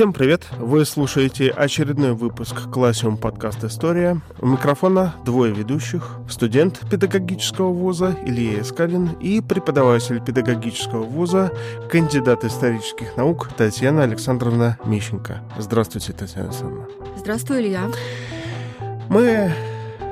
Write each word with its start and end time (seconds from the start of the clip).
Всем 0.00 0.14
привет! 0.14 0.48
Вы 0.58 0.86
слушаете 0.86 1.50
очередной 1.50 2.14
выпуск 2.14 2.70
Классиум 2.72 3.18
подкаст 3.18 3.62
«История». 3.64 4.22
У 4.38 4.46
микрофона 4.46 5.14
двое 5.26 5.52
ведущих. 5.52 6.16
Студент 6.26 6.80
педагогического 6.90 7.68
вуза 7.68 8.16
Илья 8.24 8.62
Искалин 8.62 9.10
и 9.20 9.42
преподаватель 9.42 10.24
педагогического 10.24 11.02
вуза, 11.02 11.52
кандидат 11.90 12.46
исторических 12.46 13.14
наук 13.18 13.50
Татьяна 13.54 14.04
Александровна 14.04 14.78
Мищенко. 14.86 15.42
Здравствуйте, 15.58 16.14
Татьяна 16.14 16.48
Александровна. 16.48 16.86
Здравствуй, 17.18 17.60
Илья. 17.60 17.82
Мы 19.10 19.52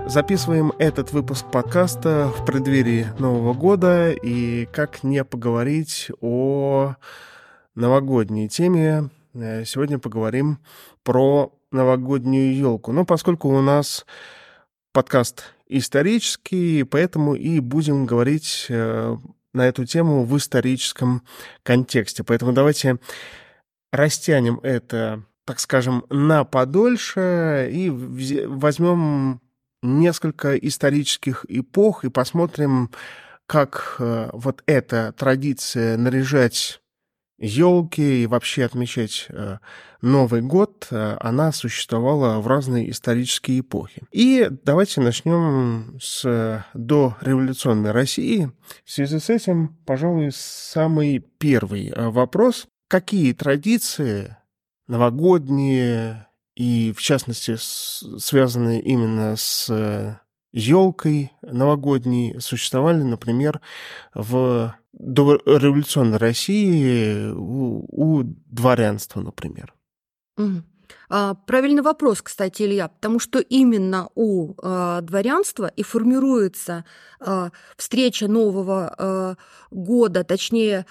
записываем 0.06 0.74
этот 0.78 1.14
выпуск 1.14 1.46
подкаста 1.50 2.30
в 2.36 2.44
преддверии 2.44 3.06
Нового 3.18 3.54
года, 3.54 4.10
и 4.10 4.66
как 4.66 5.02
не 5.02 5.24
поговорить 5.24 6.10
о 6.20 6.96
новогодней 7.74 8.50
теме, 8.50 9.08
сегодня 9.34 9.98
поговорим 9.98 10.58
про 11.02 11.52
новогоднюю 11.70 12.56
елку. 12.56 12.92
Но 12.92 13.04
поскольку 13.04 13.48
у 13.48 13.60
нас 13.60 14.06
подкаст 14.92 15.54
исторический, 15.66 16.82
поэтому 16.84 17.34
и 17.34 17.60
будем 17.60 18.06
говорить 18.06 18.66
э, 18.68 19.16
на 19.52 19.66
эту 19.66 19.84
тему 19.84 20.24
в 20.24 20.36
историческом 20.36 21.22
контексте. 21.62 22.24
Поэтому 22.24 22.52
давайте 22.52 22.98
растянем 23.92 24.60
это, 24.62 25.24
так 25.44 25.60
скажем, 25.60 26.04
на 26.08 26.44
подольше 26.44 27.70
и 27.72 27.90
возьмем 27.90 29.40
несколько 29.82 30.56
исторических 30.56 31.44
эпох 31.48 32.04
и 32.04 32.10
посмотрим, 32.10 32.90
как 33.46 33.96
э, 33.98 34.30
вот 34.32 34.62
эта 34.66 35.12
традиция 35.12 35.96
наряжать 35.96 36.80
елки 37.38 38.22
и 38.22 38.26
вообще 38.26 38.64
отмечать 38.64 39.26
э, 39.28 39.58
Новый 40.02 40.42
год, 40.42 40.88
э, 40.90 41.16
она 41.20 41.52
существовала 41.52 42.40
в 42.40 42.46
разные 42.46 42.90
исторические 42.90 43.60
эпохи. 43.60 44.02
И 44.10 44.48
давайте 44.64 45.00
начнем 45.00 45.98
с 46.00 46.64
дореволюционной 46.74 47.92
России. 47.92 48.50
В 48.84 48.90
связи 48.90 49.18
с 49.18 49.30
этим, 49.30 49.76
пожалуй, 49.86 50.30
самый 50.32 51.18
первый 51.38 51.88
э, 51.88 52.08
вопрос. 52.08 52.66
Какие 52.88 53.32
традиции 53.32 54.36
новогодние 54.86 56.26
и, 56.56 56.92
в 56.96 57.00
частности, 57.00 57.56
связанные 57.56 58.80
именно 58.80 59.36
с 59.36 60.18
елкой 60.52 61.32
новогодней, 61.42 62.40
существовали, 62.40 63.02
например, 63.02 63.60
в 64.14 64.74
до 64.98 65.36
революционной 65.46 66.18
России 66.18 67.30
у, 67.30 67.84
у 67.88 68.22
дворянства, 68.22 69.20
например. 69.20 69.74
Угу. 70.36 70.62
А, 71.10 71.34
правильный 71.34 71.82
вопрос, 71.82 72.20
кстати, 72.22 72.62
Илья, 72.62 72.88
потому 72.88 73.18
что 73.18 73.38
именно 73.38 74.08
у 74.14 74.54
а, 74.62 75.00
дворянства 75.00 75.66
и 75.74 75.82
формируется 75.82 76.84
а, 77.20 77.50
встреча 77.76 78.28
Нового 78.28 79.36
года, 79.70 80.24
точнее 80.24 80.86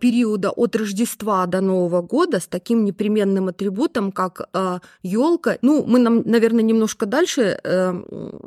периода 0.00 0.50
от 0.50 0.74
Рождества 0.76 1.46
до 1.46 1.60
Нового 1.60 2.00
года 2.02 2.40
с 2.40 2.46
таким 2.46 2.84
непременным 2.84 3.48
атрибутом, 3.48 4.10
как 4.10 4.48
елка. 5.02 5.58
Ну, 5.60 5.84
мы, 5.84 5.98
нам, 5.98 6.22
наверное, 6.24 6.62
немножко 6.62 7.06
дальше 7.06 7.60
а, 7.62 7.94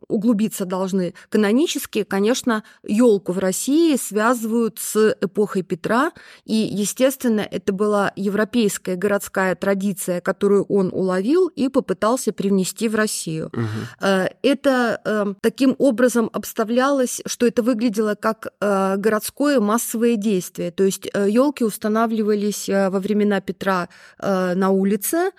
углубиться 0.08 0.66
должны. 0.66 1.14
Канонически, 1.30 2.04
конечно, 2.04 2.64
елку 2.84 3.32
в 3.32 3.40
России 3.40 3.96
связывают 3.96 4.80
с 4.80 5.16
эпохой 5.22 5.62
Петра, 5.64 6.12
и, 6.46 6.56
естественно, 6.56 7.42
это 7.42 7.74
была 7.74 8.12
европейская 8.16 8.96
городская 8.96 9.56
традиция, 9.56 10.22
которую 10.22 10.66
он 10.66 10.92
уловил 11.16 11.48
и 11.48 11.70
попытался 11.70 12.34
привнести 12.34 12.88
в 12.90 12.96
Россию. 12.96 13.50
Угу. 13.54 14.08
Это 14.42 15.02
эм, 15.06 15.38
таким 15.42 15.76
образом 15.78 16.30
обставлялось, 16.34 17.22
что 17.26 17.46
это 17.46 17.64
выглядело 17.64 18.16
как 18.16 18.48
э, 18.60 18.98
городское 18.98 19.60
массовое 19.60 20.16
действие. 20.16 20.72
То 20.72 20.84
есть 20.84 21.06
елки 21.06 21.64
э, 21.64 21.68
устанавливались 21.68 22.70
во 22.70 23.00
времена 23.00 23.42
Петра 23.42 23.88
на 24.20 24.70
улице 24.70 25.32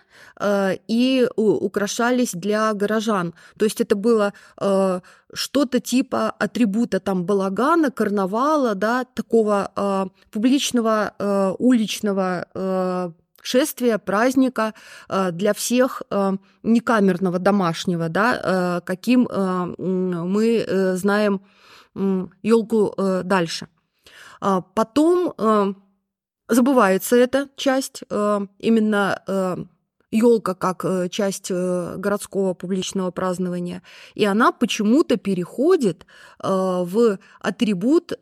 и 0.88 1.28
украшались 1.36 2.32
для 2.32 2.72
горожан. 2.72 3.34
То 3.58 3.64
есть 3.64 3.80
это 3.80 3.96
было 3.96 4.32
что-то 5.32 5.80
типа 5.80 6.30
атрибута 6.30 7.00
там 7.00 7.24
балагана, 7.24 7.90
карнавала, 7.90 8.74
да, 8.74 9.04
такого 9.04 10.10
публичного 10.30 11.56
уличного 11.58 13.14
шествия, 13.46 13.98
праздника 13.98 14.74
э, 15.08 15.30
для 15.30 15.52
всех 15.54 16.02
э, 16.10 16.32
некамерного 16.62 17.38
домашнего, 17.38 18.08
да, 18.08 18.40
э, 18.42 18.80
каким 18.84 19.28
мы 19.78 20.66
знаем 20.96 21.40
елку 22.42 22.94
дальше. 23.24 23.68
А 24.40 24.60
потом 24.60 25.34
забывается 26.48 27.16
эта 27.16 27.48
часть 27.56 28.02
именно 28.58 29.18
елка 30.10 30.54
как 30.54 30.84
часть 31.10 31.50
городского 31.50 32.52
публичного 32.54 33.10
празднования, 33.12 33.82
и 34.14 34.26
она 34.26 34.52
почему-то 34.52 35.16
переходит 35.16 36.06
в 36.38 37.18
атрибут 37.40 38.12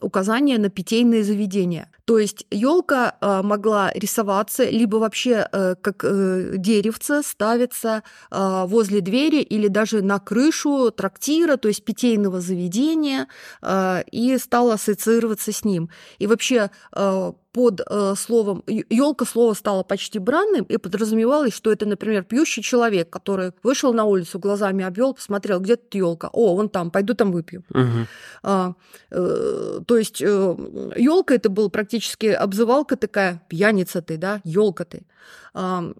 указания 0.00 0.58
на 0.58 0.70
питейные 0.70 1.22
заведения. 1.22 1.88
То 2.10 2.18
есть 2.18 2.44
елка 2.50 3.14
э, 3.20 3.40
могла 3.42 3.92
рисоваться 3.94 4.68
либо 4.68 4.96
вообще 4.96 5.46
э, 5.52 5.76
как 5.80 6.02
э, 6.02 6.54
деревце 6.56 7.22
ставиться 7.22 8.02
возле 8.32 9.00
двери 9.00 9.42
или 9.42 9.68
даже 9.68 10.02
на 10.02 10.18
крышу 10.18 10.90
трактира, 10.90 11.56
то 11.56 11.68
есть 11.68 11.84
питейного 11.84 12.40
заведения, 12.40 13.28
и 14.10 14.38
стала 14.38 14.74
ассоциироваться 14.74 15.52
с 15.52 15.64
ним. 15.64 15.90
И 16.18 16.26
вообще 16.26 16.70
под 17.52 17.80
э, 17.80 18.14
словом 18.16 18.62
елка 18.66 19.24
слово 19.24 19.54
стало 19.54 19.82
почти 19.82 20.18
бранным, 20.18 20.64
и 20.64 20.76
подразумевалось, 20.76 21.52
что 21.52 21.72
это, 21.72 21.86
например, 21.86 22.22
пьющий 22.24 22.62
человек, 22.62 23.10
который 23.10 23.52
вышел 23.62 23.92
на 23.92 24.04
улицу, 24.04 24.38
глазами 24.38 24.84
обвел, 24.84 25.14
посмотрел, 25.14 25.60
где 25.60 25.76
тут 25.76 25.94
елка. 25.94 26.30
О, 26.32 26.54
вон 26.54 26.68
там, 26.68 26.90
пойду 26.90 27.14
там 27.14 27.32
выпью. 27.32 27.64
Угу. 27.70 28.06
А, 28.42 28.74
э, 29.10 29.80
то 29.84 29.96
есть 29.96 30.22
э, 30.22 30.56
елка 30.96 31.34
это 31.34 31.48
был 31.48 31.70
практически 31.70 31.99
обзывалка 32.36 32.96
такая, 32.96 33.42
пьяница 33.48 34.02
ты, 34.02 34.16
да, 34.16 34.40
елка 34.44 34.84
ты. 34.84 35.06
А, 35.54 35.92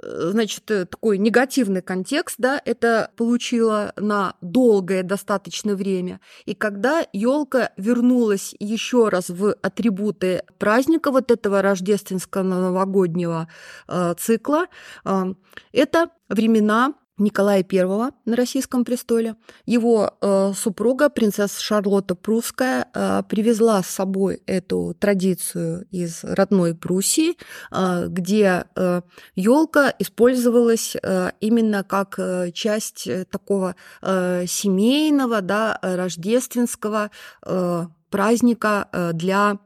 значит, 0.00 0.70
э, 0.70 0.86
такой 0.86 1.18
негативный 1.18 1.82
контекст, 1.82 2.36
да, 2.38 2.60
это 2.64 3.10
получило 3.16 3.92
на 3.96 4.34
долгое 4.40 5.02
достаточно 5.02 5.74
время. 5.74 6.20
И 6.46 6.54
когда 6.54 7.06
елка 7.12 7.72
вернулась 7.76 8.54
еще 8.58 9.08
раз 9.08 9.28
в 9.28 9.54
атрибуты 9.62 10.44
праздника 10.58 11.10
вот 11.10 11.30
этого 11.30 11.62
рождественского 11.62 12.42
новогоднего 12.42 13.48
э, 13.88 14.14
цикла, 14.18 14.66
э, 15.04 15.34
это 15.72 16.10
времена 16.28 16.94
Николая 17.22 17.64
I 17.70 18.12
на 18.24 18.36
российском 18.36 18.84
престоле. 18.84 19.36
Его 19.64 20.14
э, 20.20 20.52
супруга, 20.56 21.08
принцесса 21.08 21.60
Шарлотта 21.60 22.14
Прусская, 22.14 22.88
э, 22.92 23.22
привезла 23.28 23.82
с 23.82 23.86
собой 23.86 24.42
эту 24.46 24.94
традицию 24.98 25.86
из 25.90 26.24
родной 26.24 26.74
Пруссии, 26.74 27.36
э, 27.70 28.06
где 28.08 28.64
э, 28.74 29.02
елка 29.36 29.94
использовалась 29.98 30.96
э, 31.00 31.30
именно 31.40 31.84
как 31.84 32.18
э, 32.18 32.50
часть 32.52 33.08
такого 33.30 33.76
э, 34.02 34.44
семейного, 34.46 35.40
да, 35.40 35.78
рождественского 35.80 37.10
э, 37.44 37.86
праздника 38.10 38.88
э, 38.92 39.12
для 39.12 39.58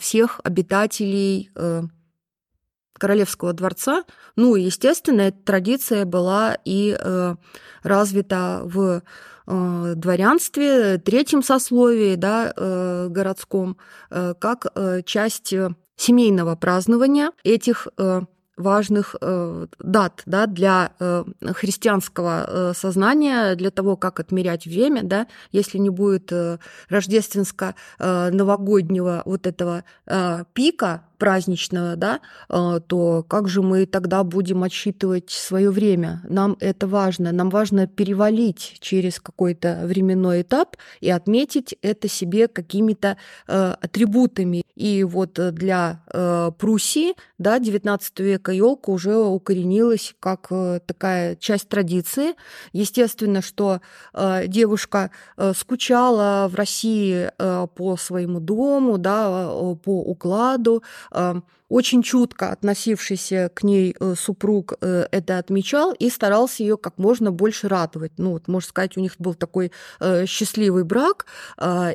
всех 0.00 0.40
обитателей 0.42 1.50
э, 1.54 1.82
королевского 3.02 3.52
дворца. 3.52 4.04
Ну, 4.36 4.54
естественно, 4.54 5.22
эта 5.22 5.38
традиция 5.44 6.04
была 6.04 6.56
и 6.64 6.96
э, 6.96 7.34
развита 7.82 8.60
в 8.62 9.02
э, 9.48 9.92
дворянстве, 9.96 10.98
третьем 10.98 11.42
сословии, 11.42 12.14
да, 12.14 12.52
э, 12.56 13.08
городском, 13.10 13.76
э, 14.10 14.34
как 14.38 14.66
э, 14.76 15.02
часть 15.04 15.52
семейного 15.96 16.54
празднования 16.54 17.32
этих 17.42 17.88
э, 17.98 18.20
важных 18.56 19.16
э, 19.20 19.66
дат 19.78 20.22
да, 20.26 20.46
для 20.46 20.92
э, 21.00 21.24
христианского 21.54 22.44
э, 22.46 22.72
сознания, 22.74 23.56
для 23.56 23.70
того, 23.70 23.96
как 23.96 24.20
отмерять 24.20 24.66
время, 24.66 25.02
да, 25.02 25.26
если 25.50 25.78
не 25.78 25.88
будет 25.90 26.30
э, 26.32 26.58
рождественско-новогоднего 26.88 29.18
э, 29.18 29.22
вот 29.24 29.46
этого 29.46 29.84
э, 30.06 30.44
пика, 30.52 31.06
праздничного, 31.22 31.94
да, 31.94 32.18
то 32.48 33.24
как 33.28 33.46
же 33.46 33.62
мы 33.62 33.86
тогда 33.86 34.24
будем 34.24 34.64
отсчитывать 34.64 35.30
свое 35.30 35.70
время? 35.70 36.20
Нам 36.28 36.56
это 36.58 36.88
важно. 36.88 37.30
Нам 37.30 37.48
важно 37.48 37.86
перевалить 37.86 38.78
через 38.80 39.20
какой-то 39.20 39.82
временной 39.84 40.42
этап 40.42 40.76
и 41.00 41.10
отметить 41.10 41.76
это 41.80 42.08
себе 42.08 42.48
какими-то 42.48 43.18
атрибутами. 43.46 44.64
И 44.74 45.04
вот 45.04 45.38
для 45.54 46.02
Пруссии, 46.58 47.14
да, 47.38 47.60
19 47.60 48.18
века 48.18 48.50
елка 48.50 48.90
уже 48.90 49.16
укоренилась 49.16 50.16
как 50.18 50.48
такая 50.86 51.36
часть 51.36 51.68
традиции. 51.68 52.34
Естественно, 52.72 53.42
что 53.42 53.80
девушка 54.12 55.12
скучала 55.54 56.48
в 56.48 56.56
России 56.56 57.30
по 57.38 57.96
своему 57.96 58.40
дому, 58.40 58.98
да, 58.98 59.46
по 59.84 60.02
укладу. 60.02 60.82
Очень 61.72 62.02
чутко 62.02 62.50
относившийся 62.50 63.50
к 63.54 63.62
ней 63.62 63.96
э, 63.98 64.14
супруг 64.14 64.74
э, 64.82 65.06
это 65.10 65.38
отмечал 65.38 65.94
и 65.94 66.10
старался 66.10 66.62
ее 66.62 66.76
как 66.76 66.98
можно 66.98 67.32
больше 67.32 67.66
радовать. 67.66 68.12
Ну, 68.18 68.32
вот, 68.32 68.46
можно 68.46 68.68
сказать, 68.68 68.98
у 68.98 69.00
них 69.00 69.14
был 69.18 69.32
такой 69.32 69.72
э, 69.98 70.26
счастливый 70.26 70.84
брак, 70.84 71.24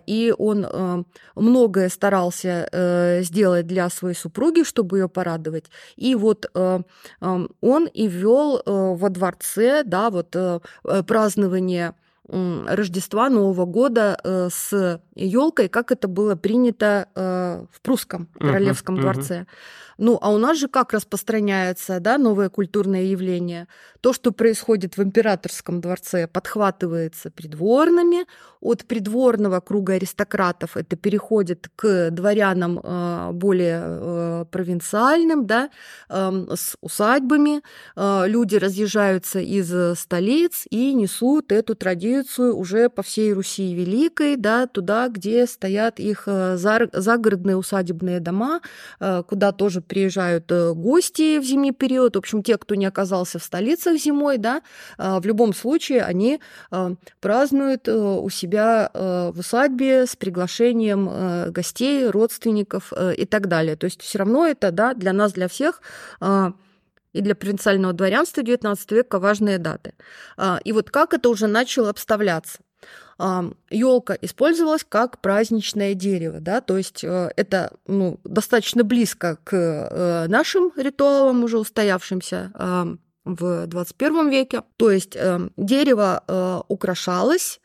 и 0.07 0.33
он 0.35 1.05
многое 1.35 1.89
старался 1.89 3.19
сделать 3.23 3.67
для 3.67 3.89
своей 3.89 4.15
супруги, 4.15 4.63
чтобы 4.63 4.97
ее 4.97 5.09
порадовать. 5.09 5.65
И 5.95 6.15
вот 6.15 6.49
он 6.55 7.85
и 7.93 8.07
ввел 8.07 8.63
во 8.65 9.09
дворце, 9.09 9.83
да, 9.83 10.09
вот 10.09 10.35
празднование 11.05 11.93
Рождества, 12.29 13.29
Нового 13.29 13.65
года 13.65 14.19
э, 14.23 14.49
с 14.51 15.01
елкой, 15.15 15.69
как 15.69 15.91
это 15.91 16.07
было 16.07 16.35
принято 16.35 17.07
э, 17.15 17.65
в 17.71 17.81
прусском 17.81 18.27
королевском 18.39 18.95
uh-huh, 18.95 19.01
дворце. 19.01 19.35
Uh-huh. 19.35 19.47
Ну, 19.99 20.19
а 20.21 20.31
у 20.31 20.37
нас 20.37 20.59
же 20.59 20.67
как 20.67 20.93
распространяется, 20.93 21.99
да, 21.99 22.19
новое 22.19 22.49
культурное 22.49 23.01
явление? 23.01 23.67
То, 24.01 24.13
что 24.13 24.31
происходит 24.31 24.95
в 24.95 25.01
императорском 25.01 25.81
дворце, 25.81 26.27
подхватывается 26.27 27.31
придворными, 27.31 28.25
от 28.61 28.85
придворного 28.85 29.59
круга 29.59 29.93
аристократов 29.93 30.77
это 30.77 30.95
переходит 30.95 31.67
к 31.75 32.11
дворянам 32.11 32.79
э, 32.83 33.31
более 33.31 34.45
провинциальным, 34.51 35.47
да, 35.47 35.69
эм, 36.09 36.49
с 36.51 36.75
усадьбами. 36.81 37.61
Люди 37.95 38.55
разъезжаются 38.55 39.39
из 39.39 39.99
столиц 39.99 40.65
и 40.69 40.93
несут 40.93 41.51
эту 41.51 41.75
традицию 41.75 42.16
уже 42.39 42.89
по 42.89 43.01
всей 43.01 43.33
Руси 43.33 43.73
Великой, 43.73 44.37
да, 44.37 44.67
туда, 44.67 45.07
где 45.09 45.45
стоят 45.47 45.99
их 45.99 46.27
загородные 46.27 47.57
усадебные 47.57 48.19
дома, 48.19 48.61
куда 49.27 49.51
тоже 49.51 49.81
приезжают 49.81 50.51
э, 50.51 50.73
гости 50.73 51.39
в 51.39 51.43
зимний 51.43 51.71
период, 51.71 52.15
в 52.15 52.19
общем, 52.19 52.43
те, 52.43 52.57
кто 52.57 52.75
не 52.75 52.85
оказался 52.85 53.39
в 53.39 53.43
столицах 53.43 53.97
зимой, 53.97 54.37
да, 54.37 54.61
в 54.97 55.25
любом 55.25 55.53
случае 55.53 56.03
они 56.03 56.39
празднуют 57.19 57.87
э, 57.87 57.95
у 57.95 58.29
себя 58.29 58.89
э, 58.93 59.31
в 59.33 59.39
усадьбе 59.39 60.05
с 60.05 60.15
приглашением 60.15 61.51
гостей, 61.51 62.07
родственников 62.07 62.93
и 63.17 63.25
так 63.25 63.47
далее. 63.47 63.75
То 63.75 63.85
есть 63.85 64.01
все 64.01 64.19
равно 64.19 64.45
это, 64.45 64.71
да, 64.71 64.93
для 64.93 65.13
нас, 65.13 65.33
для 65.33 65.47
всех 65.47 65.81
и 67.17 67.21
для 67.21 67.35
провинциального 67.35 67.93
дворянства 67.93 68.41
XIX 68.41 68.77
века 68.89 69.19
важные 69.19 69.57
даты. 69.57 69.93
И 70.63 70.71
вот 70.71 70.91
как 70.91 71.13
это 71.13 71.29
уже 71.29 71.47
начало 71.47 71.89
обставляться? 71.89 72.59
елка 73.71 74.15
использовалась 74.21 74.85
как 74.87 75.21
праздничное 75.21 75.95
дерево, 75.95 76.39
да, 76.39 76.61
то 76.61 76.77
есть 76.77 77.03
э, 77.03 77.31
это 77.35 77.73
ну, 77.87 78.19
достаточно 78.23 78.83
близко 78.83 79.39
к 79.43 79.55
э, 79.55 80.27
нашим 80.27 80.71
ритуалам, 80.75 81.43
уже 81.43 81.57
устоявшимся 81.57 82.51
в 83.25 83.67
21 83.67 84.29
веке. 84.29 84.61
То 84.77 84.91
есть 84.91 85.15
э, 85.15 85.49
дерево 85.57 86.63
украшалось 86.67 87.59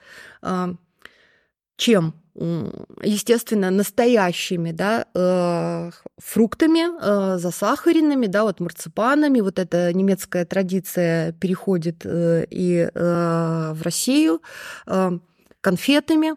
чем? 1.76 2.14
Естественно, 2.34 3.70
настоящими 3.70 4.72
да, 4.72 5.06
фруктами, 6.18 7.36
засахаренными, 7.38 8.26
да, 8.26 8.44
вот 8.44 8.60
марципанами. 8.60 9.40
Вот 9.40 9.58
эта 9.58 9.92
немецкая 9.92 10.44
традиция 10.44 11.32
переходит 11.32 12.06
и 12.06 12.88
в 12.94 13.78
Россию 13.82 14.40
конфетами. 15.62 16.34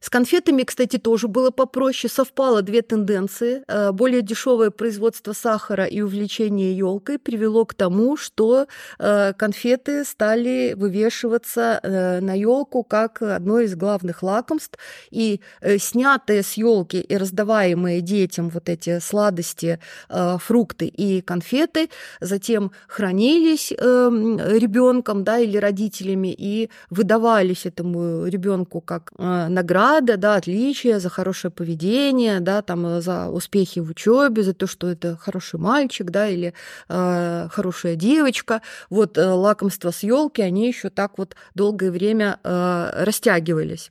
С 0.00 0.10
конфетами, 0.10 0.62
кстати, 0.62 0.96
тоже 0.96 1.28
было 1.28 1.50
попроще. 1.50 2.10
Совпало 2.12 2.62
две 2.62 2.82
тенденции. 2.82 3.64
Э, 3.66 3.90
более 3.92 4.22
дешевое 4.22 4.70
производство 4.70 5.32
сахара 5.32 5.84
и 5.84 6.00
увлечение 6.00 6.76
елкой 6.76 7.18
привело 7.18 7.64
к 7.64 7.74
тому, 7.74 8.16
что 8.16 8.66
э, 8.98 9.32
конфеты 9.36 10.04
стали 10.04 10.74
вывешиваться 10.76 11.80
э, 11.82 12.20
на 12.20 12.34
елку 12.34 12.84
как 12.84 13.22
одно 13.22 13.60
из 13.60 13.74
главных 13.74 14.22
лакомств. 14.22 14.78
И 15.10 15.40
снятые 15.78 16.42
с 16.42 16.52
елки 16.54 17.00
и 17.00 17.16
раздаваемые 17.16 18.00
детям 18.00 18.50
вот 18.50 18.68
эти 18.68 18.98
сладости, 19.00 19.80
фрукты 20.08 20.86
и 20.86 21.20
конфеты 21.20 21.90
затем 22.20 22.72
хранились 22.86 23.70
ребенком 23.70 25.24
да, 25.24 25.38
или 25.38 25.56
родителями 25.56 26.34
и 26.36 26.70
выдавались 26.90 27.66
этому 27.66 28.17
ребенку 28.26 28.80
как 28.80 29.12
награда 29.18 29.68
награда, 29.68 30.16
да, 30.16 30.36
отличие 30.36 31.00
за 31.00 31.08
хорошее 31.08 31.50
поведение, 31.50 32.40
да, 32.40 32.62
там, 32.62 32.86
э, 32.86 33.00
за 33.00 33.28
успехи 33.28 33.80
в 33.80 33.90
учебе, 33.90 34.42
за 34.42 34.54
то, 34.54 34.66
что 34.66 34.88
это 34.88 35.16
хороший 35.16 35.60
мальчик, 35.60 36.10
да, 36.10 36.28
или 36.28 36.54
э, 36.88 37.48
хорошая 37.50 37.96
девочка. 37.96 38.60
Вот 38.90 39.18
э, 39.18 39.26
лакомства 39.26 39.90
с 39.90 40.02
елки, 40.02 40.42
они 40.42 40.68
еще 40.68 40.90
так 40.90 41.18
вот 41.18 41.36
долгое 41.54 41.90
время 41.90 42.38
э, 42.44 43.04
растягивались. 43.04 43.90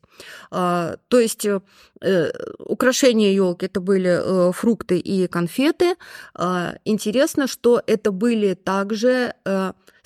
Э, 0.51 0.97
то 1.07 1.19
есть 1.19 1.45
э, 1.45 1.59
э 2.01 2.31
украшения 2.59 3.33
елки 3.33 3.65
это 3.65 3.81
были 3.81 4.09
э, 4.09 4.51
фрукты 4.51 4.97
и 4.99 5.27
конфеты. 5.27 5.95
Э, 6.37 6.77
интересно, 6.85 7.47
что 7.47 7.81
это 7.85 8.11
были 8.11 8.53
также 8.53 9.33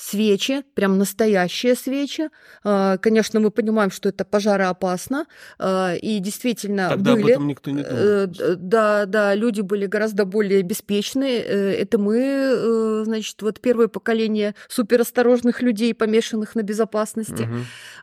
свечи, 0.02 0.64
прям 0.74 0.98
настоящие 0.98 1.76
свечи. 1.76 2.30
А, 2.64 2.98
конечно, 2.98 3.40
мы 3.40 3.52
понимаем, 3.52 3.92
что 3.92 4.10
это 4.10 4.26
пожароопасно, 4.26 5.28
а, 5.60 5.94
и 5.94 6.20
действительно 6.20 6.90
Тогда 6.90 7.14
были... 7.14 7.22
об 7.22 7.30
этом 7.30 7.48
никто 7.48 7.72
не 7.72 7.84
думал. 7.84 8.56
Да, 8.58 9.06
да, 9.06 9.36
люди 9.36 9.62
были 9.62 9.86
гораздо 9.86 10.26
более 10.26 10.64
беспечны. 10.64 11.38
Это 11.38 12.00
мы, 12.00 13.04
значит, 13.06 13.42
вот 13.42 13.62
первое 13.62 13.88
поколение 13.88 14.56
суперосторожных 14.70 15.62
людей, 15.62 15.94
помешанных 15.94 16.56
на 16.56 16.64
безопасности. 16.64 17.48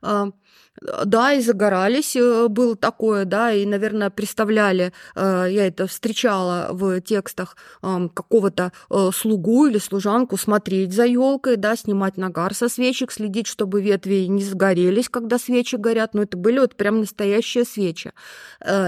Угу. 0.02 0.32
Да, 0.80 1.32
и 1.32 1.40
загорались, 1.40 2.14
э, 2.16 2.48
было 2.48 2.76
такое, 2.76 3.25
да, 3.25 3.52
и, 3.52 3.66
наверное, 3.66 4.11
представляли, 4.11 4.92
э, 5.16 5.47
я 5.50 5.66
это 5.66 5.87
встречала 5.87 6.68
в 6.70 7.00
текстах 7.00 7.56
какого-то 7.80 8.73
э, 8.90 9.11
слугу 9.12 9.66
или 9.66 9.78
служанку 9.78 10.37
смотреть 10.37 10.92
за 10.92 11.04
елкой, 11.06 11.56
да, 11.56 11.76
снимать 11.76 12.16
нагар 12.16 12.54
со 12.54 12.68
свечек, 12.68 13.12
следить, 13.12 13.47
чтобы 13.47 13.82
ветви 13.82 14.26
не 14.28 14.42
сгорелись, 14.42 15.08
когда 15.08 15.38
свечи 15.38 15.76
горят, 15.76 16.14
но 16.14 16.23
это 16.23 16.37
были 16.37 16.58
вот 16.58 16.76
прям 16.76 17.00
настоящие 17.00 17.64
свечи. 17.64 18.12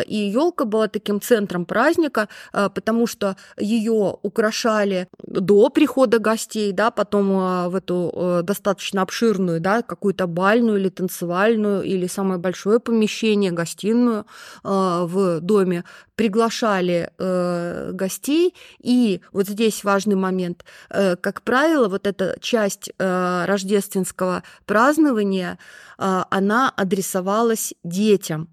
И 0.06 0.16
елка 0.16 0.64
была 0.64 0.88
таким 0.88 1.20
центром 1.20 1.64
праздника, 1.64 2.28
потому 2.52 3.06
что 3.06 3.36
ее 3.58 4.18
украшали 4.22 5.08
до 5.26 5.68
прихода 5.70 6.18
гостей, 6.18 6.72
да, 6.72 6.90
потом 6.90 7.70
в 7.70 7.74
эту 7.74 8.40
достаточно 8.42 9.02
обширную, 9.02 9.60
да, 9.60 9.82
какую-то 9.82 10.26
бальную 10.26 10.78
или 10.78 10.88
танцевальную 10.88 11.79
или 11.82 12.06
самое 12.06 12.38
большое 12.40 12.80
помещение, 12.80 13.50
гостиную 13.50 14.26
э, 14.64 14.68
в 15.04 15.40
доме, 15.40 15.84
приглашали 16.14 17.10
э, 17.18 17.90
гостей. 17.92 18.54
И 18.80 19.20
вот 19.32 19.48
здесь 19.48 19.84
важный 19.84 20.16
момент. 20.16 20.64
Э, 20.90 21.16
как 21.16 21.42
правило, 21.42 21.88
вот 21.88 22.06
эта 22.06 22.36
часть 22.40 22.90
рождественского 22.98 24.42
празднования, 24.66 25.58
она 25.96 26.72
адресовалась 26.76 27.74
детям. 27.84 28.48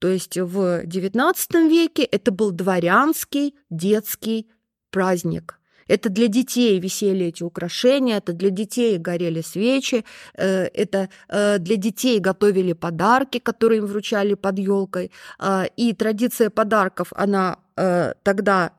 То 0.00 0.08
есть 0.08 0.36
в 0.36 0.84
XIX 0.84 1.68
веке 1.68 2.02
это 2.02 2.32
был 2.32 2.50
дворянский 2.50 3.54
детский 3.70 4.50
праздник. 4.90 5.58
Это 5.92 6.08
для 6.08 6.28
детей 6.28 6.80
висели 6.80 7.26
эти 7.26 7.42
украшения, 7.42 8.16
это 8.16 8.32
для 8.32 8.48
детей 8.50 8.96
горели 8.98 9.42
свечи, 9.42 10.04
э, 10.34 10.64
это 10.74 11.08
э, 11.28 11.58
для 11.58 11.76
детей 11.76 12.18
готовили 12.18 12.72
подарки, 12.72 13.38
которые 13.38 13.78
им 13.78 13.86
вручали 13.86 14.34
под 14.34 14.58
елкой. 14.58 15.10
А, 15.38 15.66
и 15.76 15.92
традиция 15.92 16.48
подарков, 16.48 17.12
она 17.14 17.58
э, 17.76 18.14
тогда 18.22 18.70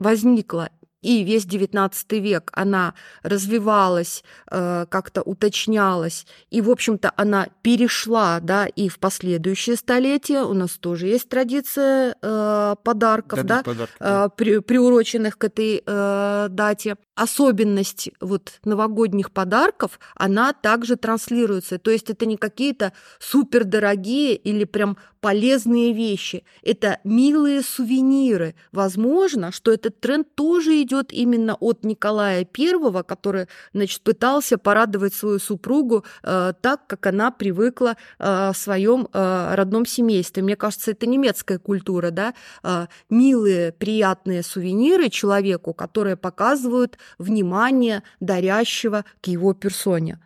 возникла 0.00 0.70
и 1.02 1.22
весь 1.22 1.46
XIX 1.46 1.92
век 2.18 2.50
она 2.54 2.94
развивалась, 3.22 4.24
э, 4.50 4.86
как-то 4.88 5.22
уточнялась, 5.22 6.26
и, 6.50 6.60
в 6.60 6.70
общем-то, 6.70 7.12
она 7.16 7.48
перешла, 7.62 8.40
да, 8.40 8.66
и 8.66 8.88
в 8.88 8.98
последующие 8.98 9.76
столетия. 9.76 10.42
У 10.42 10.52
нас 10.52 10.72
тоже 10.72 11.06
есть 11.06 11.28
традиция 11.28 12.16
э, 12.20 12.74
подарков, 12.82 13.44
да, 13.44 13.62
подарки, 13.62 13.92
да. 14.00 14.28
При, 14.30 14.60
приуроченных 14.60 15.38
к 15.38 15.44
этой 15.44 15.82
дате 15.86 16.96
особенность 17.16 18.10
вот 18.20 18.60
новогодних 18.64 19.32
подарков, 19.32 19.98
она 20.14 20.52
также 20.52 20.96
транслируется. 20.96 21.78
То 21.78 21.90
есть 21.90 22.10
это 22.10 22.26
не 22.26 22.36
какие-то 22.36 22.92
супердорогие 23.18 24.36
или 24.36 24.64
прям 24.64 24.98
полезные 25.20 25.92
вещи. 25.92 26.44
Это 26.62 27.00
милые 27.02 27.62
сувениры. 27.62 28.54
Возможно, 28.70 29.50
что 29.50 29.72
этот 29.72 29.98
тренд 29.98 30.32
тоже 30.36 30.80
идет 30.82 31.12
именно 31.12 31.56
от 31.58 31.84
Николая 31.84 32.46
I, 32.46 33.02
который 33.02 33.48
значит, 33.72 34.02
пытался 34.02 34.58
порадовать 34.58 35.14
свою 35.14 35.40
супругу 35.40 36.04
э, 36.22 36.52
так, 36.60 36.86
как 36.86 37.06
она 37.06 37.32
привыкла 37.32 37.96
э, 38.18 38.52
в 38.52 38.56
своем 38.56 39.08
э, 39.12 39.54
родном 39.54 39.86
семействе. 39.86 40.42
Мне 40.42 40.54
кажется, 40.54 40.92
это 40.92 41.06
немецкая 41.06 41.58
культура, 41.58 42.10
да? 42.10 42.34
Э, 42.62 42.86
милые, 43.10 43.72
приятные 43.72 44.42
сувениры 44.42 45.08
человеку, 45.08 45.72
которые 45.72 46.16
показывают 46.16 46.98
внимание 47.18 48.02
дарящего 48.20 49.04
к 49.20 49.26
его 49.26 49.54
персоне. 49.54 50.20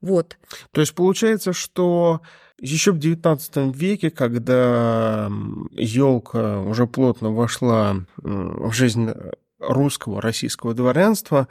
Вот. 0.00 0.38
То 0.72 0.80
есть 0.80 0.94
получается, 0.94 1.52
что 1.52 2.20
еще 2.60 2.92
в 2.92 2.98
XIX 2.98 3.72
веке, 3.72 4.10
когда 4.10 5.30
елка 5.72 6.60
уже 6.60 6.86
плотно 6.86 7.30
вошла 7.32 7.96
в 8.16 8.72
жизнь 8.72 9.10
русского, 9.58 10.20
российского 10.20 10.74
дворянства, 10.74 11.48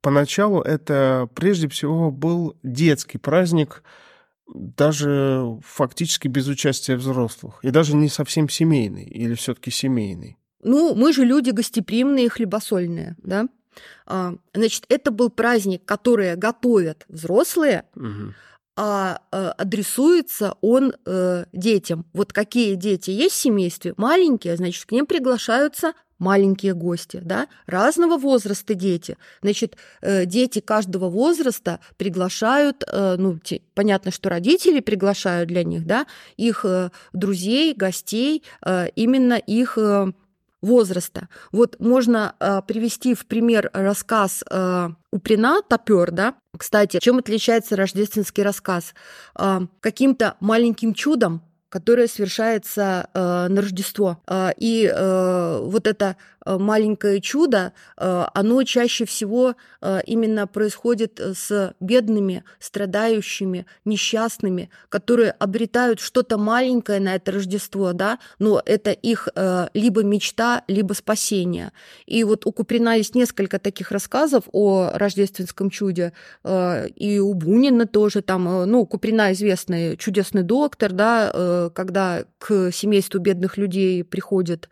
поначалу 0.00 0.60
это 0.60 1.28
прежде 1.34 1.68
всего 1.68 2.10
был 2.10 2.56
детский 2.62 3.18
праздник, 3.18 3.82
даже 4.54 5.58
фактически 5.64 6.28
без 6.28 6.46
участия 6.46 6.96
взрослых, 6.96 7.58
и 7.62 7.70
даже 7.70 7.96
не 7.96 8.08
совсем 8.08 8.48
семейный, 8.48 9.04
или 9.04 9.34
все-таки 9.34 9.70
семейный. 9.70 10.38
Ну, 10.62 10.94
мы 10.94 11.12
же 11.12 11.24
люди 11.24 11.50
гостеприимные 11.50 12.26
и 12.26 12.28
хлебосольные, 12.28 13.16
да? 13.22 13.46
А, 14.06 14.34
значит, 14.54 14.84
это 14.88 15.10
был 15.10 15.30
праздник, 15.30 15.84
который 15.84 16.36
готовят 16.36 17.04
взрослые, 17.08 17.84
угу. 17.94 18.34
а 18.76 19.20
адресуется 19.30 20.54
он 20.60 20.94
э, 21.04 21.44
детям. 21.52 22.04
Вот 22.12 22.32
какие 22.32 22.74
дети 22.74 23.10
есть 23.10 23.34
в 23.34 23.40
семействе? 23.40 23.94
Маленькие, 23.96 24.56
значит, 24.56 24.84
к 24.84 24.92
ним 24.92 25.06
приглашаются 25.06 25.92
маленькие 26.18 26.72
гости, 26.72 27.20
да, 27.22 27.46
разного 27.66 28.16
возраста 28.16 28.74
дети. 28.74 29.18
Значит, 29.42 29.76
э, 30.00 30.24
дети 30.24 30.60
каждого 30.60 31.10
возраста 31.10 31.80
приглашают, 31.98 32.84
э, 32.90 33.16
ну, 33.18 33.38
понятно, 33.74 34.10
что 34.10 34.30
родители 34.30 34.80
приглашают 34.80 35.48
для 35.48 35.62
них, 35.62 35.86
да, 35.86 36.06
их 36.36 36.64
друзей, 37.12 37.74
гостей, 37.74 38.42
именно 38.94 39.34
их 39.34 39.78
возраста. 40.62 41.28
Вот 41.52 41.76
можно 41.80 42.34
э, 42.40 42.60
привести 42.66 43.14
в 43.14 43.26
пример 43.26 43.70
рассказ 43.72 44.42
э, 44.50 44.88
Уприна 45.10 45.62
«Топер», 45.62 46.10
да? 46.10 46.34
Кстати, 46.56 46.98
чем 47.00 47.18
отличается 47.18 47.76
рождественский 47.76 48.42
рассказ? 48.42 48.94
Э, 49.38 49.60
каким-то 49.80 50.36
маленьким 50.40 50.94
чудом 50.94 51.42
которое 51.76 52.08
совершается 52.08 53.10
э, 53.12 53.48
на 53.50 53.60
Рождество. 53.60 54.18
Э, 54.26 54.52
и 54.56 54.90
э, 54.90 55.60
вот 55.62 55.86
это 55.86 56.16
Э, 56.46 56.58
маленькое 56.58 57.20
чудо, 57.20 57.72
э, 57.96 58.24
оно 58.32 58.62
чаще 58.62 59.04
всего 59.04 59.56
э, 59.82 60.00
именно 60.06 60.46
происходит 60.46 61.20
с 61.20 61.74
бедными, 61.80 62.44
страдающими, 62.60 63.66
несчастными, 63.84 64.70
которые 64.88 65.32
обретают 65.32 65.98
что-то 65.98 66.38
маленькое 66.38 67.00
на 67.00 67.16
это 67.16 67.32
Рождество, 67.32 67.92
да, 67.92 68.18
но 68.38 68.62
это 68.64 68.92
их 68.92 69.28
либо 69.74 70.02
мечта, 70.02 70.62
либо 70.68 70.92
спасение. 70.92 71.72
И 72.06 72.22
вот 72.24 72.46
у 72.46 72.52
Куприна 72.52 72.96
есть 72.96 73.14
несколько 73.14 73.58
таких 73.58 73.90
рассказов 73.90 74.44
о 74.52 74.90
рождественском 74.94 75.70
чуде, 75.70 76.12
и 76.44 77.18
у 77.18 77.34
Бунина 77.34 77.86
тоже 77.86 78.22
там, 78.22 78.70
ну, 78.70 78.86
Куприна 78.86 79.32
известный 79.32 79.96
чудесный 79.96 80.42
доктор, 80.42 80.92
да, 80.92 81.65
когда 81.70 82.24
к 82.38 82.70
семейству 82.72 83.20
бедных 83.20 83.56
людей 83.56 84.04
приходит 84.04 84.68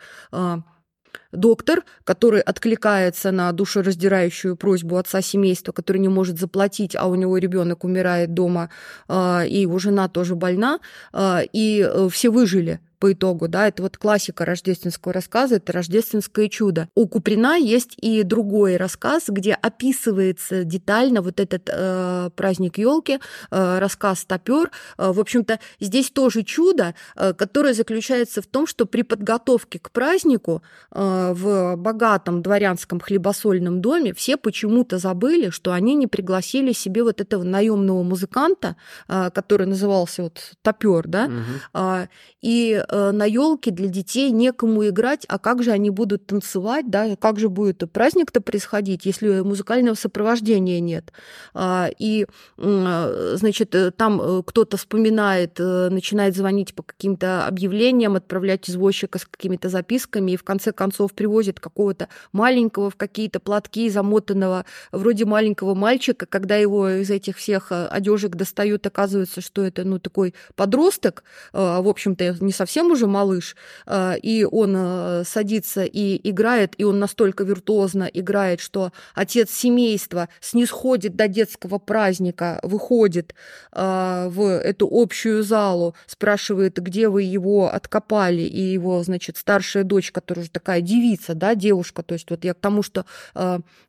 доктор, 1.32 1.84
который 2.04 2.40
откликается 2.40 3.30
на 3.30 3.52
душераздирающую 3.52 4.56
просьбу 4.56 4.96
отца 4.96 5.20
семейства, 5.20 5.72
который 5.72 5.98
не 5.98 6.08
может 6.08 6.38
заплатить, 6.38 6.96
а 6.96 7.06
у 7.06 7.14
него 7.14 7.38
ребенок 7.38 7.84
умирает 7.84 8.34
дома, 8.34 8.70
а, 9.08 9.44
и 9.44 9.60
его 9.60 9.78
жена 9.78 10.08
тоже 10.08 10.34
больна, 10.34 10.80
а, 11.12 11.42
и 11.52 11.86
э, 11.86 12.08
все 12.10 12.30
выжили 12.30 12.80
по 13.04 13.12
итогу, 13.12 13.48
да, 13.48 13.68
это 13.68 13.82
вот 13.82 13.98
классика 13.98 14.46
рождественского 14.46 15.12
рассказа, 15.12 15.56
это 15.56 15.74
рождественское 15.74 16.48
чудо. 16.48 16.88
У 16.94 17.06
Куприна 17.06 17.58
есть 17.58 17.98
и 18.00 18.22
другой 18.22 18.78
рассказ, 18.78 19.24
где 19.28 19.52
описывается 19.52 20.64
детально 20.64 21.20
вот 21.20 21.38
этот 21.38 21.68
э, 21.70 22.30
праздник 22.34 22.78
елки, 22.78 23.20
э, 23.50 23.78
рассказ 23.78 24.24
Топер. 24.24 24.70
Э, 24.96 25.12
в 25.12 25.20
общем-то, 25.20 25.60
здесь 25.80 26.10
тоже 26.10 26.44
чудо, 26.44 26.94
э, 27.14 27.34
которое 27.34 27.74
заключается 27.74 28.40
в 28.40 28.46
том, 28.46 28.66
что 28.66 28.86
при 28.86 29.02
подготовке 29.02 29.78
к 29.78 29.90
празднику 29.90 30.62
э, 30.90 31.32
в 31.34 31.76
богатом 31.76 32.40
дворянском 32.40 33.00
хлебосольном 33.00 33.82
доме 33.82 34.14
все 34.14 34.38
почему-то 34.38 34.96
забыли, 34.96 35.50
что 35.50 35.74
они 35.74 35.94
не 35.94 36.06
пригласили 36.06 36.72
себе 36.72 37.02
вот 37.02 37.20
этого 37.20 37.42
наемного 37.42 38.02
музыканта, 38.02 38.76
э, 39.08 39.28
который 39.34 39.66
назывался 39.66 40.22
вот 40.22 40.52
Топер, 40.62 41.06
да, 41.06 41.26
угу. 41.26 42.08
и 42.40 42.82
Э, 42.93 42.93
на 42.94 43.24
елке 43.24 43.70
для 43.70 43.88
детей 43.88 44.30
некому 44.30 44.86
играть, 44.88 45.24
а 45.28 45.38
как 45.38 45.62
же 45.62 45.72
они 45.72 45.90
будут 45.90 46.26
танцевать, 46.26 46.90
да, 46.90 47.16
как 47.16 47.38
же 47.38 47.48
будет 47.48 47.90
праздник-то 47.92 48.40
происходить, 48.40 49.04
если 49.06 49.40
музыкального 49.40 49.94
сопровождения 49.94 50.80
нет. 50.80 51.12
А, 51.54 51.88
и, 51.98 52.26
э, 52.58 53.34
значит, 53.36 53.74
э, 53.74 53.90
там 53.90 54.42
кто-то 54.44 54.76
вспоминает, 54.76 55.58
начинает 55.58 56.36
звонить 56.36 56.74
по 56.74 56.82
каким-то 56.82 57.46
объявлениям, 57.46 58.16
отправлять 58.16 58.70
извозчика 58.70 59.18
с 59.18 59.24
какими-то 59.24 59.68
записками, 59.68 60.32
и 60.32 60.36
в 60.36 60.44
конце 60.44 60.72
концов 60.72 61.14
привозит 61.14 61.60
какого-то 61.60 62.08
маленького 62.32 62.90
в 62.90 62.96
какие-то 62.96 63.40
платки 63.40 63.88
замотанного, 63.90 64.64
вроде 64.92 65.24
маленького 65.24 65.74
мальчика, 65.74 66.26
когда 66.26 66.56
его 66.56 66.88
из 66.88 67.10
этих 67.10 67.38
всех 67.38 67.72
одежек 67.72 68.36
достают, 68.36 68.86
оказывается, 68.86 69.40
что 69.40 69.62
это, 69.62 69.84
ну, 69.84 69.98
такой 69.98 70.34
подросток, 70.54 71.24
в 71.52 71.88
общем-то, 71.88 72.36
не 72.40 72.52
совсем 72.52 72.83
совсем 72.84 72.92
уже 72.92 73.06
малыш, 73.06 73.56
э, 73.86 74.18
и 74.22 74.44
он 74.44 74.74
э, 74.76 75.24
садится 75.24 75.84
и 75.84 76.20
играет, 76.30 76.74
и 76.78 76.84
он 76.84 76.98
настолько 76.98 77.44
виртуозно 77.44 78.04
играет, 78.04 78.60
что 78.60 78.92
отец 79.14 79.50
семейства 79.50 80.28
снисходит 80.40 81.16
до 81.16 81.28
детского 81.28 81.78
праздника, 81.78 82.60
выходит 82.62 83.34
э, 83.72 84.28
в 84.30 84.60
эту 84.60 84.88
общую 84.90 85.42
залу, 85.42 85.94
спрашивает, 86.06 86.78
где 86.78 87.08
вы 87.08 87.22
его 87.22 87.68
откопали, 87.72 88.42
и 88.42 88.60
его, 88.60 89.02
значит, 89.02 89.36
старшая 89.36 89.84
дочь, 89.84 90.12
которая 90.12 90.42
уже 90.42 90.50
такая 90.50 90.80
девица, 90.80 91.34
да, 91.34 91.54
девушка, 91.54 92.02
то 92.02 92.14
есть 92.14 92.30
вот 92.30 92.44
я 92.44 92.54
к 92.54 92.60
тому, 92.60 92.82
что 92.82 93.04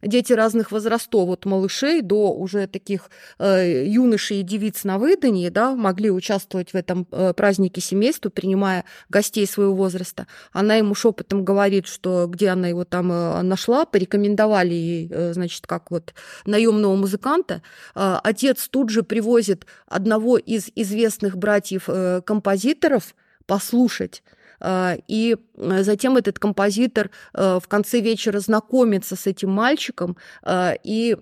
дети 0.02 0.34
разных 0.34 0.72
возрастов, 0.72 1.30
от 1.30 1.46
малышей 1.46 2.02
до 2.02 2.34
уже 2.34 2.68
таких 2.68 3.10
юношей 3.40 4.40
и 4.40 4.44
девиц 4.44 4.84
на 4.84 4.98
выдании, 4.98 5.50
да, 5.50 5.76
могли 5.76 6.12
участвовать 6.12 6.72
в 6.72 6.76
этом 6.76 7.06
празднике 7.06 7.82
семейства, 7.82 8.30
принимая 8.30 8.75
принимая 8.76 8.86
гостей 9.10 9.48
своего 9.48 9.74
возраста, 9.74 10.28
она 10.52 10.76
ему 10.76 10.96
шепотом 10.96 11.46
говорит, 11.46 11.88
что 11.88 12.28
где 12.28 12.50
она 12.50 12.68
его 12.68 12.84
там 12.84 13.12
э, 13.12 13.42
нашла, 13.42 13.86
порекомендовали 13.86 14.74
ей, 14.74 15.10
э, 15.12 15.34
значит, 15.34 15.68
как 15.68 15.92
вот 15.92 16.14
наемного 16.46 16.96
музыканта. 16.96 17.62
А, 17.94 18.20
отец 18.24 18.68
тут 18.68 18.90
же 18.90 19.04
привозит 19.04 19.66
одного 19.88 20.38
из 20.38 20.70
известных 20.76 21.38
братьев-композиторов 21.38 23.04
э, 23.04 23.44
послушать 23.46 24.24
и 25.08 25.38
э, 25.58 25.84
затем 25.84 26.18
этот 26.18 26.40
композитор 26.40 27.10
э, 27.34 27.60
в 27.62 27.68
конце 27.68 28.00
вечера 28.00 28.40
знакомится 28.40 29.16
с 29.16 29.28
этим 29.28 29.52
мальчиком, 29.52 30.18
а, 30.44 30.74
и 30.84 31.14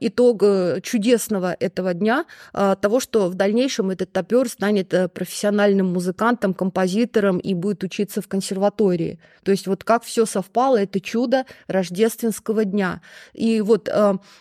итог 0.00 0.42
э, 0.42 0.80
чудесного 0.82 1.56
этого 1.58 1.94
дня 1.94 2.24
а, 2.52 2.76
того, 2.76 3.00
что 3.00 3.28
в 3.28 3.34
дальнейшем 3.34 3.90
этот 3.90 4.12
топер 4.12 4.48
станет 4.48 4.94
профессиональным 5.12 5.92
музыкантом, 5.92 6.54
композитором 6.54 7.38
и 7.38 7.54
будет 7.54 7.84
учиться 7.84 8.20
в 8.20 8.28
консерватории. 8.28 9.18
То 9.42 9.50
есть 9.50 9.66
вот 9.66 9.84
как 9.84 10.04
все 10.04 10.26
совпало, 10.26 10.76
это 10.76 11.00
чудо 11.00 11.44
рождественского 11.66 12.64
дня. 12.64 13.00
И 13.32 13.60
вот 13.60 13.88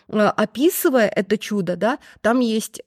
описывая 0.07 1.07
это 1.07 1.37
чудо, 1.37 1.75
да, 1.75 1.99
там 2.21 2.39
есть 2.39 2.81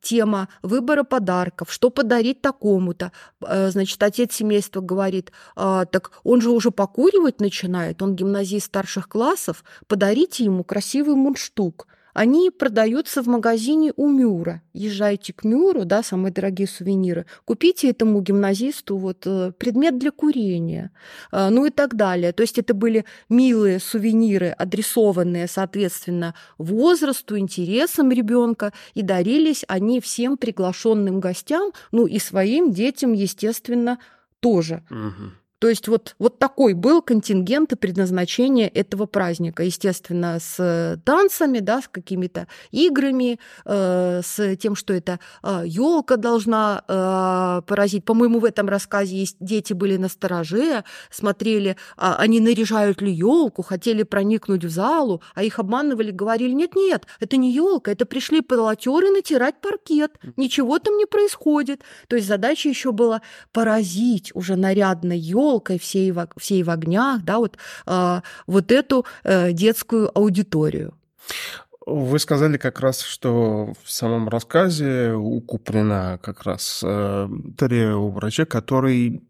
тема 0.00 0.48
выбора 0.62 1.04
подарков, 1.04 1.72
что 1.72 1.90
подарить 1.90 2.40
такому-то. 2.40 3.12
Э, 3.42 3.70
значит, 3.70 4.02
отец 4.02 4.34
семейства 4.34 4.80
говорит, 4.90 5.32
э, 5.56 5.84
так 5.90 6.10
он 6.24 6.40
же 6.40 6.50
уже 6.50 6.70
покуривать 6.70 7.40
начинает, 7.40 8.02
он 8.02 8.16
гимназист 8.16 8.66
старших 8.66 9.08
классов, 9.08 9.64
подарите 9.86 10.44
ему 10.44 10.64
красивый 10.64 11.14
мундштук– 11.14 11.86
они 12.12 12.50
продаются 12.50 13.22
в 13.22 13.26
магазине 13.26 13.92
у 13.96 14.08
Мюра. 14.08 14.62
Езжайте 14.72 15.32
к 15.32 15.44
Мюру, 15.44 15.84
да, 15.84 16.02
самые 16.02 16.32
дорогие 16.32 16.66
сувениры, 16.66 17.26
купите 17.44 17.90
этому 17.90 18.20
гимназисту 18.20 18.96
вот 18.96 19.26
э, 19.26 19.52
предмет 19.56 19.98
для 19.98 20.10
курения, 20.10 20.90
э, 21.32 21.48
ну 21.50 21.66
и 21.66 21.70
так 21.70 21.94
далее. 21.94 22.32
То 22.32 22.42
есть 22.42 22.58
это 22.58 22.74
были 22.74 23.04
милые 23.28 23.78
сувениры, 23.78 24.48
адресованные, 24.48 25.46
соответственно, 25.46 26.34
возрасту, 26.58 27.38
интересам 27.38 28.10
ребенка, 28.10 28.72
и 28.94 29.02
дарились 29.02 29.64
они 29.68 30.00
всем 30.00 30.36
приглашенным 30.36 31.20
гостям, 31.20 31.72
ну 31.92 32.06
и 32.06 32.18
своим 32.18 32.72
детям, 32.72 33.12
естественно, 33.12 33.98
тоже. 34.40 34.82
Угу. 34.90 35.32
То 35.60 35.68
есть 35.68 35.88
вот, 35.88 36.16
вот 36.18 36.38
такой 36.38 36.72
был 36.72 37.02
контингент 37.02 37.72
и 37.72 37.76
предназначение 37.76 38.66
этого 38.66 39.04
праздника. 39.04 39.62
Естественно, 39.62 40.38
с 40.40 40.98
танцами, 41.04 41.58
да, 41.58 41.82
с 41.82 41.88
какими-то 41.88 42.48
играми, 42.70 43.38
э, 43.66 44.22
с 44.24 44.56
тем, 44.56 44.74
что 44.74 44.94
это 44.94 45.20
э, 45.42 45.64
елка 45.66 46.16
должна 46.16 46.82
э, 46.88 47.62
поразить. 47.66 48.06
По-моему, 48.06 48.40
в 48.40 48.46
этом 48.46 48.70
рассказе 48.70 49.16
есть 49.16 49.36
дети 49.38 49.74
были 49.74 49.98
на 49.98 50.08
стороже, 50.08 50.82
смотрели, 51.10 51.70
э, 51.70 51.74
они 51.98 52.40
наряжают 52.40 53.02
ли 53.02 53.12
елку, 53.12 53.62
хотели 53.62 54.02
проникнуть 54.02 54.64
в 54.64 54.70
залу, 54.70 55.20
а 55.34 55.44
их 55.44 55.58
обманывали, 55.58 56.10
говорили, 56.10 56.52
нет-нет, 56.52 57.06
это 57.20 57.36
не 57.36 57.52
елка, 57.52 57.92
это 57.92 58.06
пришли 58.06 58.40
полотеры 58.40 59.10
натирать 59.10 59.60
паркет, 59.60 60.12
ничего 60.38 60.78
там 60.78 60.96
не 60.96 61.04
происходит. 61.04 61.82
То 62.08 62.16
есть 62.16 62.28
задача 62.28 62.70
еще 62.70 62.92
была 62.92 63.20
поразить 63.52 64.30
уже 64.34 64.56
нарядной 64.56 65.18
елкой 65.18 65.49
елкой, 65.50 65.78
всей 65.78 66.12
в, 66.12 66.28
всей 66.36 66.62
в 66.62 66.70
огнях, 66.70 67.22
да, 67.22 67.38
вот, 67.38 67.58
а, 67.86 68.22
вот 68.46 68.72
эту 68.72 69.04
э, 69.24 69.52
детскую 69.52 70.10
аудиторию. 70.16 70.94
Вы 71.86 72.18
сказали 72.18 72.56
как 72.56 72.80
раз, 72.80 73.00
что 73.02 73.72
в 73.82 73.90
самом 73.90 74.28
рассказе 74.28 75.12
у 75.12 75.40
Куприна 75.40 76.18
как 76.22 76.42
раз 76.42 76.82
э, 76.84 77.26
у 77.26 78.10
врача, 78.10 78.44
который 78.44 79.22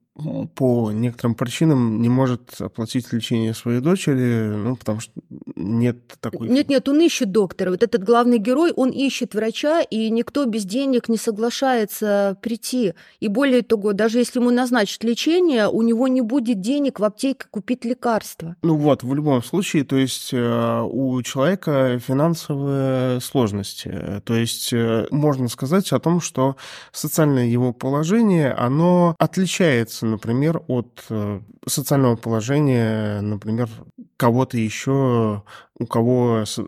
по 0.54 0.90
некоторым 0.92 1.34
причинам 1.34 2.00
не 2.00 2.08
может 2.08 2.60
оплатить 2.60 3.12
лечение 3.12 3.54
своей 3.54 3.80
дочери, 3.80 4.54
ну, 4.54 4.76
потому 4.76 5.00
что 5.00 5.12
нет 5.56 5.96
такой... 6.20 6.48
Нет, 6.48 6.68
нет, 6.68 6.88
он 6.88 7.00
ищет 7.00 7.32
доктора. 7.32 7.70
Вот 7.70 7.82
этот 7.82 8.02
главный 8.04 8.38
герой, 8.38 8.72
он 8.72 8.90
ищет 8.90 9.34
врача, 9.34 9.80
и 9.82 10.10
никто 10.10 10.44
без 10.46 10.64
денег 10.64 11.08
не 11.08 11.16
соглашается 11.16 12.36
прийти. 12.42 12.94
И 13.20 13.28
более 13.28 13.62
того, 13.62 13.92
даже 13.92 14.18
если 14.18 14.40
ему 14.40 14.50
назначат 14.50 15.04
лечение, 15.04 15.68
у 15.68 15.82
него 15.82 16.08
не 16.08 16.20
будет 16.20 16.60
денег 16.60 17.00
в 17.00 17.04
аптеке 17.04 17.46
купить 17.50 17.84
лекарства. 17.84 18.56
Ну 18.62 18.76
вот, 18.76 19.02
в 19.02 19.14
любом 19.14 19.42
случае, 19.42 19.84
то 19.84 19.96
есть 19.96 20.30
э, 20.32 20.80
у 20.82 21.20
человека 21.22 21.98
финансовые 21.98 23.20
сложности. 23.20 24.22
То 24.24 24.34
есть 24.34 24.72
э, 24.72 25.06
можно 25.10 25.48
сказать 25.48 25.92
о 25.92 25.98
том, 25.98 26.20
что 26.20 26.56
социальное 26.92 27.46
его 27.46 27.72
положение, 27.72 28.52
оно 28.52 29.14
отличается 29.18 30.06
например, 30.10 30.62
от 30.68 31.04
э, 31.08 31.40
социального 31.66 32.16
положения, 32.16 33.20
например, 33.20 33.68
кого-то 34.16 34.58
еще, 34.58 35.42
у 35.78 35.86
кого 35.86 36.44
с, 36.44 36.58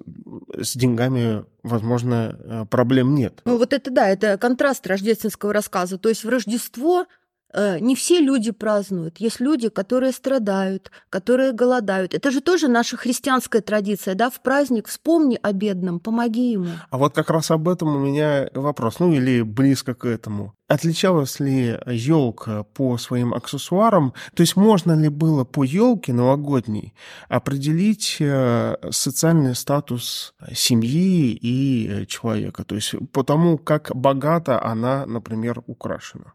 с 0.59 0.77
деньгами, 0.77 1.45
возможно, 1.63 2.37
э, 2.39 2.67
проблем 2.71 3.15
нет. 3.15 3.43
Ну 3.45 3.59
вот 3.59 3.73
это 3.73 3.91
да, 3.91 4.09
это 4.09 4.39
контраст 4.39 4.87
рождественского 4.87 5.53
рассказа. 5.53 5.99
То 5.99 6.09
есть 6.09 6.25
в 6.25 6.29
Рождество 6.29 7.07
не 7.55 7.95
все 7.95 8.21
люди 8.21 8.51
празднуют. 8.51 9.19
Есть 9.19 9.41
люди, 9.41 9.69
которые 9.69 10.13
страдают, 10.13 10.91
которые 11.11 11.53
голодают. 11.53 12.15
Это 12.15 12.31
же 12.31 12.41
тоже 12.41 12.69
наша 12.69 12.97
христианская 12.97 13.61
традиция, 13.61 14.15
да? 14.15 14.31
В 14.31 14.41
праздник 14.43 14.89
вспомни 14.89 15.39
о 15.43 15.53
бедном, 15.53 16.01
помоги 16.01 16.53
ему. 16.53 16.71
А 16.91 16.99
вот 16.99 17.15
как 17.15 17.31
раз 17.31 17.51
об 17.51 17.69
этом 17.69 17.97
у 17.97 17.99
меня 17.99 18.49
вопрос, 18.55 18.99
ну 19.01 19.13
или 19.13 19.43
близко 19.43 19.95
к 19.95 20.05
этому. 20.07 20.55
Отличалась 20.73 21.39
ли 21.39 21.79
елка 21.87 22.63
по 22.63 22.97
своим 22.97 23.35
аксессуарам? 23.35 24.15
То 24.35 24.41
есть 24.41 24.57
можно 24.57 24.93
ли 24.93 25.11
было 25.11 25.45
по 25.45 25.65
елке 25.65 26.15
новогодней 26.15 26.95
определить 27.29 28.17
э, 28.21 28.77
социальный 28.91 29.55
статус 29.55 30.35
семьи 30.55 31.33
и 31.33 31.89
э, 31.89 32.07
человека? 32.07 32.65
То 32.65 32.77
есть 32.77 32.95
по 33.13 33.23
тому, 33.23 33.59
как 33.59 33.91
богато 33.95 34.65
она, 34.65 35.05
например, 35.05 35.63
украшена? 35.67 36.33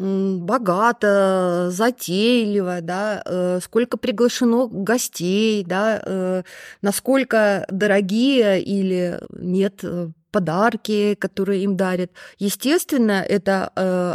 Богато, 0.00 1.70
затейливо, 1.70 2.80
да, 2.80 3.22
э, 3.24 3.60
сколько 3.62 3.96
приглашено 3.96 4.66
гостей, 4.66 5.64
да, 5.64 6.02
э, 6.04 6.42
насколько 6.82 7.66
дорогие 7.70 8.62
или 8.62 9.20
нет 9.30 9.80
э, 9.82 10.08
подарки, 10.30 11.14
которые 11.14 11.64
им 11.64 11.76
дарят. 11.76 12.12
Естественно, 12.38 13.20
это 13.20 13.66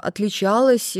отличалось 0.01 0.97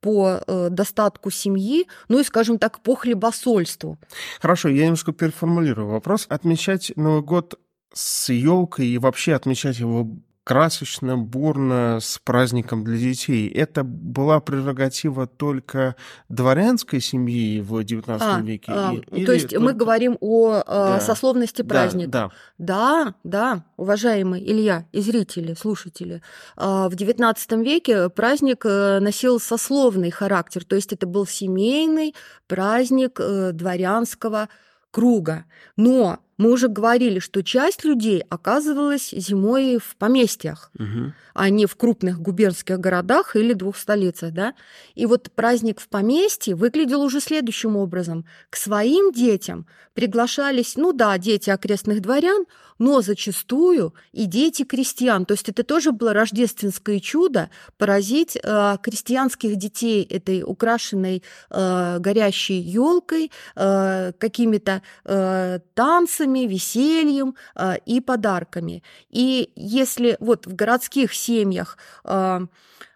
по 0.00 0.40
достатку 0.68 1.30
семьи, 1.30 1.86
ну 2.08 2.20
и, 2.20 2.24
скажем 2.24 2.58
так, 2.58 2.80
по 2.80 2.94
хлебосольству. 2.94 3.96
Хорошо, 4.42 4.68
я 4.68 4.82
немножко 4.82 5.12
переформулирую 5.12 5.88
вопрос. 5.88 6.26
Отмечать 6.28 6.92
Новый 6.94 7.22
год 7.22 7.58
с 7.94 8.30
елкой 8.30 8.88
и 8.88 8.98
вообще 8.98 9.32
отмечать 9.32 9.78
его 9.78 10.10
красочно, 10.44 11.16
бурно, 11.16 11.98
с 12.00 12.18
праздником 12.22 12.84
для 12.84 12.98
детей. 12.98 13.48
Это 13.48 13.82
была 13.82 14.40
прерогатива 14.40 15.26
только 15.26 15.96
дворянской 16.28 17.00
семьи 17.00 17.60
в 17.60 17.80
XIX 17.80 18.18
а, 18.20 18.40
веке? 18.40 18.72
А, 18.72 18.92
или 19.10 19.24
то 19.24 19.32
есть 19.32 19.48
только... 19.48 19.64
мы 19.64 19.72
говорим 19.72 20.18
о 20.20 20.62
да. 20.66 21.00
сословности 21.00 21.62
праздника? 21.62 22.10
Да, 22.10 22.30
да. 22.58 22.74
Да, 22.74 23.14
да, 23.24 23.64
уважаемый 23.76 24.42
Илья 24.42 24.86
и 24.92 25.00
зрители, 25.00 25.54
слушатели. 25.54 26.22
А, 26.56 26.88
в 26.88 26.94
XIX 26.94 27.62
веке 27.62 28.10
праздник 28.10 28.66
э, 28.66 28.98
носил 29.00 29.40
сословный 29.40 30.10
характер, 30.10 30.64
то 30.64 30.76
есть 30.76 30.92
это 30.92 31.06
был 31.06 31.26
семейный 31.26 32.14
праздник 32.46 33.18
э, 33.18 33.52
дворянского 33.52 34.48
круга. 34.90 35.44
Но 35.76 36.20
мы 36.36 36.50
уже 36.50 36.68
говорили, 36.68 37.18
что 37.18 37.42
часть 37.42 37.84
людей 37.84 38.22
оказывалась 38.28 39.10
зимой 39.10 39.78
в 39.78 39.96
поместьях, 39.96 40.70
угу. 40.78 41.12
а 41.34 41.48
не 41.50 41.66
в 41.66 41.76
крупных 41.76 42.20
губернских 42.20 42.78
городах 42.78 43.36
или 43.36 43.52
двух 43.52 43.76
столицах. 43.76 44.32
Да? 44.32 44.54
И 44.94 45.06
вот 45.06 45.30
праздник 45.32 45.80
в 45.80 45.88
поместье 45.88 46.54
выглядел 46.54 47.02
уже 47.02 47.20
следующим 47.20 47.76
образом. 47.76 48.24
К 48.50 48.56
своим 48.56 49.12
детям 49.12 49.66
приглашались, 49.94 50.76
ну 50.76 50.92
да, 50.92 51.16
дети 51.18 51.50
окрестных 51.50 52.00
дворян, 52.00 52.46
но 52.78 53.00
зачастую 53.00 53.94
и 54.12 54.26
дети 54.26 54.64
крестьян. 54.64 55.24
То 55.26 55.34
есть 55.34 55.48
это 55.48 55.62
тоже 55.62 55.92
было 55.92 56.12
рождественское 56.12 57.00
чудо 57.00 57.50
поразить 57.78 58.36
э, 58.36 58.76
крестьянских 58.82 59.56
детей 59.56 60.02
этой 60.02 60.42
украшенной 60.42 61.22
э, 61.50 61.98
горящей 62.00 62.60
елкой, 62.60 63.30
э, 63.54 64.12
какими-то 64.18 64.82
э, 65.04 65.60
танцами, 65.74 66.23
весельем 66.26 67.36
э, 67.54 67.76
и 67.86 68.00
подарками. 68.00 68.82
И 69.10 69.52
если 69.56 70.16
вот 70.20 70.46
в 70.46 70.54
городских 70.54 71.14
семьях 71.14 71.78
э, 72.04 72.40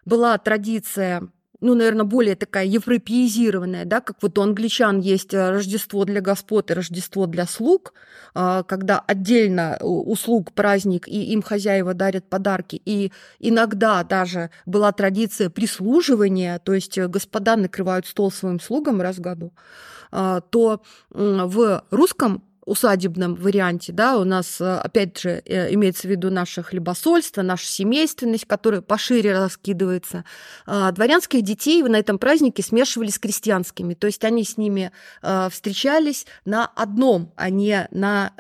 была 0.05 0.39
традиция 0.39 1.29
ну, 1.61 1.75
наверное, 1.75 2.05
более 2.05 2.37
такая 2.37 2.67
европеизированная, 2.67 3.85
да, 3.85 4.01
как 4.01 4.17
вот 4.23 4.39
у 4.39 4.43
англичан 4.43 5.01
есть 5.01 5.35
э, 5.35 5.51
Рождество 5.51 6.05
для 6.05 6.21
господ 6.21 6.71
и 6.71 6.75
Рождество 6.75 7.27
для 7.27 7.47
слуг, 7.47 7.95
а, 8.35 8.63
когда 8.63 9.01
отдельно 9.01 9.77
у 9.81 10.15
слуг 10.15 10.53
праздник, 10.53 11.09
и 11.09 11.33
им 11.33 11.43
хозяева 11.43 11.95
дарят 11.95 12.29
подарки, 12.29 12.81
и 12.85 13.13
иногда 13.41 14.05
даже 14.05 14.51
была 14.67 14.93
традиция 14.93 15.51
прислуживания, 15.51 16.61
то 16.61 16.75
есть 16.75 16.97
э, 16.97 17.09
господа 17.09 17.57
накрывают 17.57 18.07
стол 18.07 18.31
своим 18.31 18.61
слугам 18.61 19.01
раз 19.01 19.17
в 19.17 19.21
году, 19.21 19.53
а, 20.13 20.41
то 20.41 20.81
в 21.11 21.85
русском 21.91 22.45
усадебном 22.69 23.35
варианте, 23.35 23.93
да, 23.93 24.19
у 24.19 24.25
нас, 24.25 24.61
э, 24.61 24.79
опять 24.79 25.19
же, 25.19 25.43
э, 25.45 25.73
имеется 25.75 26.07
в 26.07 26.11
виду 26.11 26.31
наше 26.31 26.63
хлебосольство, 26.63 27.43
наша 27.43 27.67
семейственность, 27.67 28.45
которая 28.45 28.83
пошире 28.83 29.33
раскидывается. 29.33 30.25
А, 30.67 30.93
дворянских 30.93 31.43
детей 31.43 31.83
на 31.83 31.97
этом 31.97 32.19
празднике 32.19 32.63
смешивали 32.63 33.09
с 33.09 33.19
крестьянскими, 33.19 33.95
то 33.95 34.07
есть 34.07 34.25
они 34.25 34.45
с 34.45 34.59
ними 34.59 34.93
э, 35.23 35.49
встречались 35.51 36.27
на 36.45 36.67
одном, 36.67 37.33
а 37.37 37.51
не 37.51 37.89
на 37.91 38.33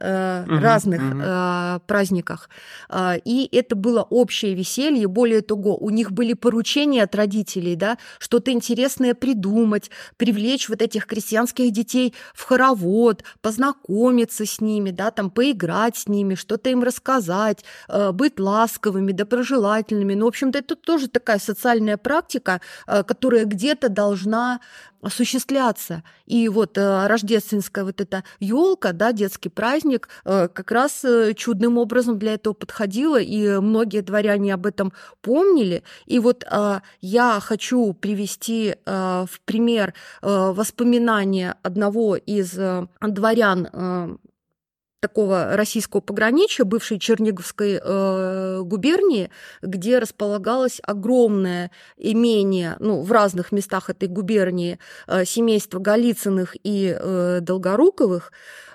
угу, 0.46 0.58
разных 0.60 1.00
угу. 1.02 1.82
праздниках. 1.86 2.50
А, 2.88 3.16
и 3.24 3.48
это 3.56 3.76
было 3.76 4.02
общее 4.02 4.54
веселье, 4.54 5.08
более 5.08 5.40
того, 5.40 5.76
у 5.76 5.90
них 5.90 6.12
были 6.12 6.34
поручения 6.34 7.02
от 7.02 7.14
родителей, 7.14 7.76
да, 7.76 7.98
что-то 8.18 8.52
интересное 8.52 9.14
придумать, 9.14 9.90
привлечь 10.16 10.68
вот 10.68 10.82
этих 10.82 11.06
крестьянских 11.06 11.72
детей 11.72 12.14
в 12.34 12.44
хоровод, 12.44 13.24
познакомить 13.40 14.17
познакомиться 14.18 14.46
с 14.46 14.60
ними, 14.60 14.90
да, 14.90 15.10
там 15.10 15.30
поиграть 15.30 15.96
с 15.96 16.08
ними, 16.08 16.34
что-то 16.34 16.70
им 16.70 16.82
рассказать, 16.82 17.64
э, 17.88 18.12
быть 18.12 18.40
ласковыми, 18.40 19.12
доброжелательными. 19.12 20.14
Ну, 20.14 20.24
в 20.24 20.28
общем-то, 20.28 20.58
это 20.58 20.76
тоже 20.76 21.08
такая 21.08 21.38
социальная 21.38 21.96
практика, 21.96 22.60
э, 22.86 23.02
которая 23.04 23.44
где-то 23.44 23.88
должна 23.88 24.60
осуществляться. 25.02 26.02
И 26.26 26.48
вот 26.48 26.78
э, 26.78 27.06
рождественская 27.06 27.84
вот 27.84 28.00
эта 28.00 28.22
елка, 28.40 28.92
да, 28.92 29.12
детский 29.12 29.48
праздник, 29.50 30.08
как 30.24 30.70
раз 30.72 31.04
чудным 31.36 31.78
образом 31.78 32.18
для 32.18 32.34
этого 32.34 32.54
подходила, 32.54 33.20
и 33.20 33.60
многие 33.60 34.02
дворяне 34.02 34.54
об 34.54 34.66
этом 34.66 34.92
помнили. 35.20 35.82
И 36.06 36.18
вот 36.18 36.44
я 37.00 37.40
хочу 37.40 37.92
привести 37.92 38.74
в 38.84 39.40
пример 39.44 39.94
воспоминания 40.22 41.54
одного 41.62 42.16
из 42.16 42.58
дворян 43.00 43.68
такого 45.00 45.56
российского 45.56 46.00
пограничья, 46.00 46.64
бывшей 46.64 46.98
Черниговской 46.98 47.80
э, 47.82 48.60
губернии, 48.64 49.30
где 49.62 49.98
располагалось 49.98 50.80
огромное 50.82 51.70
имение, 51.96 52.76
ну, 52.80 53.02
в 53.02 53.12
разных 53.12 53.52
местах 53.52 53.90
этой 53.90 54.08
губернии, 54.08 54.78
э, 55.06 55.24
семейства 55.24 55.78
Голицыных 55.78 56.56
и 56.64 56.96
э, 56.98 57.38
Долгоруковых, 57.40 58.32
э, 58.32 58.67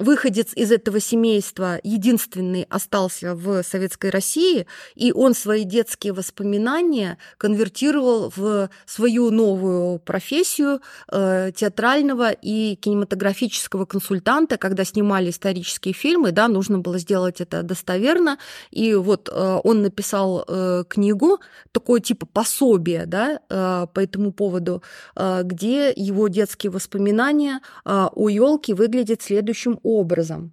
выходец 0.00 0.52
из 0.54 0.72
этого 0.72 0.98
семейства 0.98 1.78
единственный 1.82 2.62
остался 2.70 3.34
в 3.34 3.62
Советской 3.62 4.10
России, 4.10 4.66
и 4.94 5.12
он 5.12 5.34
свои 5.34 5.64
детские 5.64 6.12
воспоминания 6.12 7.18
конвертировал 7.36 8.32
в 8.34 8.70
свою 8.86 9.30
новую 9.30 9.98
профессию 9.98 10.80
э, 11.12 11.52
театрального 11.54 12.30
и 12.30 12.76
кинематографического 12.76 13.84
консультанта, 13.84 14.56
когда 14.56 14.84
снимали 14.84 15.30
исторические 15.30 15.92
фильмы, 15.92 16.32
да, 16.32 16.48
нужно 16.48 16.78
было 16.78 16.98
сделать 16.98 17.40
это 17.40 17.62
достоверно, 17.62 18.38
и 18.70 18.94
вот 18.94 19.28
э, 19.30 19.60
он 19.62 19.82
написал 19.82 20.44
э, 20.48 20.84
книгу, 20.88 21.40
такое 21.72 22.00
типа 22.00 22.26
пособие, 22.26 23.04
да, 23.04 23.40
э, 23.50 23.86
по 23.92 24.00
этому 24.00 24.32
поводу, 24.32 24.82
э, 25.14 25.42
где 25.44 25.92
его 25.94 26.28
детские 26.28 26.72
воспоминания 26.72 27.60
э, 27.84 28.06
о 28.14 28.28
елке 28.30 28.74
выглядят 28.74 29.09
следующим 29.18 29.78
образом. 29.82 30.52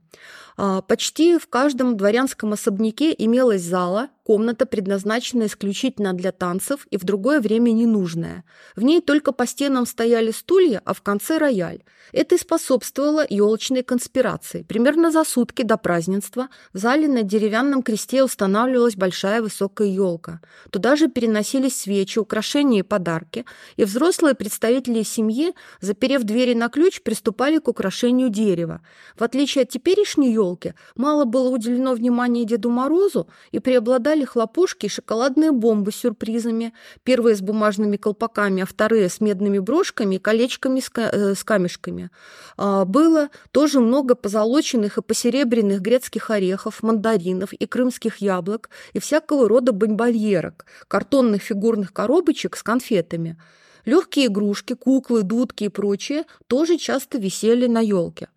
А, 0.58 0.82
почти 0.82 1.38
в 1.38 1.48
каждом 1.48 1.98
дворянском 1.98 2.54
особняке 2.54 3.14
имелась 3.18 3.62
зала, 3.62 4.10
комната, 4.28 4.66
предназначенная 4.66 5.48
исключительно 5.48 6.12
для 6.12 6.34
танцев 6.34 6.86
и 6.92 6.98
в 6.98 7.06
другое 7.06 7.40
время 7.40 7.72
ненужная. 7.72 8.44
В 8.76 8.84
ней 8.84 9.00
только 9.00 9.32
по 9.32 9.48
стенам 9.48 9.86
стояли 9.86 10.32
стулья, 10.32 10.82
а 10.84 10.94
в 10.94 11.02
конце 11.02 11.38
рояль. 11.38 11.84
Это 12.12 12.36
и 12.36 12.38
способствовало 12.38 13.26
елочной 13.30 13.84
конспирации. 13.84 14.64
Примерно 14.64 15.12
за 15.12 15.24
сутки 15.24 15.64
до 15.64 15.78
празднества 15.78 16.50
в 16.74 16.78
зале 16.78 17.08
на 17.08 17.24
деревянном 17.24 17.84
кресте 17.84 18.22
устанавливалась 18.22 18.98
большая 18.98 19.42
высокая 19.42 19.88
елка. 19.88 20.42
Туда 20.72 20.98
же 20.98 21.08
переносились 21.08 21.78
свечи, 21.78 22.20
украшения 22.20 22.80
и 22.80 22.84
подарки, 22.84 23.46
и 23.78 23.86
взрослые 23.86 24.36
представители 24.36 25.04
семьи, 25.04 25.54
заперев 25.80 26.24
двери 26.24 26.54
на 26.54 26.68
ключ, 26.68 27.02
приступали 27.02 27.60
к 27.60 27.70
украшению 27.70 28.28
дерева. 28.28 28.82
В 29.18 29.24
отличие 29.24 29.64
от 29.64 29.70
теперешней 29.70 30.34
елки, 30.34 30.74
мало 30.96 31.24
было 31.24 31.48
уделено 31.50 31.94
внимания 31.94 32.44
Деду 32.44 32.70
Морозу 32.70 33.30
и 33.52 33.60
преобладали 33.60 34.17
летали 34.18 34.26
хлопушки 34.26 34.86
и 34.86 34.90
шоколадные 34.90 35.52
бомбы 35.52 35.92
с 35.92 35.96
сюрпризами. 35.96 36.74
Первые 37.04 37.36
с 37.36 37.42
бумажными 37.42 37.98
колпаками, 37.98 38.64
а 38.64 38.66
вторые 38.66 39.10
с 39.10 39.22
медными 39.22 39.60
брошками 39.60 40.16
и 40.16 40.20
колечками 40.20 40.80
с, 40.80 40.92
э, 40.96 41.36
камешками. 41.46 42.10
А, 42.58 42.86
было 42.86 43.30
тоже 43.52 43.80
много 43.80 44.16
позолоченных 44.16 44.98
и 44.98 45.02
посеребряных 45.02 45.82
грецких 45.82 46.30
орехов, 46.32 46.84
мандаринов 46.84 47.54
и 47.54 47.66
крымских 47.66 48.18
яблок 48.18 48.70
и 48.94 49.00
всякого 49.00 49.48
рода 49.48 49.72
бомбольерок, 49.72 50.66
картонных 50.88 51.42
фигурных 51.42 51.94
коробочек 51.94 52.58
с 52.58 52.64
конфетами. 52.64 53.38
Легкие 53.86 54.26
игрушки, 54.26 54.74
куклы, 54.74 55.24
дудки 55.24 55.66
и 55.66 55.70
прочее 55.70 56.24
тоже 56.48 56.78
часто 56.78 57.18
висели 57.18 57.68
на 57.68 57.80
елке. 57.80 58.28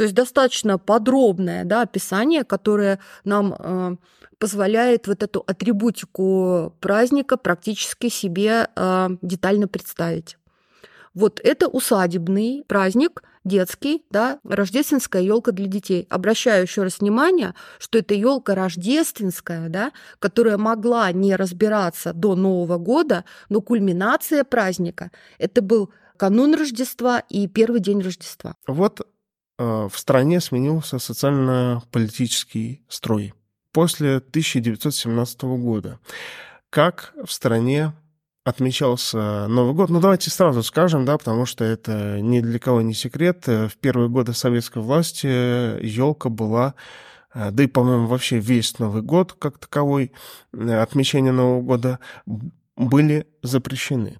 То 0.00 0.04
есть 0.04 0.14
достаточно 0.14 0.78
подробное 0.78 1.66
да, 1.66 1.82
описание, 1.82 2.42
которое 2.42 3.00
нам 3.24 3.54
э, 3.58 3.96
позволяет 4.38 5.06
вот 5.06 5.22
эту 5.22 5.44
атрибутику 5.46 6.74
праздника 6.80 7.36
практически 7.36 8.08
себе 8.08 8.68
э, 8.74 9.08
детально 9.20 9.68
представить. 9.68 10.38
Вот 11.12 11.38
это 11.44 11.68
усадебный 11.68 12.64
праздник, 12.66 13.22
детский, 13.44 14.02
да, 14.08 14.38
рождественская 14.42 15.20
елка 15.20 15.52
для 15.52 15.66
детей. 15.66 16.06
Обращаю 16.08 16.62
еще 16.62 16.82
раз 16.82 17.00
внимание, 17.00 17.54
что 17.78 17.98
это 17.98 18.14
елка 18.14 18.54
рождественская, 18.54 19.68
да, 19.68 19.92
которая 20.18 20.56
могла 20.56 21.12
не 21.12 21.36
разбираться 21.36 22.14
до 22.14 22.36
Нового 22.36 22.78
года, 22.78 23.26
но 23.50 23.60
кульминация 23.60 24.44
праздника– 24.44 25.10
это 25.38 25.60
был 25.60 25.92
канун 26.16 26.54
Рождества 26.54 27.22
и 27.28 27.46
первый 27.48 27.80
день 27.80 28.00
Рождества. 28.00 28.54
Вот 28.66 29.06
в 29.60 29.92
стране 29.94 30.40
сменился 30.40 30.98
социально-политический 30.98 32.82
строй 32.88 33.34
после 33.72 34.16
1917 34.16 35.42
года. 35.42 35.98
Как 36.70 37.12
в 37.24 37.30
стране 37.30 37.92
отмечался 38.44 39.46
Новый 39.48 39.74
год. 39.74 39.90
Ну, 39.90 40.00
давайте 40.00 40.30
сразу 40.30 40.62
скажем, 40.62 41.04
да, 41.04 41.18
потому 41.18 41.46
что 41.46 41.64
это 41.64 42.20
ни 42.20 42.40
для 42.40 42.58
кого 42.58 42.80
не 42.80 42.94
секрет. 42.94 43.46
В 43.46 43.72
первые 43.80 44.08
годы 44.08 44.32
советской 44.32 44.82
власти 44.82 45.26
елка 45.26 46.30
была 46.30 46.74
э, 47.34 47.50
да 47.50 47.62
и, 47.62 47.66
по-моему, 47.66 48.06
вообще 48.06 48.38
весь 48.38 48.78
Новый 48.78 49.02
год 49.02 49.34
как 49.34 49.58
таковой, 49.58 50.12
э, 50.52 50.80
отмечение 50.80 51.32
Нового 51.32 51.60
года 51.60 51.98
были 52.76 53.26
запрещены. 53.42 54.18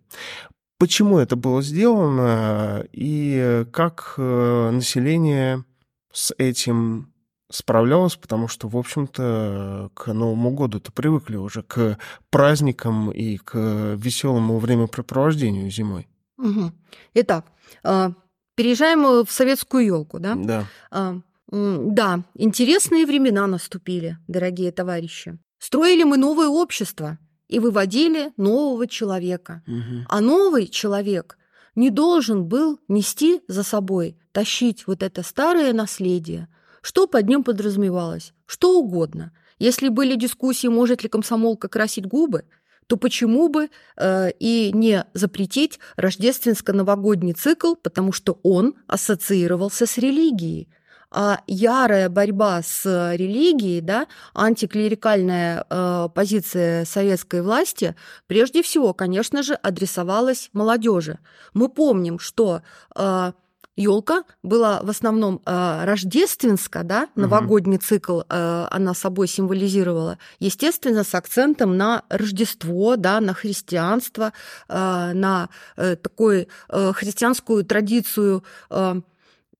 Почему 0.80 1.18
это 1.18 1.36
было 1.36 1.60
сделано 1.60 2.86
и 2.90 3.66
как 3.70 4.14
э, 4.16 4.70
население 4.72 5.62
с 6.10 6.32
этим 6.38 7.12
справлялась, 7.50 8.16
потому 8.16 8.48
что, 8.48 8.66
в 8.66 8.78
общем-то, 8.78 9.90
к 9.92 10.06
Новому 10.10 10.52
году-то 10.52 10.90
привыкли 10.90 11.36
уже 11.36 11.62
к 11.62 11.98
праздникам 12.30 13.10
и 13.10 13.36
к 13.36 13.58
веселому 13.98 14.58
времяпрепровождению 14.58 15.70
зимой. 15.70 16.08
Угу. 16.38 16.72
Итак, 17.12 17.44
а, 17.84 18.12
переезжаем 18.54 19.26
в 19.26 19.30
советскую 19.30 19.84
елку, 19.84 20.18
да? 20.18 20.34
Да. 20.34 21.22
Да, 21.52 22.24
интересные 22.34 23.04
времена 23.04 23.46
наступили, 23.46 24.16
дорогие 24.28 24.72
товарищи. 24.72 25.38
Строили 25.58 26.04
мы 26.04 26.16
новое 26.16 26.48
общество 26.48 27.18
и 27.50 27.58
выводили 27.58 28.32
нового 28.36 28.86
человека. 28.86 29.62
Угу. 29.66 30.06
А 30.08 30.20
новый 30.20 30.66
человек 30.68 31.36
не 31.74 31.90
должен 31.90 32.44
был 32.44 32.78
нести 32.88 33.42
за 33.48 33.62
собой, 33.62 34.16
тащить 34.32 34.86
вот 34.86 35.02
это 35.02 35.22
старое 35.22 35.72
наследие– 35.72 36.48
что 36.82 37.06
под 37.06 37.28
ним 37.28 37.44
подразумевалось? 37.44 38.32
Что 38.46 38.78
угодно. 38.78 39.32
Если 39.58 39.88
были 39.88 40.16
дискуссии, 40.16 40.68
может 40.68 41.02
ли 41.02 41.08
комсомолка 41.08 41.68
красить 41.68 42.06
губы, 42.06 42.44
то 42.86 42.96
почему 42.96 43.48
бы 43.48 43.68
э, 43.96 44.30
и 44.40 44.70
не 44.72 45.04
запретить 45.12 45.78
рождественско-новогодний 45.96 47.34
цикл, 47.34 47.74
потому 47.74 48.12
что 48.12 48.40
он 48.42 48.74
ассоциировался 48.86 49.86
с 49.86 49.96
религией. 49.98 50.68
А 51.12 51.40
ярая 51.46 52.08
борьба 52.08 52.62
с 52.62 53.14
религией, 53.14 53.80
да, 53.80 54.06
антиклерикальная 54.34 55.64
э, 55.68 56.08
позиция 56.14 56.84
советской 56.84 57.42
власти, 57.42 57.96
прежде 58.28 58.62
всего, 58.62 58.94
конечно 58.94 59.42
же, 59.42 59.54
адресовалась 59.54 60.50
молодежи. 60.52 61.18
Мы 61.52 61.68
помним, 61.68 62.20
что 62.20 62.62
э, 62.94 63.32
елка 63.80 64.24
была 64.42 64.80
в 64.82 64.90
основном 64.90 65.40
э, 65.44 65.84
рождественская, 65.84 66.84
да, 66.84 67.08
новогодний 67.14 67.78
угу. 67.78 67.84
цикл 67.84 68.20
э, 68.28 68.66
она 68.70 68.94
собой 68.94 69.26
символизировала, 69.26 70.18
естественно, 70.38 71.02
с 71.02 71.14
акцентом 71.14 71.76
на 71.76 72.02
Рождество, 72.08 72.96
да, 72.96 73.20
на 73.20 73.34
христианство, 73.34 74.32
э, 74.68 75.12
на 75.14 75.48
э, 75.76 75.96
такую 75.96 76.46
э, 76.68 76.92
христианскую 76.92 77.64
традицию 77.64 78.44
э, 78.70 79.00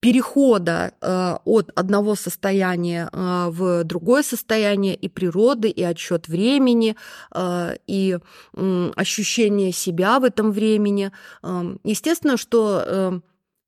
перехода 0.00 0.92
э, 1.00 1.36
от 1.44 1.70
одного 1.74 2.14
состояния 2.14 3.08
э, 3.12 3.50
в 3.50 3.84
другое 3.84 4.22
состояние 4.22 4.94
и 4.94 5.08
природы, 5.08 5.68
и 5.68 5.82
отсчет 5.82 6.28
времени, 6.28 6.96
э, 7.34 7.76
и 7.86 8.18
э, 8.54 8.90
ощущение 8.96 9.72
себя 9.72 10.18
в 10.18 10.24
этом 10.24 10.52
времени. 10.52 11.12
Э, 11.42 11.76
естественно, 11.84 12.36
что 12.38 12.82
э, 12.84 13.20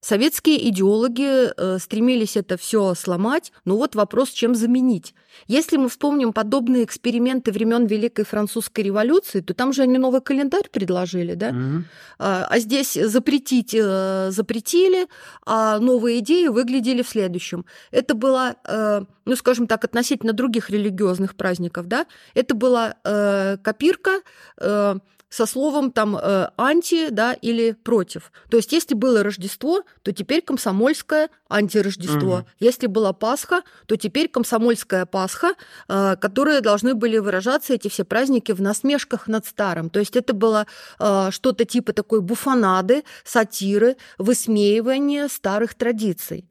Советские 0.02 0.68
идеологи 0.68 1.52
э, 1.56 1.78
стремились 1.78 2.36
это 2.36 2.56
все 2.56 2.92
сломать, 2.94 3.52
но 3.64 3.76
вот 3.76 3.94
вопрос, 3.94 4.30
чем 4.30 4.56
заменить. 4.56 5.14
Если 5.46 5.76
мы 5.76 5.88
вспомним 5.88 6.32
подобные 6.32 6.82
эксперименты 6.82 7.52
времен 7.52 7.86
Великой 7.86 8.24
Французской 8.24 8.80
революции, 8.80 9.40
то 9.40 9.54
там 9.54 9.72
же 9.72 9.82
они 9.82 9.98
новый 9.98 10.20
календарь 10.20 10.68
предложили, 10.72 11.34
да? 11.34 11.50
Mm-hmm. 11.50 11.82
А, 12.18 12.46
а 12.50 12.58
здесь 12.58 12.94
запретить 12.94 13.76
э, 13.78 14.30
запретили, 14.32 15.06
а 15.46 15.78
новые 15.78 16.18
идеи 16.18 16.48
выглядели 16.48 17.02
в 17.02 17.08
следующем. 17.08 17.64
Это 17.92 18.16
было, 18.16 18.56
э, 18.66 19.04
ну, 19.24 19.36
скажем 19.36 19.68
так, 19.68 19.84
относительно 19.84 20.32
других 20.32 20.68
религиозных 20.68 21.36
праздников, 21.36 21.86
да? 21.86 22.06
Это 22.34 22.56
была 22.56 22.96
э, 23.04 23.56
копирка 23.62 24.20
э, 24.58 24.96
со 25.32 25.46
словом 25.46 25.92
там 25.92 26.14
э, 26.14 26.48
анти, 26.58 27.08
да, 27.08 27.32
или 27.32 27.72
против. 27.72 28.30
То 28.50 28.58
есть, 28.58 28.70
если 28.72 28.94
было 28.94 29.22
Рождество, 29.22 29.82
то 30.02 30.12
теперь 30.12 30.42
комсомольское 30.42 31.30
антирождество. 31.48 32.40
Угу. 32.40 32.46
Если 32.60 32.86
была 32.86 33.14
Пасха, 33.14 33.62
то 33.86 33.96
теперь 33.96 34.28
комсомольская 34.28 35.06
Пасха, 35.06 35.54
э, 35.88 36.16
которые 36.16 36.60
должны 36.60 36.94
были 36.94 37.16
выражаться 37.16 37.72
эти 37.72 37.88
все 37.88 38.04
праздники 38.04 38.52
в 38.52 38.60
насмешках 38.60 39.26
над 39.26 39.46
старым. 39.46 39.88
То 39.88 40.00
есть, 40.00 40.16
это 40.16 40.34
было 40.34 40.66
э, 40.98 41.30
что-то 41.30 41.64
типа 41.64 41.94
такой 41.94 42.20
буфонады, 42.20 43.02
сатиры, 43.24 43.96
высмеивания 44.18 45.28
старых 45.28 45.74
традиций. 45.74 46.50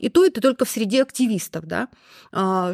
И 0.00 0.08
то 0.08 0.24
это 0.24 0.40
только 0.40 0.64
в 0.64 0.68
среде 0.68 1.02
активистов, 1.02 1.64
да. 1.64 1.88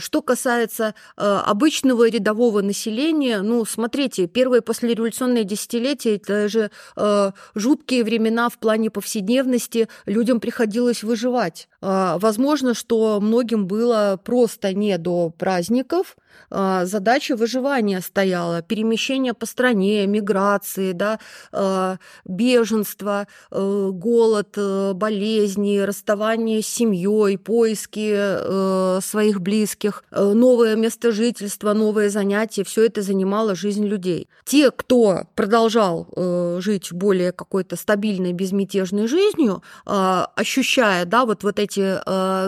Что 0.01 0.23
касается 0.23 0.95
обычного 1.17 2.09
рядового 2.09 2.63
населения, 2.63 3.43
ну, 3.43 3.67
смотрите, 3.67 4.27
первые 4.27 4.63
послереволюционные 4.63 5.26
революционные 5.27 5.45
десятилетия, 5.45 6.17
это 6.17 6.49
же 6.49 6.71
э, 6.97 7.33
жуткие 7.55 8.05
времена 8.05 8.49
в 8.49 8.59
плане 8.59 8.91
повседневности, 8.91 9.89
людям 10.07 10.41
приходилось 10.41 11.03
выживать. 11.03 11.69
Э, 11.83 12.17
возможно, 12.19 12.75
что 12.75 13.21
многим 13.21 13.67
было 13.67 14.19
просто 14.23 14.73
не 14.73 14.97
до 14.99 15.31
праздников, 15.31 16.17
задача 16.51 17.37
выживания 17.37 18.01
стояла, 18.01 18.63
перемещение 18.63 19.35
по 19.35 19.47
стране, 19.47 20.07
миграции, 20.07 20.93
да, 20.93 21.19
э, 21.53 21.97
беженство, 22.25 23.27
э, 23.51 23.91
голод, 23.93 24.55
э, 24.57 24.93
болезни, 24.95 25.79
расставание 25.79 26.63
с 26.63 26.67
семьей, 26.67 27.39
поиски 27.39 28.13
э, 28.15 29.01
своих 29.03 29.41
близких, 29.41 30.05
новое 30.11 30.77
место 30.77 31.13
жительства, 31.13 31.73
новые 31.73 32.11
занятия, 32.11 32.65
все 32.65 32.87
это 32.87 33.03
занимало 33.03 33.55
жизнь 33.55 33.87
людей. 33.87 34.29
Те, 34.45 34.71
кто 34.71 35.23
продолжал 35.35 36.09
жить 36.61 36.93
более 36.93 37.33
какой-то 37.33 37.77
стабильной, 37.77 38.33
безмятежной 38.33 39.07
жизнью, 39.07 39.63
ощущая, 39.85 41.05
да, 41.05 41.25
вот, 41.25 41.43
вот 41.43 41.59
эти 41.59 41.99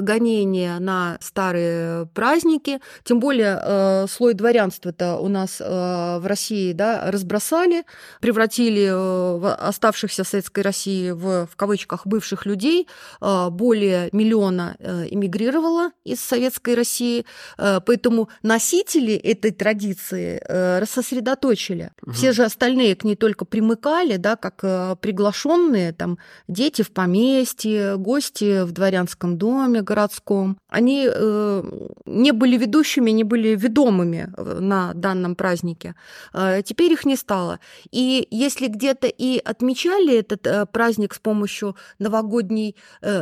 гонения 0.01 0.79
на 0.79 1.19
старые 1.21 2.07
праздники, 2.15 2.81
тем 3.05 3.21
более 3.21 3.57
э, 3.79 4.07
слой 4.09 4.35
дворянства-то 4.35 5.17
у 5.17 5.29
нас 5.29 5.61
э, 5.61 5.65
в 6.19 6.27
России, 6.27 6.73
да, 6.73 7.11
разбросали, 7.11 7.85
превратили 8.21 8.89
э, 8.91 9.55
оставшихся 9.55 10.25
в 10.25 10.29
Советской 10.29 10.61
России 10.61 11.11
в, 11.11 11.47
в 11.47 11.57
кавычках 11.57 12.07
бывших 12.07 12.47
людей, 12.47 12.89
э, 13.21 13.49
более 13.51 14.09
миллиона 14.13 14.77
э, 14.79 15.07
эмигрировало 15.11 15.91
из 16.05 16.21
Советской 16.21 16.75
России, 16.75 17.25
э, 17.59 17.81
поэтому 17.85 18.29
носители 18.43 19.15
этой 19.15 19.51
традиции 19.51 20.41
э, 20.47 20.79
рассосредоточили. 20.81 21.93
Угу. 22.03 22.13
Все 22.13 22.33
же 22.33 22.45
остальные 22.45 22.97
к 22.97 23.05
ней 23.05 23.17
только 23.17 23.45
примыкали, 23.45 24.17
да, 24.17 24.37
как 24.37 24.61
э, 24.63 24.97
приглашенные, 25.01 25.93
там, 25.93 26.19
дети 26.49 26.83
в 26.83 26.91
поместье, 26.91 27.97
гости 27.97 28.63
в 28.63 28.73
дворянском 28.73 29.39
доме 29.39 29.83
городском. 29.83 30.59
Они 30.69 31.09
э, 31.09 31.63
не 32.07 32.33
были 32.33 32.57
ведущими, 32.57 33.11
не 33.11 33.25
были 33.25 33.55
ведомыми 33.69 34.33
э, 34.37 34.59
на 34.61 34.93
данном 34.95 35.35
празднике. 35.35 35.95
Э, 36.35 36.63
теперь 36.63 36.93
их 36.93 37.07
не 37.07 37.17
стало. 37.17 37.59
И 37.93 38.27
если 38.31 38.69
где-то 38.69 39.07
и 39.07 39.39
отмечали 39.39 40.19
этот 40.19 40.47
э, 40.47 40.67
праздник 40.67 41.15
с 41.15 41.19
помощью 41.19 41.77
новогодней 41.99 42.77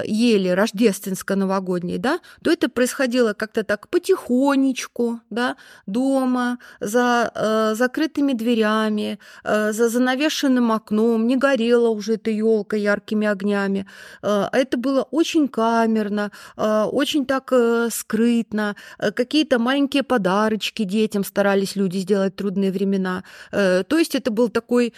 ели, 0.04 0.48
рождественско-новогодней, 0.48 1.98
да, 1.98 2.20
то 2.42 2.50
это 2.50 2.68
происходило 2.68 3.32
как-то 3.32 3.62
так 3.62 3.88
потихонечку, 3.88 5.20
да, 5.30 5.56
дома, 5.86 6.58
за 6.80 7.74
закрытыми 7.76 8.32
дверями, 8.32 9.18
за 9.44 9.88
занавешенным 9.88 10.72
окном, 10.72 11.26
не 11.26 11.36
горела 11.36 11.88
уже 11.88 12.14
эта 12.14 12.30
елка 12.30 12.76
яркими 12.76 13.26
огнями. 13.26 13.86
Э, 14.22 14.48
это 14.52 14.76
было 14.76 15.02
очень 15.10 15.48
камерно, 15.48 16.30
очень 16.56 17.26
так 17.26 17.52
скрытно. 17.90 18.76
Какие-то 18.98 19.58
маленькие 19.58 20.02
подарочки 20.36 20.84
детям 20.84 21.24
старались 21.24 21.76
люди 21.76 21.98
сделать 21.98 22.36
трудные 22.36 22.70
времена. 22.70 23.24
То 23.50 23.98
есть 23.98 24.14
это 24.14 24.30
был 24.30 24.48
такой 24.48 24.92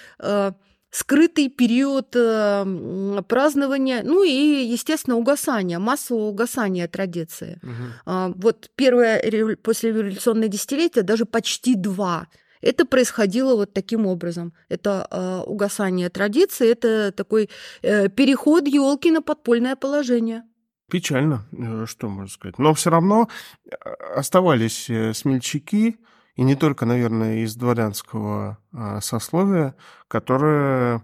скрытый 0.90 1.48
период 1.48 2.11
празднования, 3.29 4.03
ну 4.05 4.24
и, 4.24 4.72
естественно, 4.72 5.16
угасания, 5.16 5.79
массового 5.79 6.29
угасания 6.29 6.88
традиции. 6.88 7.61
Угу. 7.62 8.35
Вот 8.37 8.70
первое 8.74 9.57
послереволюционное 9.57 10.48
десятилетие, 10.48 11.05
даже 11.05 11.24
почти 11.24 11.74
два– 11.74 12.27
это 12.61 12.85
происходило 12.85 13.57
вот 13.57 13.72
таким 13.72 14.07
образом. 14.07 14.53
Это 14.68 15.07
э, 15.11 15.42
угасание 15.46 16.09
традиции, 16.09 16.70
это 16.70 17.12
такой 17.12 17.48
э, 17.83 18.09
переход 18.09 18.66
елки 18.66 19.11
на 19.11 19.22
подпольное 19.22 19.77
положение. 19.77 20.42
Печально, 20.90 21.46
э, 21.53 21.85
что 21.87 22.09
можно 22.09 22.29
сказать. 22.31 22.59
Но 22.59 22.72
все 22.72 22.90
равно 22.90 23.29
э, 23.64 23.74
оставались 24.16 24.88
э, 24.88 25.12
смельчаки, 25.12 25.98
и 26.35 26.42
не 26.42 26.55
только, 26.55 26.87
наверное, 26.87 27.38
из 27.42 27.57
дворянского 27.57 28.59
сословия, 29.01 29.74
которые 30.07 31.03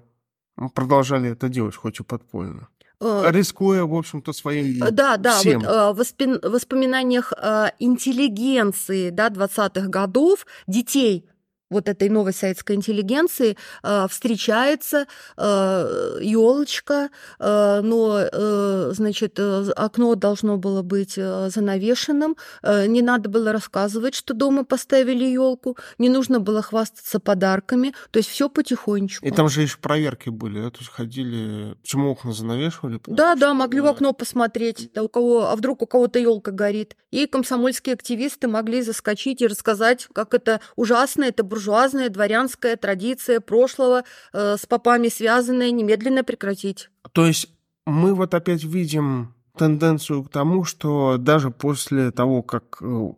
продолжали 0.74 1.30
это 1.30 1.48
делать, 1.48 1.74
хоть 1.74 1.98
и 1.98 2.04
подпольно. 2.04 2.68
Рискуя, 3.00 3.82
в 3.82 3.94
общем-то, 3.94 4.32
своим 4.32 4.78
Да, 4.92 5.16
да, 5.16 5.38
всем. 5.38 5.58
вот 5.60 5.96
в 5.96 6.00
воспи- 6.00 6.48
воспоминаниях 6.48 7.32
интеллигенции 7.80 9.10
да, 9.10 9.28
20-х 9.28 9.88
годов 9.88 10.46
детей 10.68 11.28
вот 11.74 11.88
этой 11.88 12.08
новой 12.08 12.32
советской 12.32 12.76
интеллигенции 12.76 13.56
э, 13.82 14.06
встречается 14.08 15.06
э, 15.36 16.18
елочка, 16.22 17.10
э, 17.38 17.80
но, 17.82 18.20
э, 18.20 18.90
значит, 18.94 19.34
э, 19.38 19.70
окно 19.76 20.14
должно 20.14 20.56
было 20.56 20.82
быть 20.82 21.14
э, 21.16 21.50
занавешенным, 21.50 22.36
не 22.62 23.02
надо 23.02 23.28
было 23.28 23.52
рассказывать, 23.52 24.14
что 24.14 24.34
дома 24.34 24.64
поставили 24.64 25.24
елку, 25.24 25.76
не 25.98 26.08
нужно 26.08 26.40
было 26.40 26.62
хвастаться 26.62 27.20
подарками, 27.20 27.94
то 28.10 28.18
есть 28.18 28.28
все 28.28 28.48
потихонечку. 28.48 29.26
И 29.26 29.30
там 29.30 29.48
же 29.48 29.62
еще 29.62 29.78
проверки 29.78 30.30
были, 30.30 30.60
да? 30.62 30.70
то 30.70 30.78
есть 30.78 30.90
ходили, 30.90 31.74
почему 31.82 32.10
окна 32.10 32.32
занавешивали? 32.32 33.00
Да, 33.06 33.34
да, 33.34 33.54
могли 33.54 33.80
в 33.80 33.86
окно 33.86 34.12
посмотреть, 34.12 34.90
да, 34.94 35.02
у 35.02 35.08
кого, 35.08 35.48
а 35.50 35.56
вдруг 35.56 35.82
у 35.82 35.86
кого-то 35.86 36.18
елка 36.18 36.52
горит. 36.52 36.96
И 37.10 37.26
комсомольские 37.26 37.94
активисты 37.94 38.48
могли 38.48 38.82
заскочить 38.82 39.42
и 39.42 39.46
рассказать, 39.46 40.08
как 40.12 40.34
это 40.34 40.60
ужасно, 40.76 41.24
это 41.24 41.42
буржуазная 41.64 42.10
дворянская 42.10 42.76
традиция 42.76 43.40
прошлого 43.40 44.04
э, 44.32 44.56
с 44.56 44.66
попами 44.66 45.08
связанная, 45.08 45.70
немедленно 45.70 46.24
прекратить. 46.24 46.90
То 47.12 47.26
есть 47.26 47.48
мы 47.86 48.14
вот 48.14 48.34
опять 48.34 48.64
видим 48.64 49.34
тенденцию 49.56 50.24
к 50.24 50.30
тому, 50.30 50.64
что 50.64 51.16
даже 51.16 51.50
после 51.50 52.10
того, 52.10 52.42
как 52.42 52.78
э, 52.82 53.12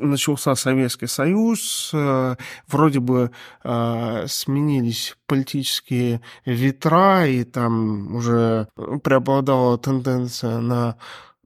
начался 0.00 0.54
Советский 0.54 1.06
Союз, 1.06 1.90
э, 1.92 2.36
вроде 2.66 3.00
бы 3.00 3.30
э, 3.62 4.24
сменились 4.26 5.16
политические 5.26 6.22
ветра, 6.46 7.26
и 7.26 7.44
там 7.44 8.16
уже 8.16 8.68
преобладала 9.04 9.78
тенденция 9.78 10.58
на 10.58 10.96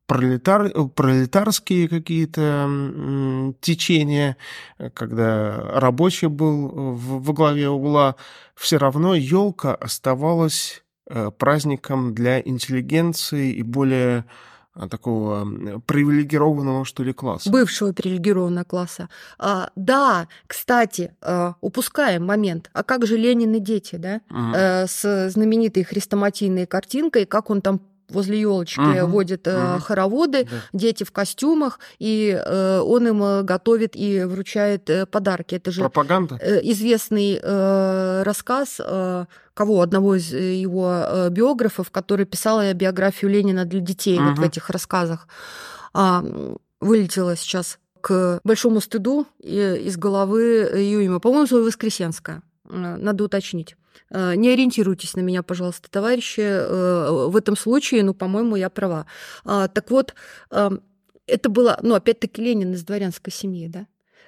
пролетар, 0.06 0.70
пролетарские 0.94 1.88
какие-то 1.88 3.54
течения, 3.60 4.36
когда 4.94 5.56
рабочий 5.80 6.28
был 6.28 6.68
во 6.94 7.32
главе 7.32 7.68
угла, 7.68 8.16
все 8.54 8.78
равно 8.78 9.14
елка 9.14 9.74
оставалась 9.74 10.82
э, 11.08 11.30
праздником 11.36 12.14
для 12.14 12.40
интеллигенции 12.40 13.52
и 13.52 13.62
более 13.62 14.24
а, 14.76 14.88
такого 14.88 15.80
привилегированного, 15.86 16.84
что 16.84 17.02
ли, 17.02 17.12
класса. 17.12 17.50
Бывшего 17.50 17.92
привилегированного 17.92 18.64
класса. 18.64 19.08
А, 19.38 19.70
да, 19.74 20.28
кстати, 20.46 21.14
упускаем 21.60 22.26
момент. 22.26 22.70
А 22.74 22.82
как 22.82 23.06
же 23.06 23.16
Ленин 23.16 23.54
и 23.54 23.60
дети, 23.60 23.96
да? 23.96 24.20
Угу. 24.30 24.52
А, 24.54 24.86
с 24.86 25.30
знаменитой 25.30 25.82
хрестоматийной 25.82 26.66
картинкой, 26.66 27.24
как 27.24 27.50
он 27.50 27.62
там 27.62 27.80
возле 28.08 28.40
елочки 28.40 28.80
Мгм. 28.80 29.10
водит 29.10 29.46
э, 29.46 29.56
Мгм. 29.72 29.80
хороводы, 29.80 30.44
Да. 30.44 30.56
дети 30.72 31.04
в 31.04 31.12
костюмах, 31.12 31.80
и 31.98 32.30
э, 32.38 32.78
он 32.80 33.08
им 33.08 33.22
э, 33.22 33.42
готовит 33.42 33.96
и 33.96 34.22
вручает 34.24 34.88
подарки. 35.10 35.54
Это 35.56 35.70
же 35.70 35.80
Пропаганда? 35.80 36.36
известный 36.62 37.40
рассказ 38.22 38.80
кого 39.54 39.80
одного 39.80 40.16
из 40.16 40.32
его 40.32 41.28
биографов, 41.30 41.90
который 41.90 42.26
писал 42.26 42.60
биографию 42.74 43.30
Ленина 43.30 43.64
для 43.64 43.80
детей 43.80 44.18
вот 44.20 44.38
в 44.38 44.42
этих 44.42 44.68
рассказах. 44.70 45.26
А, 45.94 46.20
м, 46.22 46.58
вылетело 46.80 47.36
сейчас 47.36 47.78
к 48.02 48.40
большому 48.44 48.80
стыду 48.80 49.26
из 49.40 49.96
головы 49.96 50.68
имя. 50.74 51.18
По-моему, 51.18 51.46
Зоя 51.46 51.64
Воскресенская. 51.64 52.42
Надо 52.68 53.24
уточнить. 53.24 53.76
Э, 54.10 54.34
Не 54.34 54.50
ориентируйтесь 54.50 55.14
на 55.16 55.20
меня, 55.20 55.42
пожалуйста, 55.42 55.90
товарищи. 55.90 56.40
Э, 56.40 57.28
В 57.28 57.36
этом 57.36 57.56
случае, 57.56 58.02
ну, 58.02 58.14
по-моему, 58.14 58.56
я 58.56 58.70
права. 58.70 59.06
А, 59.44 59.68
Так 59.68 59.90
вот, 59.90 60.14
э, 60.50 60.70
это 61.26 61.48
было, 61.48 61.78
ну, 61.82 61.94
опять-таки, 61.94 62.42
Ленин 62.42 62.72
из 62.74 62.84
дворянской 62.84 63.32
семьи, 63.32 63.68
да? 63.68 63.86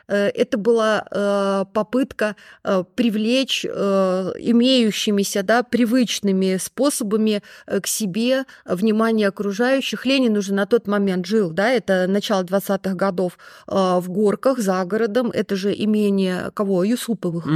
Э, 0.09 0.29
Это 0.29 0.59
была 0.59 1.05
э, 1.11 1.65
попытка 1.73 2.37
э, 2.65 2.85
привлечь 2.95 3.65
имеющимися, 3.65 5.43
да, 5.43 5.63
привычными 5.63 6.57
способами 6.59 7.43
к 7.67 7.87
себе 7.87 8.45
внимание 8.65 9.29
окружающих. 9.29 10.07
Ленин 10.07 10.37
уже 10.37 10.55
на 10.55 10.67
тот 10.67 10.87
момент 10.87 11.27
жил, 11.27 11.51
да, 11.51 11.71
это 11.71 12.07
начало 12.09 12.43
20-х 12.43 12.95
годов 12.95 13.39
в 13.67 14.05
Горках, 14.09 14.59
за 14.59 14.85
городом. 14.85 15.31
Это 15.35 15.57
же 15.57 15.75
имение 15.75 16.51
кого? 16.55 16.85
Юсуповых. 16.85 17.47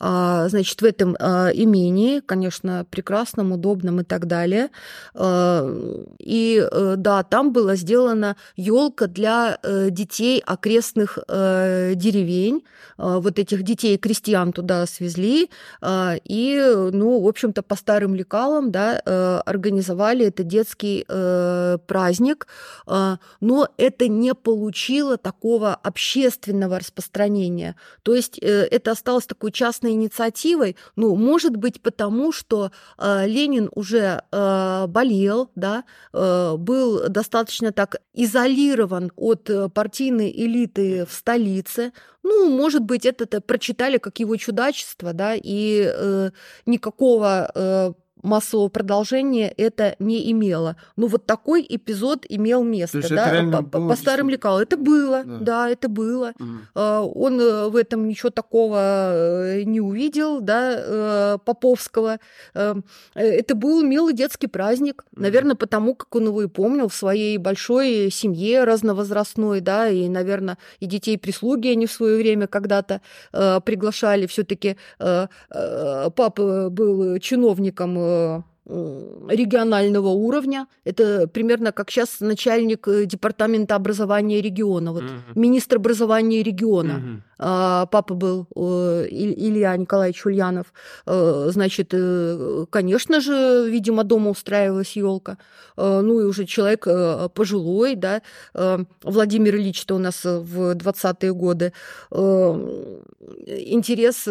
А, 0.00 0.48
Значит, 0.48 0.80
в 0.80 0.84
этом 0.84 1.16
имении, 1.16 2.20
конечно, 2.20 2.86
прекрасном, 2.90 3.52
удобном 3.52 4.00
и 4.00 4.04
так 4.04 4.26
далее. 4.26 4.68
И 6.18 6.68
да, 6.96 7.22
там 7.22 7.52
была 7.52 7.76
сделана 7.76 8.36
елка 8.56 9.06
для 9.06 9.58
детей 9.90 10.42
окрестных 10.44 11.18
деревень. 11.94 12.64
А, 12.96 13.18
Вот 13.20 13.38
этих 13.38 13.62
детей 13.62 13.96
крестьян 13.98 14.52
туда 14.52 14.86
свезли. 14.86 15.50
а, 15.80 16.16
И, 16.24 16.56
ну, 16.92 17.20
в 17.20 17.28
общем-то, 17.28 17.62
по 17.62 17.76
старым 17.76 18.14
лекалам, 18.14 18.70
да, 18.70 19.00
э, 19.04 19.40
организовали 19.46 20.26
это 20.26 20.42
детский 20.42 21.04
э, 21.08 21.78
праздник. 21.86 22.46
Но 23.40 23.68
это 23.76 24.08
не 24.08 24.34
получило 24.34 25.16
такого 25.16 25.74
общественного 25.74 26.78
распространения. 26.78 27.74
То 28.02 28.14
есть 28.14 28.38
э, 28.42 28.66
это 28.70 28.92
осталось 28.92 29.26
такой 29.26 29.52
частной 29.52 29.92
инициативой, 29.92 30.76
ну, 30.96 31.14
может 31.16 31.56
быть, 31.56 31.80
потому 31.82 32.32
что 32.32 32.70
э, 32.98 33.26
Ленин 33.26 33.68
уже 33.74 34.22
э, 34.32 34.86
болел, 34.88 35.50
да, 35.54 35.84
э, 36.12 36.56
был 36.56 37.08
достаточно 37.08 37.72
так 37.72 37.96
изолирован 38.14 39.12
от 39.16 39.50
э, 39.50 39.68
партийной 39.68 40.30
элиты 40.30 41.06
в 41.06 41.12
столице. 41.12 41.77
Ну, 42.22 42.50
может 42.50 42.82
быть, 42.82 43.06
это 43.06 43.40
прочитали 43.40 43.98
как 43.98 44.20
его 44.20 44.36
чудачество, 44.36 45.12
да, 45.12 45.34
и 45.34 45.90
э, 45.92 46.30
никакого 46.66 47.50
э, 47.54 47.92
массового 48.22 48.68
продолжения 48.68 49.48
это 49.56 49.94
не 49.98 50.30
имело. 50.32 50.76
Но 50.96 51.06
вот 51.06 51.26
такой 51.26 51.64
эпизод 51.68 52.24
имел 52.28 52.62
место, 52.64 53.00
да, 53.08 53.42
по, 53.52 53.62
было 53.62 53.88
по 53.90 53.96
старым 53.96 54.28
лекалам. 54.28 54.62
Это 54.62 54.76
было, 54.76 55.22
Да. 55.24 55.38
да, 55.40 55.70
это 55.70 55.88
было. 55.88 56.32
А, 56.74 57.02
Он 57.02 57.40
э, 57.40 57.68
в 57.68 57.76
этом 57.76 58.08
ничего 58.08 58.30
такого 58.30 58.78
э, 59.12 59.62
не 59.64 59.80
увидел, 59.80 60.40
да, 60.40 60.74
э, 60.76 61.38
Поповского. 61.44 62.18
Это 63.14 63.54
был 63.54 63.82
милый 63.82 64.14
детский 64.14 64.46
праздник, 64.46 65.04
Мгм. 65.12 65.22
наверное, 65.22 65.56
потому 65.56 65.94
как 65.94 66.14
он 66.16 66.26
его 66.26 66.42
и 66.42 66.46
помнил 66.46 66.88
в 66.88 66.94
своей 66.94 67.38
большой 67.38 68.10
семье 68.10 68.64
разновозрастной, 68.64 69.60
да, 69.60 69.88
и, 69.88 70.08
наверное, 70.08 70.58
и 70.80 70.86
детей 70.86 71.18
прислуги 71.18 71.68
они 71.68 71.86
в 71.86 71.92
свое 71.92 72.16
время 72.16 72.46
когда-то 72.46 73.00
приглашали. 73.32 74.26
Все-таки 74.26 74.76
папа 74.98 76.68
был 76.70 77.18
чиновником 77.18 77.96
регионального 79.28 80.08
уровня. 80.08 80.66
Это 80.84 81.26
примерно 81.26 81.72
как 81.72 81.90
сейчас 81.90 82.20
начальник 82.20 82.86
э, 82.88 83.06
департамента 83.06 83.74
образования 83.74 84.42
региона. 84.42 84.92
Вот 84.92 85.02
Мгм. 85.04 85.40
министр 85.42 85.76
образования 85.76 86.42
региона. 86.42 86.94
Мгм. 86.94 87.22
А, 87.38 87.86
Папа 87.86 88.14
был 88.14 88.46
э, 88.56 89.06
Илья 89.10 89.76
Николаевич 89.76 90.26
Ульянов. 90.26 90.72
Э, 91.06 91.50
Значит, 91.50 91.90
э, 91.92 92.66
конечно 92.70 93.20
же, 93.20 93.68
видимо, 93.70 94.04
дома 94.04 94.30
устраивалась 94.30 94.96
елка. 94.96 95.38
Ну 95.76 96.20
и 96.20 96.24
уже 96.24 96.44
человек 96.44 96.86
пожилой, 97.34 97.94
да. 97.94 98.22
Владимир 99.02 99.54
Ильич-то 99.54 99.94
у 99.94 99.98
нас 99.98 100.24
в 100.24 100.74
20-е 100.74 101.32
годы. 101.32 101.72
Интерес 103.46 104.24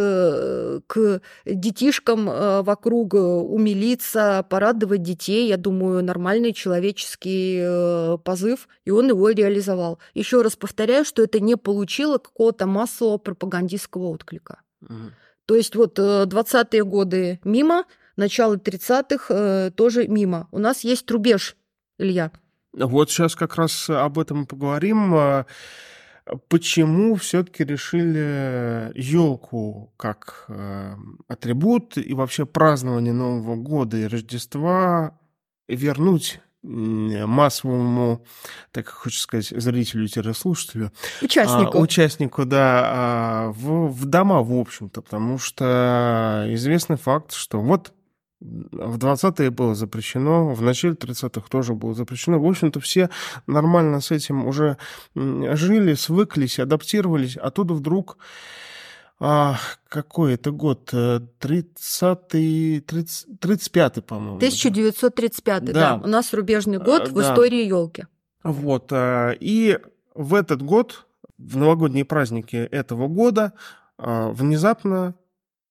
к 0.88 1.22
детишкам 1.46 2.26
вокруг 2.63 3.13
умилиться, 3.13 4.46
порадовать 4.50 5.04
детей, 5.04 5.48
я 5.48 5.56
думаю, 5.56 6.04
нормальный 6.04 6.52
человеческий 6.52 8.17
позыв, 8.24 8.67
и 8.84 8.91
он 8.91 9.08
его 9.08 9.30
реализовал. 9.30 10.00
Еще 10.13 10.41
раз 10.41 10.58
повторяю, 10.58 11.06
что 11.06 11.24
это 11.24 11.39
не 11.39 11.56
получило 11.56 12.17
какого-то 12.17 12.65
массового 12.97 13.17
пропагандистского 13.17 14.07
отклика. 14.10 14.62
Мгм. 14.81 15.13
То 15.45 15.55
есть 15.55 15.75
вот 15.75 15.99
э, 15.99 16.25
20-е 16.25 16.83
годы 16.83 17.39
мимо, 17.43 17.86
начало 18.17 18.55
30-х 18.55 19.25
э, 19.29 19.71
тоже 19.71 20.07
мимо. 20.07 20.47
У 20.51 20.60
нас 20.60 20.83
есть 20.83 21.10
рубеж, 21.12 21.55
Илья. 21.97 22.31
Вот 22.73 23.10
сейчас 23.10 23.36
как 23.36 23.55
раз 23.55 23.89
об 23.89 24.19
этом 24.19 24.45
поговорим. 24.45 25.13
А, 25.15 25.45
Почему 26.49 27.15
все-таки 27.15 27.63
решили 27.63 28.91
елку 28.95 29.93
как 29.95 30.45
э, 30.49 30.95
атрибут 31.29 31.97
и 31.97 32.13
вообще 32.13 32.45
празднование 32.45 33.13
Нового 33.13 33.55
года 33.55 33.95
и 33.95 34.07
Рождества 34.07 35.17
вернуть 35.69 36.41
массовому, 36.63 38.26
так 38.72 38.89
хочется 38.89 39.24
сказать, 39.24 39.48
зрителю-слушателю, 39.50 40.91
Участнику. 41.22 41.78
а, 41.78 41.82
участнику, 41.82 42.46
да, 42.46 42.82
а, 42.84 43.52
в, 43.52 43.88
в 43.88 44.06
дома, 44.06 44.41
в 44.41 44.54
общем-то, 44.54 45.02
потому 45.02 45.38
что 45.38 46.46
известный 46.50 46.98
факт, 46.98 47.34
что 47.34 47.62
вот 47.62 47.93
в 48.39 48.98
20-е 48.98 49.50
было 49.50 49.74
запрещено, 49.74 50.54
в 50.54 50.62
начале 50.62 50.93
30-х 50.93 51.48
тоже 51.50 51.74
было 51.74 51.93
запрещено. 51.93 52.39
В 52.39 52.46
общем-то, 52.46 52.80
все 52.80 53.10
нормально 53.48 54.00
с 54.00 54.12
этим 54.12 54.46
уже 54.46 54.78
жили, 55.15 55.96
свыклись, 55.96 56.60
адаптировались, 56.60 57.38
а 57.38 57.50
тут 57.50 57.72
вдруг 57.72 58.17
а, 59.19 59.58
какой 59.89 60.36
это 60.36 60.51
год? 60.51 60.89
Э, 60.93 61.19
30-й, 61.39 62.82
30, 62.82 63.27
35-й, 63.39 64.01
по-моему. 64.03 64.36
1935, 64.38 65.65
да. 65.65 65.73
Да. 65.73 65.95
У 66.03 66.08
нас 66.08 66.34
рубежный 66.34 66.77
год 66.77 67.08
А, 67.08 67.12
в 67.12 67.13
да. 67.15 67.21
истории 67.32 67.65
елки. 67.65 68.06
Вот. 68.43 68.89
а, 68.91 69.32
И 69.32 69.80
в 70.13 70.36
этот 70.36 70.62
год, 70.62 71.08
в 71.38 71.58
новогодние 71.58 72.06
праздники 72.06 72.56
этого 72.56 73.08
года, 73.08 73.53
а, 73.97 74.30
внезапно 74.30 75.15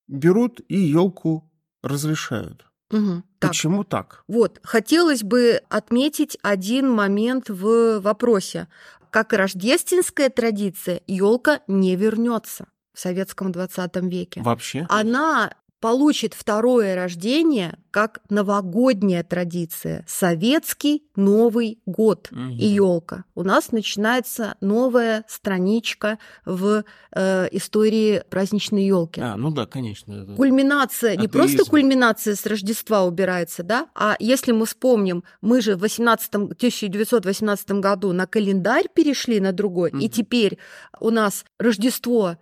берут 0.09 0.61
и 0.69 0.79
елку 0.79 1.49
разрешают. 1.83 2.67
Мгм. 2.91 3.25
Так, 3.39 3.51
Почему 3.51 3.85
так? 3.85 4.25
вот, 4.29 4.61
хотелось 4.63 5.23
бы 5.23 5.61
отметить 5.69 6.39
один 6.43 6.91
момент 6.91 7.49
в 7.49 8.01
вопросе. 8.01 8.69
Как 9.11 9.33
и 9.33 9.37
рождественская 9.37 10.31
традиция, 10.31 11.01
елка 11.07 11.61
не 11.69 11.97
вернется 11.97 12.67
в 12.97 13.01
советском 13.01 13.53
20 13.53 13.97
веке. 14.11 14.41
Вообще? 14.41 14.87
Она 14.89 15.53
получит 15.81 16.33
второе 16.33 16.95
рождение 16.97 17.79
как 17.91 18.21
новогодняя 18.31 19.23
традиция. 19.23 20.05
Советский 20.09 21.05
Новый 21.17 21.79
год 21.85 22.29
Мгм. 22.31 22.51
и 22.53 22.65
елка. 22.67 23.25
У 23.35 23.43
нас 23.43 23.73
начинается 23.73 24.55
новая 24.63 25.25
страничка 25.29 26.19
в 26.47 26.83
э, 27.13 27.49
истории 27.53 28.23
праздничной 28.31 28.87
елки. 28.87 29.21
А, 29.21 29.37
ну 29.37 29.51
да, 29.51 29.67
конечно. 29.67 30.13
это- 30.25 30.35
Кульминация, 30.35 31.17
не 31.17 31.29
просто 31.29 31.57
Атеизм. 31.57 31.71
кульминация 31.71 32.35
с 32.35 32.47
Рождества 32.47 33.05
убирается, 33.05 33.63
да, 33.63 33.89
а 33.95 34.17
если 34.19 34.53
мы 34.53 34.65
вспомним, 34.67 35.25
мы 35.43 35.61
же 35.61 35.77
в 35.77 35.81
18, 35.81 36.53
1918 36.57 37.81
году 37.81 38.13
на 38.13 38.27
календарь 38.27 38.87
перешли 38.93 39.41
на 39.41 39.53
другой, 39.53 39.91
и 39.91 39.95
Мгм. 39.97 40.09
теперь 40.09 40.59
у 41.01 41.11
нас 41.11 41.45
Рождество 41.59 42.37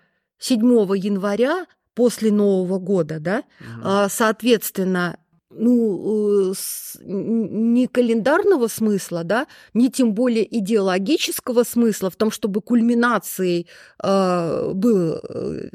7 0.45 0.61
января 0.97 1.67
после 1.95 2.31
Нового 2.31 2.79
года, 2.79 3.19
да, 3.19 3.45
а, 3.83 4.11
соответственно, 4.11 5.17
ну, 5.49 6.53
не 7.01 7.87
календарного 7.87 8.69
смысла, 8.69 9.25
да, 9.25 9.47
не 9.73 9.91
тем 9.91 10.13
более 10.13 10.45
идеологического 10.59 11.63
смысла 11.63 12.11
в 12.11 12.17
том, 12.17 12.31
чтобы 12.31 12.61
кульминацией 12.61 13.69
э, 14.03 14.73
был 14.75 15.21
э, 15.23 15.71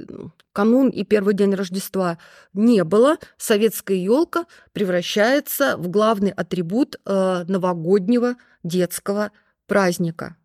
канун 0.51 0.89
и 0.89 1.03
первый 1.03 1.33
день 1.33 1.55
Рождества 1.55 2.19
не 2.53 2.83
было, 2.83 3.17
советская 3.37 3.97
елка 3.97 4.45
превращается 4.73 5.77
в 5.77 5.87
главный 5.87 6.31
атрибут 6.31 6.99
э, 7.05 7.45
новогоднего 7.47 8.35
детского 8.63 9.31
праздника. 9.65 10.35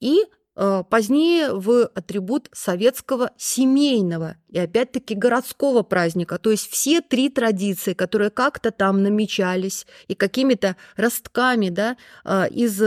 И 0.00 0.24
Э, 0.24 0.43
позднее 0.54 1.52
в 1.52 1.86
атрибут 1.94 2.48
советского 2.52 3.32
семейного 3.36 4.36
и 4.48 4.58
опять-таки 4.58 5.14
городского 5.14 5.82
праздника. 5.82 6.38
То 6.38 6.52
есть 6.52 6.70
все 6.70 7.00
три 7.00 7.28
традиции, 7.28 7.92
которые 7.92 8.30
как-то 8.30 8.70
там 8.70 9.02
намечались 9.02 9.86
и 10.06 10.14
какими-то 10.14 10.76
ростками 10.96 11.70
да, 11.70 11.96
э, 12.24 12.48
из 12.50 12.80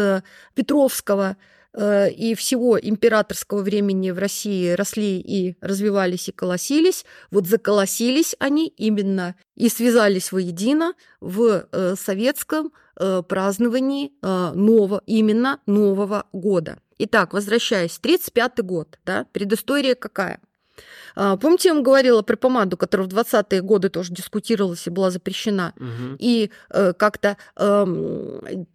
Петровского 0.56 1.36
э, 1.74 2.10
и 2.12 2.36
всего 2.36 2.80
императорского 2.80 3.62
времени 3.64 4.12
в 4.12 4.18
России 4.18 4.72
росли 4.72 5.20
и 5.20 5.58
развивались 5.60 6.30
и 6.30 6.32
колосились, 6.32 7.04
вот 7.32 7.48
заколосились 7.48 8.36
они 8.40 8.68
именно 8.68 9.36
и 9.56 9.68
связались 9.68 10.32
воедино 10.32 10.94
в 11.20 11.68
советском 12.00 12.72
праздновании 12.96 14.12
нового, 14.24 15.04
именно 15.06 15.60
Нового 15.68 16.26
года. 16.32 16.80
Итак, 17.00 17.34
возвращаясь, 17.34 18.00
35 18.00 18.64
год, 18.64 19.00
да, 19.06 19.26
предыстория 19.32 19.96
какая? 19.96 20.40
А, 21.16 21.36
помните, 21.36 21.70
я 21.70 21.74
вам 21.74 21.84
говорила 21.84 22.22
про 22.22 22.36
помаду, 22.36 22.78
которая 22.78 23.08
в 23.08 23.12
20-е 23.12 23.62
годы 23.62 23.90
тоже 23.90 24.14
дискутировалась 24.14 24.86
и 24.86 24.92
была 24.92 25.10
запрещена? 25.10 25.74
Угу. 25.76 26.18
И 26.20 26.52
э, 26.70 26.94
как-то 26.94 27.38
э, 27.56 27.86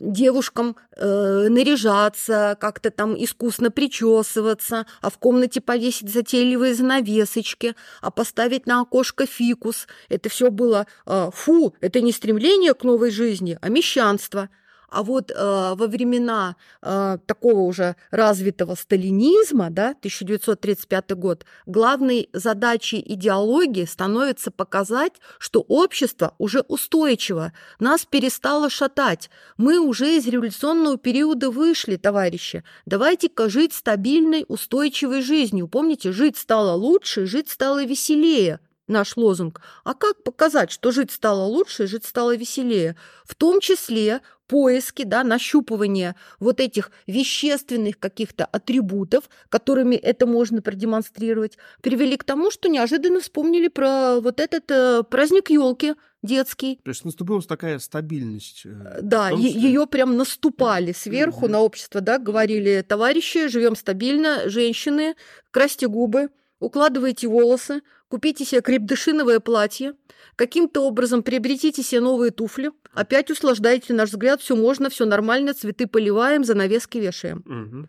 девушкам 0.00 0.76
э, 0.96 1.46
наряжаться, 1.48 2.56
как-то 2.60 2.90
там 2.90 3.14
искусно 3.14 3.70
причесываться, 3.70 4.86
а 5.00 5.10
в 5.10 5.18
комнате 5.18 5.60
повесить 5.60 6.12
затейливые 6.12 6.74
занавесочки, 6.74 7.76
а 8.00 8.10
поставить 8.10 8.66
на 8.66 8.80
окошко 8.80 9.26
фикус. 9.26 9.86
Это 10.08 10.28
все 10.28 10.50
было 10.50 10.86
э, 11.06 11.30
фу, 11.32 11.74
это 11.80 12.00
не 12.00 12.10
стремление 12.10 12.74
к 12.74 12.82
новой 12.82 13.10
жизни, 13.10 13.58
а 13.60 13.68
мещанство– 13.68 14.48
а 14.92 15.02
вот 15.02 15.30
э, 15.30 15.34
во 15.34 15.86
времена 15.86 16.56
э, 16.82 17.18
такого 17.26 17.60
уже 17.60 17.96
развитого 18.10 18.74
сталинизма, 18.74 19.70
да, 19.70 19.90
1935 19.90 21.12
год, 21.16 21.46
главной 21.66 22.28
задачей 22.32 23.02
идеологии 23.04 23.86
становится 23.86 24.50
показать, 24.50 25.14
что 25.38 25.60
общество 25.62 26.34
уже 26.38 26.60
устойчиво, 26.60 27.52
нас 27.80 28.04
перестало 28.04 28.68
шатать, 28.68 29.30
мы 29.56 29.78
уже 29.80 30.16
из 30.16 30.26
революционного 30.26 30.98
периода 30.98 31.50
вышли, 31.50 31.96
товарищи, 31.96 32.62
давайте-ка 32.84 33.48
жить 33.48 33.72
стабильной, 33.72 34.44
устойчивой 34.46 35.22
жизнью. 35.22 35.68
Помните, 35.68 36.12
жить 36.12 36.36
стало 36.36 36.72
лучше, 36.72 37.24
жить 37.24 37.48
стало 37.48 37.84
веселее, 37.84 38.60
наш 38.86 39.16
лозунг. 39.16 39.60
А 39.84 39.94
как 39.94 40.22
показать, 40.22 40.70
что 40.70 40.90
жить 40.90 41.10
стало 41.10 41.44
лучше, 41.44 41.86
жить 41.86 42.04
стало 42.04 42.36
веселее? 42.36 42.96
В 43.24 43.34
том 43.34 43.60
числе 43.60 44.20
поиски, 44.52 45.04
да, 45.04 45.24
нащупывание 45.24 46.14
вот 46.38 46.60
этих 46.60 46.90
вещественных 47.06 47.98
каких-то 47.98 48.44
атрибутов, 48.44 49.30
которыми 49.48 49.94
это 49.96 50.26
можно 50.26 50.60
продемонстрировать, 50.60 51.56
привели 51.80 52.18
к 52.18 52.24
тому, 52.24 52.50
что 52.50 52.68
неожиданно 52.68 53.20
вспомнили 53.20 53.68
про 53.68 54.20
вот 54.20 54.40
этот 54.40 54.70
э, 54.70 55.04
праздник 55.04 55.48
елки 55.48 55.94
детский. 56.22 56.78
То 56.84 56.90
есть 56.90 57.04
наступила 57.06 57.40
такая 57.40 57.78
стабильность. 57.78 58.66
Э, 58.66 58.98
да, 59.00 59.30
ее 59.30 59.86
прям 59.86 60.18
наступали 60.18 60.92
сверху 60.92 61.46
mm-hmm. 61.46 61.50
на 61.50 61.60
общество, 61.60 62.00
да, 62.02 62.18
говорили, 62.18 62.84
товарищи, 62.86 63.48
живем 63.48 63.74
стабильно, 63.74 64.50
женщины, 64.50 65.14
красьте 65.50 65.88
губы, 65.88 66.28
укладывайте 66.62 67.26
волосы, 67.26 67.82
купите 68.08 68.44
себе 68.44 68.62
крепдышиновое 68.62 69.40
платье, 69.40 69.94
каким-то 70.36 70.82
образом 70.82 71.22
приобретите 71.22 71.82
себе 71.82 72.00
новые 72.00 72.30
туфли, 72.30 72.70
опять 72.94 73.30
услаждайте 73.30 73.92
наш 73.92 74.10
взгляд, 74.10 74.40
все 74.40 74.56
можно, 74.56 74.88
все 74.88 75.04
нормально, 75.04 75.54
цветы 75.54 75.86
поливаем, 75.86 76.44
занавески 76.44 76.98
вешаем. 76.98 77.88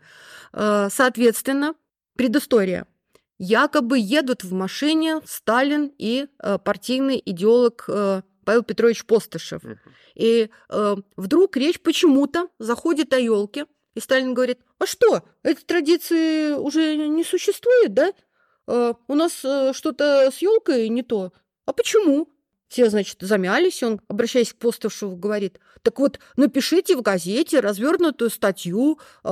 Угу. 0.52 0.90
Соответственно, 0.90 1.74
предыстория. 2.16 2.86
Якобы 3.38 3.98
едут 3.98 4.44
в 4.44 4.52
машине 4.52 5.20
Сталин 5.26 5.92
и 5.98 6.28
э, 6.38 6.58
партийный 6.58 7.20
идеолог 7.24 7.84
э, 7.88 8.22
Павел 8.44 8.62
Петрович 8.62 9.04
Постышев. 9.04 9.64
Угу. 9.64 9.78
И 10.14 10.50
э, 10.68 10.96
вдруг 11.16 11.56
речь 11.56 11.80
почему-то 11.80 12.48
заходит 12.60 13.12
о 13.12 13.18
елке, 13.18 13.66
и 13.94 14.00
Сталин 14.00 14.34
говорит, 14.34 14.60
а 14.78 14.86
что, 14.86 15.22
этой 15.42 15.64
традиции 15.64 16.52
уже 16.52 16.96
не 16.96 17.24
существует, 17.24 17.94
да? 17.94 18.12
Э, 18.66 18.94
у 19.06 19.14
нас 19.14 19.44
э, 19.44 19.72
что-то 19.74 20.30
с 20.30 20.38
елкой 20.38 20.88
не 20.88 21.02
то. 21.02 21.32
А 21.66 21.72
почему? 21.72 22.28
Все, 22.68 22.90
значит, 22.90 23.18
замялись, 23.20 23.82
он, 23.82 24.00
обращаясь 24.08 24.52
к 24.52 24.56
Постышеву, 24.56 25.16
говорит, 25.16 25.60
так 25.82 25.98
вот, 26.00 26.18
напишите 26.36 26.96
в 26.96 27.02
газете 27.02 27.60
развернутую 27.60 28.30
статью 28.30 28.98
э, 29.22 29.28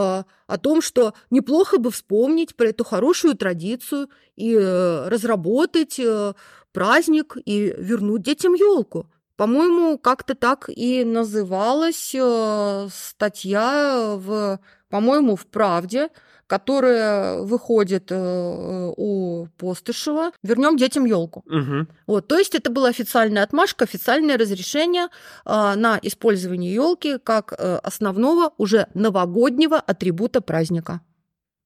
о 0.46 0.58
том, 0.58 0.82
что 0.82 1.14
неплохо 1.30 1.78
бы 1.78 1.90
вспомнить 1.90 2.54
про 2.54 2.68
эту 2.68 2.84
хорошую 2.84 3.34
традицию 3.34 4.10
и 4.36 4.54
э, 4.54 5.08
разработать 5.08 5.98
э, 5.98 6.34
праздник 6.72 7.36
и 7.44 7.74
вернуть 7.76 8.22
детям 8.22 8.54
елку. 8.54 9.10
По-моему, 9.36 9.98
как-то 9.98 10.34
так 10.34 10.68
и 10.68 11.04
называлась 11.04 12.14
э, 12.14 12.88
статья 12.92 14.14
в, 14.18 14.60
по-моему, 14.88 15.36
в 15.36 15.46
«Правде», 15.46 16.10
которая 16.52 17.40
выходит 17.40 18.08
э, 18.10 18.92
у 18.94 19.46
Постышева. 19.56 20.32
Вернем 20.42 20.76
детям 20.76 21.06
елку. 21.06 21.42
Угу. 21.46 21.86
Вот, 22.06 22.28
то 22.28 22.36
есть 22.36 22.54
это 22.54 22.70
была 22.70 22.90
официальная 22.90 23.42
отмашка, 23.42 23.84
официальное 23.84 24.36
разрешение 24.36 25.04
э, 25.46 25.74
на 25.76 25.98
использование 26.02 26.74
елки 26.74 27.16
как 27.16 27.54
э, 27.56 27.76
основного 27.76 28.52
уже 28.58 28.86
новогоднего 28.92 29.78
атрибута 29.78 30.42
праздника. 30.42 31.00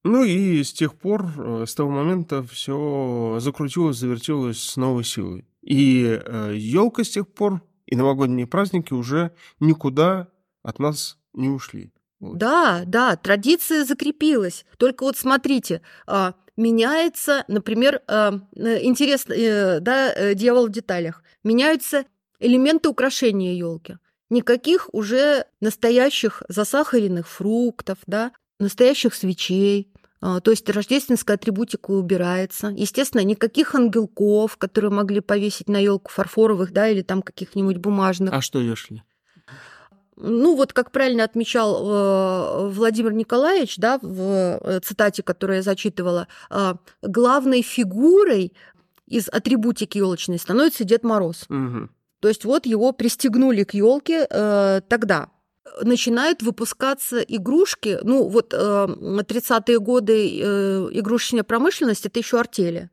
Ну 0.05 0.23
и 0.23 0.63
с 0.63 0.71
тех 0.71 0.95
пор, 0.95 1.65
с 1.67 1.75
того 1.75 1.89
момента 1.89 2.41
все 2.43 3.39
закрутилось, 3.41 3.97
завертелось 3.97 4.63
с 4.63 4.77
новой 4.77 5.03
силой. 5.03 5.45
И 5.63 6.17
елка 6.53 7.03
с 7.03 7.09
тех 7.09 7.27
пор, 7.27 7.61
и 7.85 7.97
новогодние 7.97 8.47
праздники 8.47 8.93
уже 8.93 9.31
никуда 9.59 10.29
от 10.63 10.79
нас 10.79 11.17
не 11.33 11.49
ушли. 11.49 11.91
Да, 12.19 12.83
да, 12.85 13.15
традиция 13.15 13.85
закрепилась. 13.85 14.65
Только 14.77 15.03
вот 15.03 15.17
смотрите, 15.17 15.81
а, 16.07 16.33
меняется, 16.55 17.45
например, 17.47 18.01
а, 18.07 18.39
э, 18.55 18.83
интересно, 18.83 19.33
э, 19.33 19.79
да, 19.79 20.11
э, 20.13 20.33
дьявол 20.33 20.67
в 20.67 20.71
деталях. 20.71 21.23
Меняются 21.43 22.05
элементы 22.39 22.89
украшения 22.89 23.53
елки. 23.53 23.97
Никаких 24.29 24.89
уже 24.93 25.45
настоящих 25.61 26.43
засахаренных 26.49 27.27
фруктов, 27.27 27.99
да, 28.07 28.31
настоящих 28.59 29.13
свечей, 29.13 29.91
а, 30.19 30.39
то 30.39 30.51
есть 30.51 30.67
рождественская 30.69 31.35
атрибутика 31.35 31.91
убирается. 31.91 32.67
Естественно, 32.75 33.21
никаких 33.21 33.75
ангелков, 33.75 34.57
которые 34.57 34.91
могли 34.91 35.19
повесить 35.19 35.69
на 35.69 35.77
елку 35.77 36.11
фарфоровых, 36.11 36.73
да, 36.73 36.89
или 36.89 37.03
там 37.03 37.21
каких-нибудь 37.21 37.77
бумажных. 37.77 38.33
А 38.33 38.41
что 38.41 38.59
если? 38.59 39.03
Ну, 40.19 40.55
вот 40.55 40.73
как 40.73 40.91
правильно 40.91 41.23
отмечал 41.23 41.85
э, 41.85 42.69
Владимир 42.69 43.13
Николаевич, 43.13 43.77
да, 43.77 43.99
в 44.01 44.59
э, 44.61 44.79
цитате, 44.83 45.21
которую 45.21 45.57
я 45.57 45.61
зачитывала, 45.61 46.27
э, 46.49 46.73
главной 47.03 47.61
фигурой 47.61 48.53
из 49.05 49.29
атрибутики 49.29 49.99
елочной 49.99 50.39
становится 50.39 50.83
Дед 50.83 51.03
Мороз. 51.03 51.45
Угу. 51.49 51.89
То 52.19 52.27
есть 52.27 52.45
вот 52.45 52.65
его 52.65 52.93
пристегнули 52.93 53.63
к 53.63 53.75
елке 53.75 54.25
э, 54.27 54.81
тогда. 54.89 55.29
Начинают 55.83 56.41
выпускаться 56.41 57.19
игрушки, 57.19 57.99
ну 58.01 58.27
вот 58.27 58.55
э, 58.55 58.57
30-е 58.57 59.79
годы 59.79 60.39
э, 60.41 60.89
игрушечная 60.93 61.43
промышленность 61.43 62.07
это 62.07 62.17
еще 62.17 62.39
артели. 62.39 62.89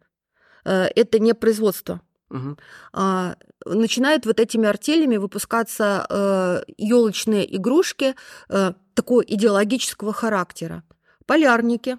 Э, 0.67 0.89
это 0.95 1.19
не 1.19 1.33
производство. 1.33 2.03
Угу. 2.35 2.57
А, 2.93 3.37
начинают 3.65 4.27
вот 4.27 4.41
этими 4.41 4.67
артелями 4.67 5.17
выпускаться 5.17 6.07
э, 6.11 6.63
елочные 6.77 7.57
игрушки 7.57 8.15
э, 8.49 8.73
такого 8.95 9.23
идеологического 9.23 10.13
характера. 10.13 10.83
Полярники. 11.27 11.99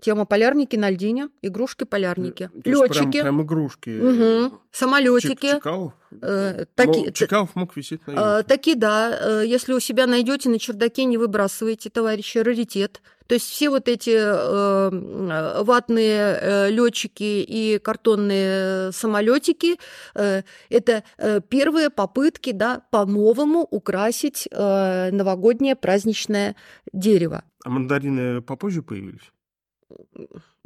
Тема 0.00 0.26
полярники 0.26 0.76
на 0.76 0.90
льдине, 0.90 1.28
игрушки 1.42 1.84
полярники. 1.84 2.50
Э, 2.54 2.70
Летчики. 2.70 3.10
Прям, 3.10 3.10
прям 3.10 3.42
игрушки. 3.42 3.90
Угу. 3.98 4.58
Самолетики. 4.70 5.54
Чекалов? 5.54 5.94
Э, 6.22 6.66
таки, 6.74 7.12
Чекалов 7.12 7.56
мог 7.56 7.76
висеть 7.76 8.06
на 8.06 8.12
елке. 8.12 8.40
Э, 8.40 8.42
таки, 8.44 8.74
да. 8.74 9.18
Э, 9.20 9.44
если 9.46 9.72
у 9.72 9.80
себя 9.80 10.06
найдете 10.06 10.50
на 10.50 10.58
чердаке, 10.58 11.04
не 11.04 11.16
выбрасывайте, 11.16 11.90
товарищи, 11.90 12.38
раритет. 12.38 13.00
То 13.28 13.34
есть 13.34 13.50
все 13.50 13.68
вот 13.68 13.88
эти 13.88 14.16
э, 14.16 15.62
ватные 15.62 16.38
э, 16.40 16.70
летчики 16.70 17.44
и 17.46 17.78
картонные 17.78 18.90
самолетики 18.92 19.76
э, 20.14 20.42
это 20.70 21.04
э, 21.18 21.40
первые 21.46 21.90
попытки 21.90 22.52
да, 22.52 22.80
по-новому 22.90 23.68
украсить 23.70 24.48
э, 24.50 25.10
новогоднее 25.12 25.76
праздничное 25.76 26.56
дерево. 26.94 27.44
А 27.64 27.68
мандарины 27.68 28.40
попозже 28.40 28.82
появились? 28.82 29.30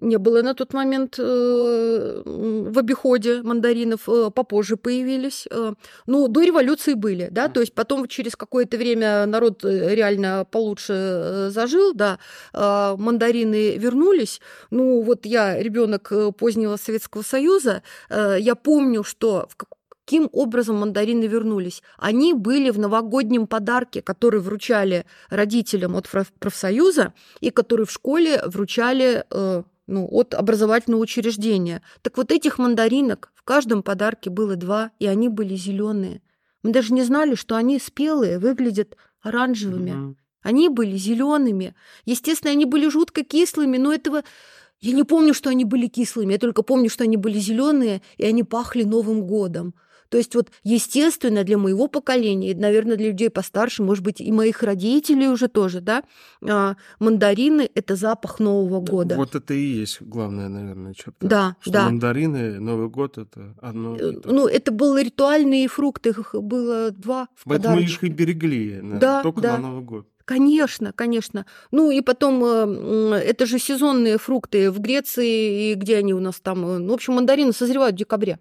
Не 0.03 0.19
было 0.19 0.43
на 0.43 0.55
тот 0.55 0.75
момент 0.75 1.19
э, 1.19 2.23
в 2.25 2.79
обиходе 2.79 3.43
мандаринов, 3.43 4.09
э, 4.09 4.31
попозже 4.31 4.77
появились. 4.77 5.47
Э, 5.51 5.75
ну, 6.07 6.29
до 6.29 6.43
революции 6.43 6.95
были, 6.95 7.29
да, 7.31 7.49
то 7.49 7.61
есть 7.61 7.75
потом 7.75 8.09
через 8.09 8.35
какое-то 8.37 8.77
время 8.77 9.27
народ 9.27 9.65
реально 9.65 10.45
получше 10.51 11.49
зажил, 11.51 11.95
да, 11.95 12.19
мандарины 12.53 13.77
вернулись. 13.77 14.41
Ну, 14.71 15.03
вот 15.03 15.27
я 15.27 15.63
ребенок 15.63 16.13
позднего 16.37 16.77
Советского 16.77 17.23
Союза, 17.23 17.83
я 18.11 18.55
помню, 18.55 19.05
что 19.05 19.49
в 19.49 19.57
каким 20.05 20.29
образом 20.33 20.77
мандарины 20.77 21.25
вернулись. 21.25 21.83
Они 21.97 22.35
были 22.35 22.71
в 22.71 22.79
новогоднем 22.79 23.47
подарке, 23.47 24.03
который 24.03 24.41
вручали 24.41 25.07
родителям 25.31 25.97
от 25.97 26.09
профсоюза 26.39 27.15
и 27.41 27.51
который 27.51 27.87
в 27.87 27.91
школе 27.91 28.43
вручали 28.47 29.25
ну, 29.87 30.09
от 30.11 30.35
образовательного 30.35 31.01
учреждения. 31.01 31.83
Так 32.03 32.17
вот 32.17 32.33
этих 32.33 32.59
мандаринок 32.59 33.33
в 33.35 33.43
каждом 33.43 33.83
подарке 33.83 34.31
было 34.31 34.57
два, 34.57 34.91
и 34.99 35.07
они 35.07 35.29
были 35.29 35.55
зеленые. 35.55 36.23
Мы 36.63 36.73
даже 36.73 36.93
не 36.93 37.03
знали, 37.03 37.35
что 37.35 37.57
они 37.57 37.79
спелые, 37.79 38.39
выглядят 38.39 38.97
оранжевыми. 39.21 39.91
Mm-hmm. 39.91 40.15
Они 40.43 40.69
были 40.69 40.97
зелеными. 40.97 41.75
Естественно, 42.05 42.53
они 42.53 42.65
были 42.65 42.89
жутко 42.89 43.25
кислыми, 43.25 43.79
но 43.79 43.93
этого 43.93 44.23
я 44.81 44.93
не 44.93 45.05
помню, 45.05 45.35
что 45.35 45.51
они 45.51 45.65
были 45.65 45.87
кислыми. 45.87 46.33
Я 46.33 46.39
только 46.39 46.63
помню, 46.63 46.91
что 46.91 47.05
они 47.05 47.17
были 47.17 47.39
зеленые, 47.39 48.03
и 48.17 48.25
они 48.25 48.43
пахли 48.43 48.83
Новым 48.83 49.27
годом. 49.27 49.75
То 50.13 50.19
есть 50.19 50.35
вот 50.35 50.51
естественно 50.63 51.43
для 51.43 51.57
моего 51.57 51.89
поколения, 51.89 52.51
и, 52.51 52.55
наверное, 52.55 52.97
для 52.97 53.07
людей 53.09 53.31
постарше, 53.31 53.83
может 53.83 54.05
быть, 54.05 54.21
и 54.21 54.31
моих 54.31 54.63
родителей 54.63 55.29
уже 55.29 55.49
тоже, 55.49 55.81
да, 55.81 56.05
а, 56.47 56.77
мандарины– 56.99 57.71
это 57.75 57.97
запах 57.97 58.39
Нового 58.39 58.81
года. 58.81 59.17
Вот 59.17 59.35
это 59.35 59.55
и 59.55 59.63
есть 59.63 60.03
главная, 60.03 60.51
наверное, 60.51 60.93
черта. 60.93 61.17
Да, 61.27 61.57
что 61.61 61.73
да. 61.73 61.85
мандарины, 61.85 62.61
Новый 62.61 62.91
год– 62.91 63.17
это 63.17 63.55
одно. 63.63 63.97
Э, 63.97 64.13
ну, 64.25 64.47
это 64.47 64.71
были 64.71 65.07
ритуальные 65.07 65.67
фрукты, 65.69 66.11
их 66.11 66.35
было 66.35 66.91
два 66.91 67.29
в 67.35 67.45
Поэтому 67.47 67.79
их 67.79 68.05
и 68.05 68.11
берегли, 68.11 68.73
наверное, 68.83 69.01
да, 69.01 69.23
только 69.23 69.41
да. 69.41 69.57
на 69.57 69.69
Новый 69.69 69.83
год. 69.83 70.09
Конечно, 70.27 70.93
конечно. 70.93 71.47
Ну 71.71 71.91
и 71.91 72.03
потом, 72.03 72.45
э, 72.45 73.15
это 73.17 73.47
же 73.47 73.59
сезонные 73.59 74.19
фрукты 74.19 74.71
в 74.71 74.79
Греции, 74.79 75.73
и 75.73 75.75
где 75.75 75.97
они 75.97 76.13
у 76.13 76.21
нас 76.21 76.39
там? 76.41 76.67
Э, 76.67 76.79
ну, 76.79 76.91
в 76.91 76.95
общем, 76.95 77.15
мандарины 77.15 77.55
созревают 77.55 77.95
в 77.95 77.99
декабре. 77.99 78.39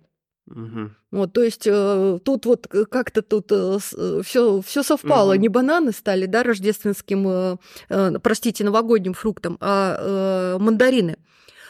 Угу. 0.55 0.89
Вот, 1.11 1.33
то 1.33 1.41
есть 1.41 1.63
э, 1.65 2.19
тут 2.23 2.45
вот 2.45 2.67
как-то 2.67 3.21
тут 3.21 3.47
все, 3.47 4.59
э, 4.59 4.61
все 4.61 4.83
совпало. 4.83 5.33
Угу. 5.33 5.41
Не 5.41 5.49
бананы 5.49 5.91
стали, 5.91 6.25
да, 6.25 6.43
рождественским, 6.43 7.57
э, 7.89 8.19
простите, 8.19 8.63
новогодним 8.63 9.13
фруктом, 9.13 9.57
а 9.59 10.57
мандарины. 10.57 11.17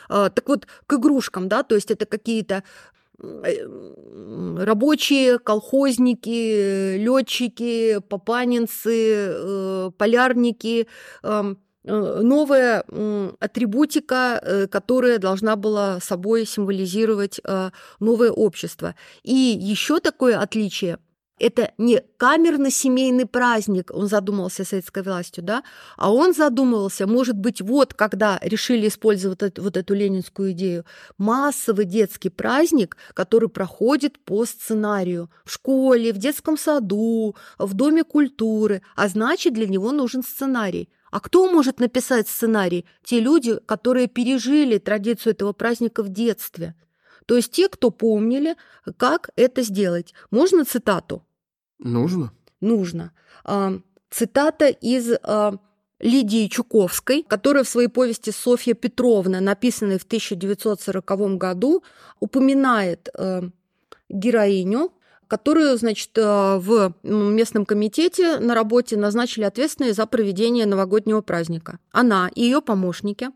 А, 0.10 0.30
так 0.30 0.48
вот, 0.50 0.68
к 0.88 0.94
игрушкам, 0.94 1.48
да, 1.48 1.64
то 1.64 1.76
есть 1.76 1.92
это 1.92 2.06
какие-то 2.06 2.64
рабочие, 3.18 5.38
колхозники, 5.38 6.98
летчики, 6.98 8.00
папанинцы, 8.00 9.92
полярники, 9.98 10.88
эм, 11.22 11.52
Э, 11.52 11.56
новая 11.84 12.84
атрибутика, 13.40 14.40
э, 14.42 14.68
которая 14.68 15.18
должна 15.18 15.56
была 15.56 16.00
собой 16.00 16.46
символизировать 16.46 17.40
э, 17.44 17.72
новое 18.00 18.32
общество. 18.32 18.96
И 19.24 19.34
еще 19.34 20.00
такое 20.00 20.40
отличие 20.40 20.98
это 21.42 21.74
не 21.78 22.02
камерно-семейный 22.18 23.26
праздник, 23.26 23.92
он 23.94 24.08
задумался 24.08 24.64
советской 24.64 25.04
властью, 25.04 25.44
да, 25.44 25.64
а 25.98 26.14
он 26.14 26.34
задумывался, 26.34 27.08
может 27.08 27.36
быть, 27.36 27.62
вот 27.62 27.94
когда 27.94 28.40
решили 28.42 28.88
использовать 28.88 29.58
вот 29.58 29.76
эту 29.76 29.94
ленинскую 29.94 30.52
идею, 30.52 30.86
массовый 31.18 31.86
детский 31.86 32.30
праздник, 32.30 32.96
который 33.14 33.50
проходит 33.50 34.24
по 34.24 34.46
сценарию 34.46 35.30
в 35.44 35.52
школе, 35.52 36.14
в 36.14 36.18
детском 36.18 36.58
саду, 36.58 37.36
в 37.58 37.74
доме 37.74 38.04
культуры, 38.04 38.82
а 38.96 39.08
значит, 39.08 39.54
для 39.54 39.68
него 39.68 39.92
нужен 39.92 40.24
сценарий. 40.24 40.90
А 41.12 41.20
кто 41.20 41.52
может 41.52 41.80
написать 41.80 42.28
сценарий? 42.28 42.86
Те 43.04 43.20
люди, 43.20 43.60
которые 43.66 44.08
пережили 44.08 44.78
традицию 44.78 45.34
этого 45.34 45.52
праздника 45.54 46.04
в 46.04 46.10
детстве. 46.10 46.74
То 47.26 47.36
есть 47.36 47.52
те, 47.52 47.68
кто 47.68 47.92
помнили, 47.92 48.56
как 48.98 49.30
это 49.36 49.62
сделать. 49.62 50.14
Можно 50.32 50.66
цитату? 50.66 51.24
Нужно. 51.80 52.32
Нужно. 52.62 53.12
А, 53.44 53.74
цитата 54.10 54.68
из 54.68 55.12
а, 55.24 55.58
Лидии 56.00 56.48
Чуковской, 56.48 57.24
которая 57.24 57.64
в 57.64 57.70
своей 57.70 57.90
повести 57.90 58.32
«Софья 58.32 58.74
Петровна», 58.74 59.42
написанной 59.42 60.00
в 60.00 60.04
1940 60.04 61.38
году, 61.38 61.84
упоминает 62.20 63.10
а, 63.14 63.44
героиню, 64.10 64.94
которую, 65.32 65.78
значит, 65.78 66.10
э, 66.18 66.58
в 66.58 66.94
местном 67.04 67.66
комитете 67.66 68.38
на 68.40 68.54
работе 68.54 68.98
назначили 68.98 69.46
ответственной 69.46 69.94
за 69.94 70.06
проведение 70.06 70.66
новогоднего 70.66 71.22
праздника. 71.22 71.80
Она 71.94 72.30
и 72.36 72.42
ее 72.42 72.62
помощники 72.62 73.30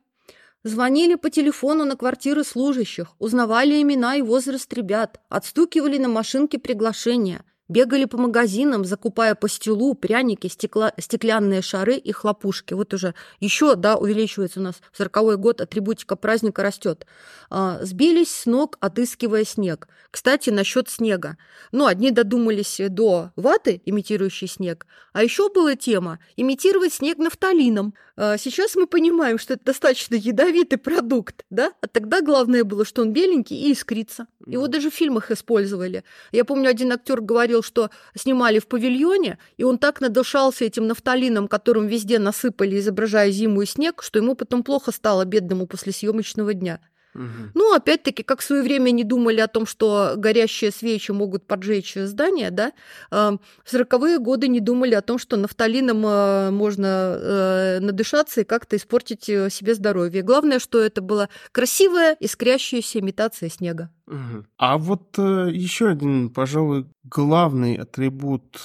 звонили 0.65 1.15
по 1.15 1.29
телефону 1.29 1.85
на 1.85 1.95
квартиры 1.95 2.43
служащих, 2.43 3.15
узнавали 3.17 3.81
имена 3.81 4.17
и 4.17 4.21
возраст 4.21 4.73
ребят, 4.73 5.21
отстукивали 5.29 5.97
на 5.97 6.09
машинке 6.09 6.59
приглашения– 6.59 7.45
Бегали 7.67 8.05
по 8.05 8.17
магазинам, 8.17 8.85
закупая 8.85 9.33
пастилу, 9.33 9.95
пряники, 9.95 10.45
стекла, 10.47 10.93
стеклянные 10.99 11.63
шары 11.63 11.95
и 11.95 12.11
хлопушки. 12.11 12.75
Вот 12.75 12.93
уже 12.93 13.15
еще, 13.39 13.75
да, 13.75 13.97
увеличивается 13.97 14.59
у 14.59 14.63
нас 14.63 14.75
в 14.91 14.97
40 14.97 15.39
год, 15.39 15.61
атрибутика 15.61 16.15
праздника 16.15 16.61
растет. 16.61 17.07
А, 17.49 17.79
сбились 17.81 18.29
с 18.29 18.45
ног, 18.45 18.77
отыскивая 18.81 19.45
снег. 19.45 19.87
Кстати, 20.11 20.51
насчет 20.51 20.89
снега. 20.89 21.37
Ну, 21.71 21.87
одни 21.87 22.11
додумались 22.11 22.79
до 22.89 23.31
ваты, 23.35 23.81
имитирующей 23.83 24.47
снег, 24.47 24.85
а 25.11 25.23
еще 25.23 25.49
была 25.49 25.75
тема 25.75 26.19
имитировать 26.37 26.93
снег 26.93 27.17
нафталином. 27.17 27.95
А, 28.17 28.37
сейчас 28.37 28.75
мы 28.75 28.85
понимаем, 28.85 29.37
что 29.37 29.53
это 29.53 29.65
достаточно 29.65 30.15
ядовитый 30.15 30.77
продукт, 30.77 31.45
да? 31.49 31.71
А 31.81 31.87
тогда 31.87 32.21
главное 32.21 32.63
было, 32.63 32.85
что 32.85 33.01
он 33.01 33.13
беленький 33.13 33.57
и 33.57 33.71
искрится. 33.71 34.27
Его 34.45 34.67
даже 34.67 34.91
в 34.91 34.93
фильмах 34.93 35.31
использовали. 35.31 36.03
Я 36.31 36.45
помню, 36.45 36.69
один 36.69 36.91
актер 36.91 37.21
говорил, 37.21 37.55
говорил, 37.55 37.63
что 37.63 37.89
снимали 38.15 38.59
в 38.59 38.67
павильоне, 38.67 39.37
и 39.57 39.63
он 39.63 39.77
так 39.77 40.01
надышался 40.01 40.65
этим 40.65 40.87
нафталином, 40.87 41.47
которым 41.47 41.87
везде 41.87 42.19
насыпали, 42.19 42.79
изображая 42.79 43.29
зиму 43.31 43.61
и 43.61 43.65
снег, 43.65 44.01
что 44.01 44.19
ему 44.19 44.35
потом 44.35 44.63
плохо 44.63 44.91
стало 44.91 45.25
бедному 45.25 45.67
после 45.67 45.91
съемочного 45.91 46.53
дня. 46.53 46.79
Угу. 47.15 47.51
Ну, 47.53 47.73
опять-таки, 47.73 48.23
как 48.23 48.41
в 48.41 48.43
свое 48.43 48.61
время 48.61 48.91
не 48.91 49.03
думали 49.03 49.39
о 49.39 49.47
том, 49.47 49.65
что 49.65 50.15
горящие 50.17 50.71
свечи 50.71 51.11
могут 51.11 51.47
поджечь 51.47 51.93
здание, 51.95 52.51
да, 52.51 52.73
в 53.09 53.39
сороковые 53.65 54.19
годы 54.19 54.47
не 54.49 54.59
думали 54.59 54.93
о 54.95 55.01
том, 55.01 55.17
что 55.17 55.37
нафталином 55.37 56.05
э, 56.05 56.51
можно 56.51 57.17
э, 57.17 57.79
надышаться 57.79 58.41
и 58.41 58.43
как-то 58.43 58.75
испортить 58.75 59.29
э, 59.29 59.49
себе 59.49 59.75
здоровье. 59.75 60.23
Главное, 60.23 60.59
что 60.59 60.81
это 60.81 61.01
была 61.01 61.29
красивая, 61.51 62.17
искрящаяся 62.19 62.99
имитация 62.99 63.49
снега. 63.49 63.89
Угу. 64.07 64.45
А 64.57 64.77
вот 64.77 65.17
еще 65.17 65.87
один, 65.87 66.29
пожалуй, 66.29 66.85
главный 67.03 67.75
атрибут 67.75 68.59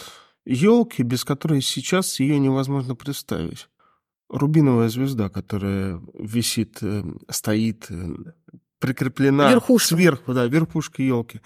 елки, 0.44 1.03
без 1.03 1.24
которой 1.24 1.62
сейчас 1.62 2.18
ее 2.18 2.38
невозможно 2.38 2.96
представить 2.96 3.70
рубиновая 4.31 4.89
звезда, 4.89 5.28
которая 5.28 6.01
висит, 6.14 6.78
э, 6.83 7.03
стоит, 7.28 7.87
э, 7.91 8.14
прикреплена 8.78 9.51
Верхушка. 9.51 9.95
сверху, 9.95 10.33
да, 10.33 10.47
верхушка 10.47 11.03
елки. 11.03 11.41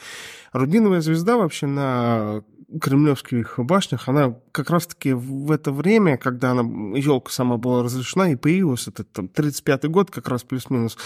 Рубиновая 0.52 1.00
звезда 1.00 1.36
вообще 1.36 1.66
на 1.66 2.42
кремлевских 2.80 3.54
башнях, 3.58 4.08
она 4.08 4.36
как 4.52 4.70
раз-таки 4.70 5.12
в 5.12 5.50
это 5.50 5.72
время, 5.72 6.16
когда 6.16 6.52
она, 6.52 6.62
елка 6.96 7.30
сама 7.30 7.56
была 7.56 7.82
разрешена 7.82 8.30
и 8.30 8.36
появилась, 8.36 8.88
это 8.88 9.04
там 9.04 9.26
35-й 9.26 9.88
год 9.88 10.10
как 10.10 10.28
раз 10.28 10.42
плюс-минус, 10.42 10.96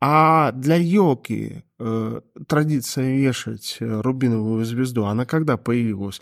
а 0.00 0.52
для 0.52 0.76
елки 0.76 1.64
э, 1.78 2.20
традиция 2.48 3.16
вешать 3.16 3.78
рубиновую 3.80 4.64
звезду, 4.64 5.04
она 5.04 5.24
когда 5.24 5.56
появилась? 5.56 6.20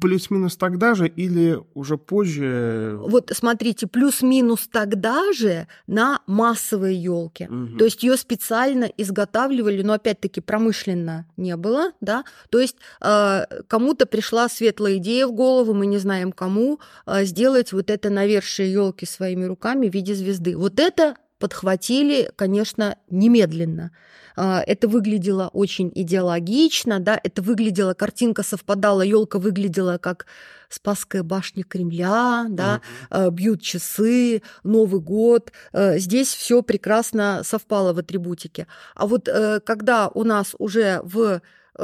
Плюс-минус 0.00 0.56
тогда 0.56 0.94
же 0.94 1.08
или 1.08 1.58
уже 1.74 1.96
позже? 1.98 2.98
Вот 3.00 3.32
смотрите, 3.34 3.86
плюс-минус 3.86 4.68
тогда 4.70 5.32
же 5.32 5.66
на 5.86 6.20
массовые 6.26 7.02
елки. 7.02 7.46
Мгм. 7.48 7.78
То 7.78 7.84
есть 7.84 8.02
ее 8.02 8.16
специально 8.16 8.84
изготавливали, 8.84 9.82
но 9.82 9.94
опять-таки 9.94 10.40
промышленно 10.40 11.26
не 11.36 11.56
было, 11.56 11.92
да. 12.00 12.24
То 12.50 12.60
есть 12.60 12.76
э, 13.00 13.44
кому-то 13.66 14.06
пришла 14.06 14.48
светлая 14.48 14.96
идея 14.96 15.26
в 15.26 15.32
голову, 15.32 15.74
мы 15.74 15.86
не 15.86 15.98
знаем 15.98 16.32
кому, 16.32 16.78
э, 17.06 17.24
сделать 17.24 17.72
вот 17.72 17.90
это 17.90 18.10
навершие 18.10 18.72
елки 18.72 19.06
своими 19.06 19.44
руками 19.44 19.88
в 19.88 19.94
виде 19.94 20.14
звезды. 20.14 20.56
Вот 20.56 20.78
это 20.78 21.16
подхватили, 21.42 22.30
конечно, 22.36 22.96
немедленно. 23.10 23.90
А, 24.36 24.62
Это 24.64 24.86
выглядело 24.86 25.50
очень 25.52 25.90
идеологично, 25.92 27.00
да, 27.00 27.20
это 27.20 27.42
выглядело, 27.42 27.94
картинка 27.94 28.44
совпадала, 28.44 29.02
елка 29.02 29.40
выглядела 29.40 29.98
как 29.98 30.26
Спасская 30.68 31.24
башня 31.24 31.64
Кремля, 31.64 32.46
да, 32.48 32.80
э, 33.10 33.28
бьют 33.30 33.60
часы, 33.60 34.42
Новый 34.62 35.00
год. 35.00 35.52
Э, 35.72 35.98
Здесь 35.98 36.32
все 36.32 36.62
прекрасно 36.62 37.42
совпало 37.44 37.92
в 37.92 37.98
атрибутике. 37.98 38.66
А 38.94 39.06
вот 39.06 39.28
э, 39.28 39.58
когда 39.60 40.08
у 40.14 40.22
нас 40.24 40.54
уже 40.58 41.00
в 41.02 41.18
э, 41.18 41.40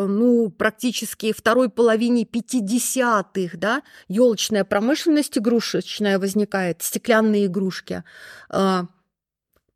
ну, 0.06 0.50
практически 0.50 1.32
второй 1.32 1.68
половине 1.68 2.22
50-х, 2.22 3.58
да, 3.58 3.82
елочная 4.08 4.64
промышленность 4.64 5.36
игрушечная 5.36 6.18
возникает, 6.18 6.82
стеклянные 6.82 7.46
игрушки, 7.46 8.04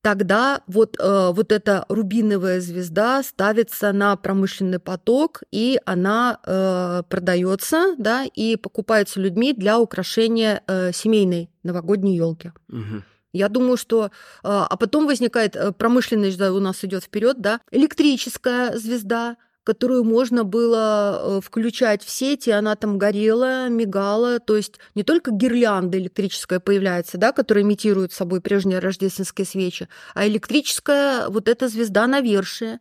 тогда 0.02 0.62
вот, 0.66 0.96
э, 0.98 1.30
вот 1.32 1.52
эта 1.52 1.86
рубиновая 1.88 2.60
звезда 2.60 3.22
ставится 3.22 3.92
на 3.92 4.16
промышленный 4.16 4.78
поток, 4.78 5.42
и 5.50 5.80
она 5.86 6.38
э, 6.44 7.02
продается, 7.08 7.94
да, 7.98 8.24
и 8.24 8.56
покупается 8.56 9.20
людьми 9.20 9.54
для 9.54 9.78
украшения 9.78 10.62
э, 10.66 10.92
семейной 10.92 11.50
новогодней 11.62 12.16
елки. 12.16 12.52
Мгм. 12.68 13.04
Я 13.32 13.48
думаю, 13.48 13.76
что... 13.76 14.06
э, 14.06 14.08
А 14.42 14.76
потом 14.76 15.06
возникает 15.06 15.56
э, 15.56 15.72
промышленность, 15.72 16.36
да, 16.36 16.52
у 16.52 16.60
нас 16.60 16.84
идет 16.84 17.04
вперед, 17.04 17.40
да, 17.40 17.60
электрическая 17.70 18.76
звезда, 18.76 19.36
которую 19.64 20.04
можно 20.04 20.44
было 20.44 21.38
э, 21.38 21.40
включать 21.40 22.02
в 22.02 22.10
сеть, 22.10 22.48
и 22.48 22.50
она 22.50 22.74
там 22.74 22.98
горела, 22.98 23.68
мигала. 23.68 24.40
То 24.40 24.56
есть 24.56 24.78
не 24.94 25.02
только 25.02 25.30
гирлянда 25.30 25.98
электрическая 25.98 26.60
появляется, 26.60 27.18
да, 27.18 27.32
которая 27.32 27.64
имитирует 27.64 28.12
собой 28.12 28.40
прежние 28.40 28.80
рождественские 28.80 29.46
свечи, 29.46 29.88
а 30.14 30.26
электрическая 30.26 31.28
вот 31.28 31.48
эта 31.48 31.68
звезда 31.68 32.06
навершие. 32.06 32.80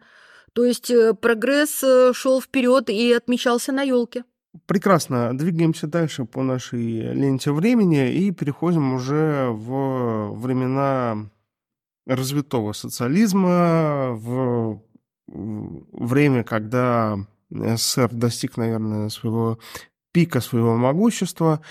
То 0.54 0.66
есть 0.66 0.90
э, 0.90 1.14
прогресс 1.14 1.84
шел 2.14 2.42
вперед 2.42 2.90
и 2.90 3.14
отмечался 3.14 3.72
на 3.72 3.84
елке. 3.84 4.24
Прекрасно. 4.66 5.38
Двигаемся 5.38 5.88
дальше 5.88 6.26
по 6.26 6.44
нашей 6.44 7.14
ленте 7.14 7.52
времени 7.52 8.12
и 8.14 8.32
переходим 8.32 8.94
уже 8.94 9.48
в 9.50 10.34
времена 10.34 11.30
развитого 12.06 12.74
социализма, 12.74 14.12
в 14.12 14.82
время, 15.32 16.44
когда 16.44 17.18
СССР 17.50 18.10
достиг, 18.12 18.58
наверное, 18.58 19.10
своего 19.10 19.60
пика 20.12 20.42
своего 20.42 20.76
могущества. 20.76 21.62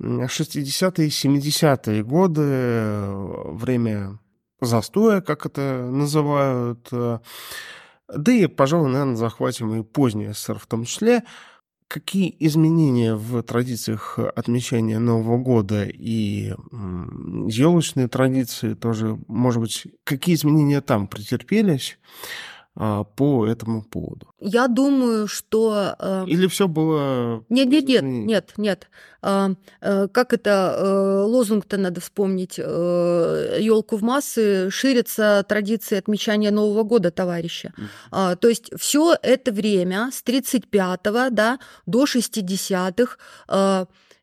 60-е, 0.00 1.08
70-е 1.08 2.02
годы, 2.02 3.52
время 3.54 4.18
застоя, 4.60 5.20
как 5.20 5.44
это 5.46 5.90
называют. 5.90 6.88
Да 6.90 8.32
и, 8.32 8.46
пожалуй, 8.46 8.90
наверное, 8.90 9.16
захватим 9.16 9.74
и 9.74 9.82
поздний 9.82 10.32
СССР 10.32 10.58
в 10.58 10.66
том 10.66 10.84
числе. 10.84 11.22
Какие 11.86 12.34
изменения 12.38 13.16
в 13.16 13.42
традициях 13.42 14.18
отмечания 14.18 15.00
Нового 15.00 15.38
года 15.38 15.84
и 15.84 16.54
елочные 17.48 18.06
традиции 18.06 18.74
тоже, 18.74 19.18
может 19.26 19.60
быть, 19.60 19.86
какие 20.04 20.36
изменения 20.36 20.80
там 20.80 21.08
претерпелись 21.08 21.98
а, 22.82 23.04
по 23.04 23.46
этому 23.46 23.82
поводу? 23.82 24.26
Я 24.40 24.66
думаю, 24.66 25.28
что... 25.28 25.94
Э... 25.98 26.24
Или 26.26 26.46
все 26.46 26.66
было... 26.66 27.44
Нет, 27.50 27.68
нет, 27.68 27.86
нет, 27.86 28.02
нет, 28.02 28.52
нет. 28.56 28.88
А, 29.20 29.50
э, 29.82 30.08
как 30.08 30.32
это 30.32 30.76
э, 30.78 31.24
лозунг-то 31.24 31.76
надо 31.76 32.00
вспомнить? 32.00 32.56
Елку 32.56 33.98
в 33.98 34.02
массы 34.02 34.70
ширится 34.70 35.44
традиции 35.46 35.98
отмечания 35.98 36.50
Нового 36.50 36.82
года, 36.82 37.10
товарища. 37.10 37.74
А, 38.10 38.34
то 38.36 38.48
есть 38.48 38.70
все 38.78 39.14
это 39.22 39.52
время 39.52 40.08
с 40.10 40.24
35-го 40.24 41.28
да, 41.28 41.58
до 41.84 42.04
60-х 42.04 43.18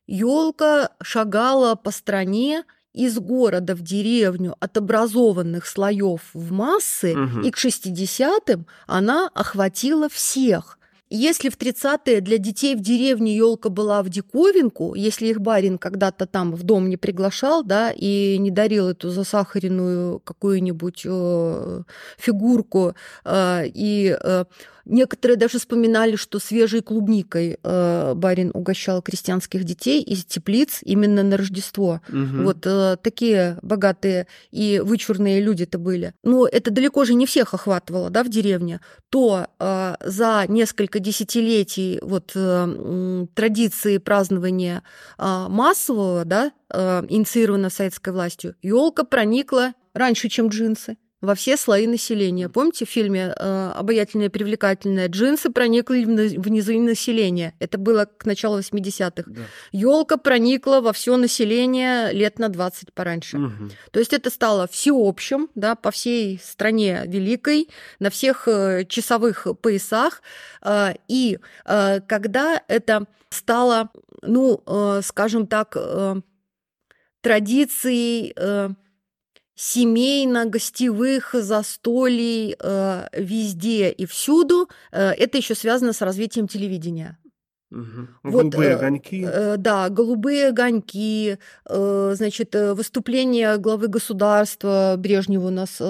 елка 0.08 0.90
шагала 1.00 1.76
по 1.76 1.92
стране 1.92 2.64
из 2.94 3.18
города 3.18 3.74
в 3.74 3.82
деревню 3.82 4.54
от 4.60 4.76
образованных 4.76 5.66
слоев 5.66 6.20
в 6.34 6.52
массы, 6.52 7.14
Мгм. 7.14 7.42
и 7.42 7.50
к 7.50 7.56
60-м 7.58 8.66
она 8.86 9.30
охватила 9.34 10.08
всех. 10.08 10.78
Если 11.10 11.48
в 11.48 11.56
30-е 11.56 12.20
для 12.20 12.36
детей 12.36 12.76
в 12.76 12.80
деревне 12.80 13.34
елка 13.34 13.70
была 13.70 14.02
в 14.02 14.10
диковинку, 14.10 14.94
если 14.94 15.28
их 15.28 15.40
барин 15.40 15.78
когда-то 15.78 16.26
там 16.26 16.52
в 16.54 16.64
дом 16.64 16.90
не 16.90 16.98
приглашал, 16.98 17.64
да, 17.64 17.90
и 17.96 18.36
не 18.38 18.50
дарил 18.50 18.88
эту 18.88 19.08
засахаренную 19.08 20.18
какую-нибудь 20.20 21.02
э, 21.06 21.82
фигурку, 22.18 22.94
э, 23.24 23.62
и 23.68 24.14
э, 24.22 24.44
некоторые 24.88 25.36
даже 25.36 25.58
вспоминали, 25.58 26.16
что 26.16 26.38
свежей 26.38 26.80
клубникой 26.80 27.58
э, 27.62 28.14
барин 28.14 28.50
угощал 28.54 29.02
крестьянских 29.02 29.64
детей 29.64 30.02
из 30.02 30.24
теплиц 30.24 30.80
именно 30.82 31.22
на 31.22 31.36
Рождество. 31.36 32.00
Мгм. 32.08 32.44
Вот 32.44 32.66
э, 32.66 32.96
такие 33.02 33.58
богатые 33.62 34.26
и 34.50 34.80
вычурные 34.84 35.40
люди-то 35.40 35.78
были. 35.78 36.14
Но 36.24 36.46
это 36.46 36.70
далеко 36.70 37.04
же 37.04 37.14
не 37.14 37.26
всех 37.26 37.54
охватывало, 37.54 38.10
да, 38.10 38.24
в 38.24 38.28
деревне. 38.28 38.80
То 39.10 39.46
э, 39.58 39.94
за 40.04 40.44
несколько 40.48 40.98
десятилетий 40.98 41.98
вот 42.02 42.32
э, 42.34 43.26
традиции 43.34 43.98
празднования 43.98 44.82
э, 45.18 45.46
массового, 45.48 46.24
да, 46.24 46.52
э, 46.70 47.04
инициировано 47.08 47.70
советской 47.70 48.12
властью, 48.12 48.54
елка 48.62 49.04
проникла 49.04 49.74
раньше, 49.94 50.28
чем 50.28 50.48
джинсы 50.48 50.96
во 51.20 51.34
все 51.34 51.56
слои 51.56 51.86
населения. 51.86 52.48
Помните 52.48 52.84
в 52.84 52.88
фильме 52.88 53.34
э, 53.36 53.72
«Обаятельная 53.74 54.26
и 54.26 54.28
привлекательная» 54.30 55.08
джинсы 55.08 55.50
проникли 55.50 56.04
в 56.04 56.08
на- 56.08 56.40
в 56.42 56.48
низы 56.48 56.78
населения. 56.78 57.54
Это 57.58 57.76
было 57.76 58.04
к 58.04 58.24
началу 58.24 58.58
80-х. 58.60 59.24
Да. 59.26 59.40
Елка 59.72 60.16
проникла 60.16 60.80
во 60.80 60.92
все 60.92 61.16
население 61.16 62.12
лет 62.12 62.38
на 62.38 62.48
20 62.48 62.92
пораньше. 62.92 63.38
Мгм. 63.38 63.70
То 63.90 63.98
есть 63.98 64.12
это 64.12 64.30
стало 64.30 64.68
всеобщим, 64.68 65.48
да, 65.56 65.74
по 65.74 65.90
всей 65.90 66.38
стране 66.42 67.02
великой, 67.06 67.68
на 67.98 68.10
всех 68.10 68.46
э, 68.46 68.84
часовых 68.88 69.46
поясах. 69.60 70.22
Э, 70.62 70.94
И 71.08 71.38
э, 71.64 72.00
когда 72.06 72.62
это 72.68 73.06
стало, 73.30 73.90
ну, 74.22 74.62
э, 74.66 75.00
скажем 75.02 75.46
так, 75.48 75.72
э, 75.76 76.20
традицией 77.22 78.32
э, 78.36 78.70
семейно-гостевых 79.58 81.34
застолий 81.34 82.54
э, 82.60 83.06
везде 83.12 83.90
и 83.90 84.06
всюду, 84.06 84.68
э, 84.92 85.10
это 85.10 85.38
еще 85.38 85.54
связано 85.56 85.92
с 85.92 86.00
развитием 86.00 86.46
телевидения. 86.46 87.18
Мгм. 87.70 88.08
Вот, 88.22 88.32
Голубые 88.32 88.70
э, 88.70 88.74
огоньки. 88.76 89.26
Э, 89.26 89.56
Да, 89.58 89.88
голубые 89.88 90.48
огоньки, 90.48 91.38
э, 91.68 92.12
значит, 92.16 92.54
э, 92.54 92.72
выступление 92.72 93.58
главы 93.58 93.88
государства 93.88 94.94
Брежнева 94.96 95.48
у 95.48 95.50
нас. 95.50 95.80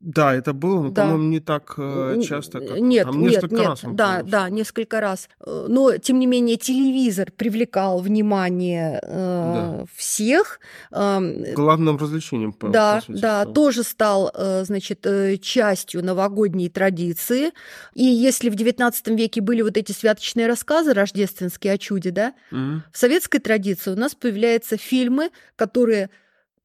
Э, 0.00 0.04
Да, 0.14 0.34
это 0.34 0.52
было, 0.52 0.82
но, 0.84 0.90
да. 0.90 1.02
по-моему, 1.02 1.24
не 1.28 1.40
так 1.40 1.74
э, 1.76 2.20
часто, 2.22 2.60
как 2.60 2.78
нет, 2.78 3.04
там 3.06 3.20
нет, 3.20 3.32
несколько 3.32 3.54
нет, 3.56 3.66
раз. 3.66 3.84
он 3.84 3.96
да, 3.96 4.22
да, 4.22 4.48
несколько 4.48 5.00
раз. 5.00 5.28
Э, 5.44 5.66
Но 5.68 5.96
тем 5.98 6.18
не 6.18 6.26
менее 6.26 6.56
телевизор 6.56 7.32
привлекал 7.36 8.00
внимание 8.00 9.00
э, 9.02 9.08
Да. 9.08 9.84
всех. 9.94 10.60
Главным 10.90 11.96
развлечением, 11.96 12.52
по, 12.52 12.68
Да, 12.68 12.96
по 12.96 13.00
сути, 13.06 13.20
да, 13.20 13.40
стало. 13.42 13.54
тоже 13.54 13.82
стал, 13.82 14.30
э, 14.34 14.64
значит, 14.64 15.06
э, 15.06 15.36
частью 15.38 16.04
новогодней 16.04 16.68
традиции. 16.68 17.50
И 17.94 18.04
если 18.04 18.50
в 18.50 18.54
XIX 18.54 19.16
веке 19.16 19.40
были 19.40 19.62
вот 19.62 19.76
эти 19.76 19.92
святочные 19.92 20.46
рассказы 20.46 20.92
рождественские 20.94 21.72
о 21.74 21.78
чуде, 21.78 22.10
да, 22.10 22.34
Мгм. 22.50 22.82
в 22.92 22.98
советской 22.98 23.38
традиции 23.38 23.90
у 23.90 23.96
нас 23.96 24.14
появляются 24.14 24.76
фильмы, 24.76 25.30
которые 25.56 26.10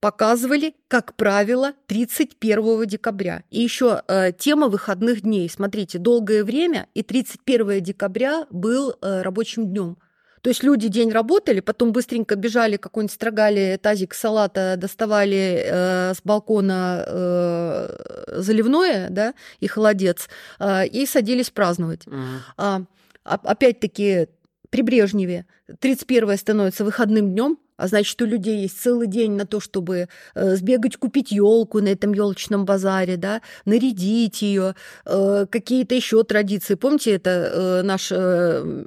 показывали, 0.03 0.75
как 0.89 1.15
правило, 1.15 1.71
31 1.87 2.85
декабря. 2.87 3.43
И 3.51 3.61
еще 3.61 4.01
э, 4.09 4.33
тема 4.37 4.67
выходных 4.67 5.21
дней. 5.21 5.49
Смотрите, 5.49 5.97
долгое 5.97 6.43
время 6.43 6.87
и 6.93 7.03
31 7.03 7.81
декабря 7.81 8.45
был 8.49 8.97
э, 9.01 9.21
рабочим 9.21 9.67
днем. 9.67 9.97
То 10.41 10.49
есть 10.49 10.61
люди 10.61 10.89
день 10.89 11.09
работали, 11.09 11.61
потом 11.61 11.93
быстренько 11.93 12.35
бежали, 12.35 12.75
какой-нибудь 12.75 13.13
строгали 13.13 13.79
тазик 13.81 14.13
салата, 14.13 14.75
доставали 14.75 15.63
э, 15.63 16.13
с 16.13 16.21
балкона 16.21 17.05
э, 17.07 18.41
заливное, 18.41 19.07
да, 19.09 19.33
и 19.61 19.67
холодец, 19.67 20.27
э, 20.59 20.85
и 20.85 21.05
садились 21.05 21.49
праздновать. 21.49 22.05
Мгм. 22.07 22.41
А, 22.57 22.81
опять-таки 23.23 24.27
при 24.69 24.81
Брежневе 24.81 25.45
31 25.79 26.37
становится 26.37 26.83
выходным 26.83 27.31
днем, 27.31 27.57
а 27.77 27.87
значит, 27.87 28.21
у 28.21 28.25
людей 28.25 28.61
есть 28.61 28.81
целый 28.81 29.07
день 29.07 29.33
на 29.33 29.45
то, 29.45 29.59
чтобы 29.59 30.07
э, 30.35 30.55
сбегать 30.55 30.97
купить 30.97 31.31
елку 31.31 31.81
на 31.81 31.89
этом 31.89 32.13
елочном 32.13 32.65
базаре, 32.65 33.17
да, 33.17 33.41
нарядить 33.65 34.41
ее, 34.41 34.75
э, 35.05 35.45
какие-то 35.49 35.95
еще 35.95 36.23
традиции. 36.23 36.75
Помните, 36.75 37.11
это 37.11 37.29
э, 37.29 37.81
наш 37.83 38.11
э, 38.11 38.83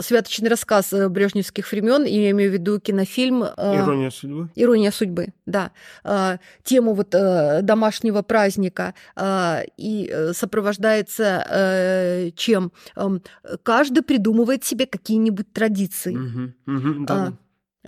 святочный 0.00 0.48
рассказ 0.48 0.92
э, 0.92 1.08
брежневских 1.08 1.70
времен, 1.70 2.04
я 2.04 2.30
имею 2.30 2.50
в 2.50 2.54
виду 2.54 2.80
кинофильм 2.80 3.44
э, 3.44 3.54
«Ирония 3.56 4.10
судьбы». 4.10 4.48
«Ирония 4.56 4.90
судьбы», 4.90 5.28
да. 5.46 5.70
Тему 6.64 6.94
вот 6.94 7.10
домашнего 7.10 8.22
праздника 8.22 8.94
и 9.76 10.30
сопровождается 10.32 12.32
чем? 12.34 12.72
Эм, 12.96 13.22
каждый 13.62 14.02
придумывает 14.02 14.64
себе 14.64 14.86
какие-нибудь 14.86 15.52
традиции. 15.52 16.16
Угу, 16.16 16.76
угу, 16.76 17.06
да. 17.06 17.32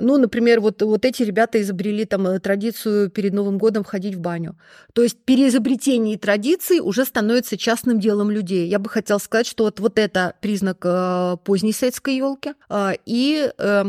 Ну, 0.00 0.18
например, 0.18 0.60
вот, 0.60 0.82
вот 0.82 1.04
эти 1.04 1.22
ребята 1.22 1.60
изобрели 1.60 2.04
там 2.04 2.26
э, 2.26 2.40
традицию 2.40 3.10
перед 3.10 3.32
Новым 3.32 3.58
годом 3.58 3.84
ходить 3.84 4.14
в 4.14 4.20
баню. 4.20 4.56
То 4.92 5.02
есть 5.02 5.18
переизобретение 5.24 6.18
традиций 6.18 6.80
уже 6.80 7.04
становится 7.04 7.56
частным 7.56 8.00
делом 8.00 8.30
людей. 8.30 8.68
Я 8.68 8.78
бы 8.78 8.88
хотела 8.88 9.18
сказать, 9.18 9.46
что 9.46 9.64
вот, 9.64 9.80
вот 9.80 9.98
это 9.98 10.34
признак 10.40 10.78
э, 10.84 11.36
поздней 11.44 11.72
советской 11.72 12.16
елки. 12.16 12.54
Э, 12.68 12.92
и 13.06 13.50
э, 13.58 13.84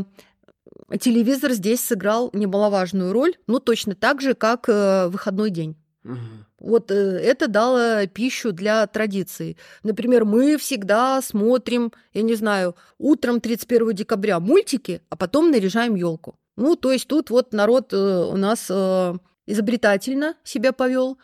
телевизор 0.99 1.51
здесь 1.51 1.81
сыграл 1.81 2.29
немаловажную 2.33 3.13
роль, 3.13 3.35
ну, 3.47 3.59
точно 3.59 3.95
так 3.95 4.21
же, 4.21 4.33
как 4.33 4.67
э, 4.67 5.07
выходной 5.07 5.49
день. 5.49 5.75
Угу. 6.03 6.17
Вот 6.59 6.91
э, 6.91 6.93
это 6.93 7.47
дало 7.47 8.05
пищу 8.07 8.51
для 8.51 8.85
традиций. 8.87 9.57
Например, 9.83 10.25
мы 10.25 10.57
всегда 10.57 11.21
смотрим, 11.21 11.91
я 12.13 12.21
не 12.21 12.35
знаю, 12.35 12.75
утром 12.97 13.39
31 13.39 13.93
декабря 13.93 14.39
мультики, 14.39 15.01
а 15.09 15.15
потом 15.15 15.51
наряжаем 15.51 15.95
елку. 15.95 16.37
Ну, 16.57 16.75
то 16.75 16.91
есть 16.91 17.07
тут 17.07 17.29
вот 17.29 17.53
народ 17.53 17.93
э, 17.93 17.97
у 17.97 18.35
нас 18.35 18.67
э, 18.69 19.13
изобретательно 19.45 20.35
себя 20.43 20.73
повел, 20.73 21.17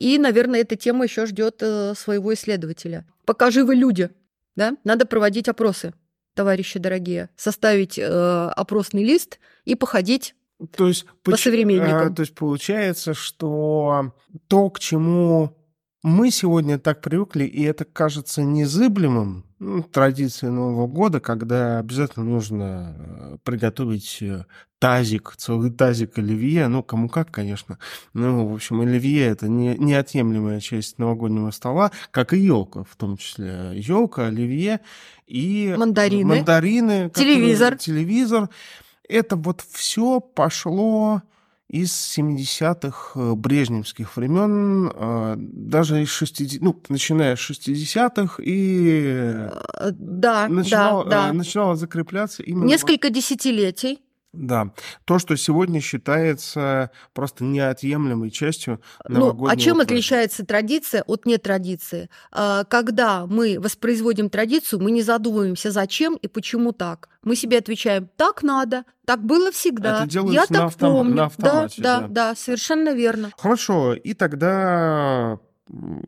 и, 0.00 0.18
наверное, 0.18 0.62
эта 0.62 0.74
тема 0.74 1.04
еще 1.04 1.24
ждет 1.26 1.58
своего 1.58 2.34
исследователя. 2.34 3.06
Пока 3.24 3.52
живы 3.52 3.76
люди, 3.76 4.10
да, 4.56 4.76
надо 4.82 5.06
проводить 5.06 5.48
опросы, 5.48 5.94
товарищи 6.34 6.80
дорогие, 6.80 7.30
составить 7.36 7.96
опросный 7.96 9.04
лист 9.04 9.38
и 9.64 9.76
походить 9.76 10.34
то 10.76 10.88
есть, 10.88 11.06
по 11.22 11.36
современникам. 11.36 12.08
А, 12.08 12.10
то 12.10 12.22
есть 12.22 12.34
получается, 12.34 13.14
что 13.14 14.12
то, 14.48 14.70
к 14.70 14.78
чему 14.78 15.56
мы 16.02 16.30
сегодня 16.30 16.78
так 16.78 17.00
привыкли, 17.00 17.44
и 17.44 17.62
это 17.62 17.84
кажется 17.84 18.42
незыблемым, 18.42 19.46
ну, 19.58 19.82
традиции 19.82 20.48
Нового 20.48 20.86
года, 20.86 21.18
когда 21.18 21.78
обязательно 21.78 22.26
нужно 22.26 22.94
э, 22.98 23.36
приготовить 23.42 24.18
э, 24.20 24.44
тазик, 24.78 25.32
целый 25.38 25.70
тазик 25.70 26.18
оливье, 26.18 26.68
ну, 26.68 26.82
кому 26.82 27.08
как, 27.08 27.30
конечно. 27.30 27.78
Ну, 28.12 28.46
в 28.46 28.54
общем, 28.54 28.82
оливье– 28.82 29.24
это 29.26 29.48
не, 29.48 29.78
неотъемлемая 29.78 30.60
часть 30.60 30.98
новогоднего 30.98 31.50
стола, 31.50 31.90
как 32.10 32.34
и 32.34 32.38
елка, 32.38 32.84
в 32.84 32.94
том 32.96 33.16
числе. 33.16 33.70
Елка, 33.74 34.26
оливье 34.26 34.80
и 35.26 35.74
мандарины, 35.78 36.36
мандарины 36.36 37.10
телевизор. 37.14 37.78
телевизор. 37.78 38.50
Это 39.08 39.36
вот 39.36 39.64
все 39.70 40.20
пошло 40.20 41.22
из 41.68 41.92
70-х 42.18 43.18
э, 43.18 43.34
брежневских 43.34 44.16
времен, 44.16 44.92
э, 44.94 45.34
даже 45.36 46.02
из 46.02 46.10
60 46.10 46.62
ну, 46.62 46.80
начиная 46.88 47.36
с 47.36 47.50
60-х 47.50 48.42
и 48.42 49.48
э, 49.48 49.90
да, 49.92 50.46
начинало, 50.48 51.04
да, 51.04 51.26
да. 51.26 51.32
начинало 51.32 51.74
закрепляться 51.74 52.42
именно... 52.42 52.66
Несколько 52.66 53.10
десятилетий. 53.10 54.03
Да, 54.36 54.72
то, 55.04 55.18
что 55.18 55.36
сегодня 55.36 55.80
считается 55.80 56.90
просто 57.12 57.44
неотъемлемой 57.44 58.30
частью 58.30 58.80
новогоднего 59.08 59.46
Ну, 59.46 59.52
а 59.52 59.56
чем 59.56 59.74
праздника. 59.76 59.82
отличается 59.94 60.44
традиция 60.44 61.02
от 61.06 61.24
нетрадиции? 61.26 62.10
А, 62.32 62.64
когда 62.64 63.26
мы 63.26 63.58
воспроизводим 63.60 64.28
традицию, 64.30 64.82
мы 64.82 64.90
не 64.90 65.02
задумываемся, 65.02 65.70
зачем 65.70 66.16
и 66.16 66.26
почему 66.28 66.72
так. 66.72 67.08
Мы 67.22 67.36
себе 67.36 67.58
отвечаем, 67.58 68.08
так 68.16 68.42
надо, 68.42 68.84
так 69.06 69.24
было 69.24 69.50
всегда. 69.52 69.98
Это 70.02 70.10
делается 70.10 70.34
Я 70.34 70.40
на 70.42 70.46
так 70.46 70.66
автом- 70.78 70.92
помню. 70.92 71.14
на 71.14 71.24
автомате, 71.26 71.82
да, 71.82 72.00
да. 72.00 72.06
да, 72.06 72.08
да, 72.30 72.34
совершенно 72.34 72.90
верно. 72.94 73.30
Хорошо, 73.38 73.94
и 73.94 74.14
тогда 74.14 75.38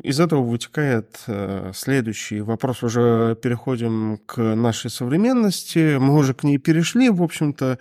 из 0.02 0.20
этого 0.20 0.42
вытекает 0.42 1.22
э, 1.26 1.72
следующий 1.74 2.40
вопрос. 2.40 2.82
Уже 2.82 3.36
переходим 3.40 4.18
к 4.26 4.40
нашей 4.40 4.90
современности. 4.90 5.96
Мы 5.96 6.14
уже 6.14 6.34
к 6.34 6.44
ней 6.44 6.58
перешли, 6.58 7.08
в 7.08 7.22
общем-то. 7.22 7.78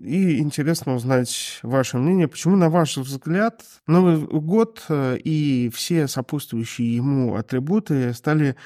И 0.00 0.38
интересно 0.38 0.94
узнать 0.94 1.58
ваше 1.62 1.98
мнение. 1.98 2.28
Почему, 2.28 2.56
на 2.56 2.70
ваш 2.70 2.98
взгляд, 2.98 3.62
Новый 3.86 4.18
год 4.18 4.84
э, 4.88 5.16
и 5.16 5.70
все 5.74 6.08
сопутствующие 6.08 6.94
ему 6.96 7.36
атрибуты 7.36 8.12
стали 8.12 8.56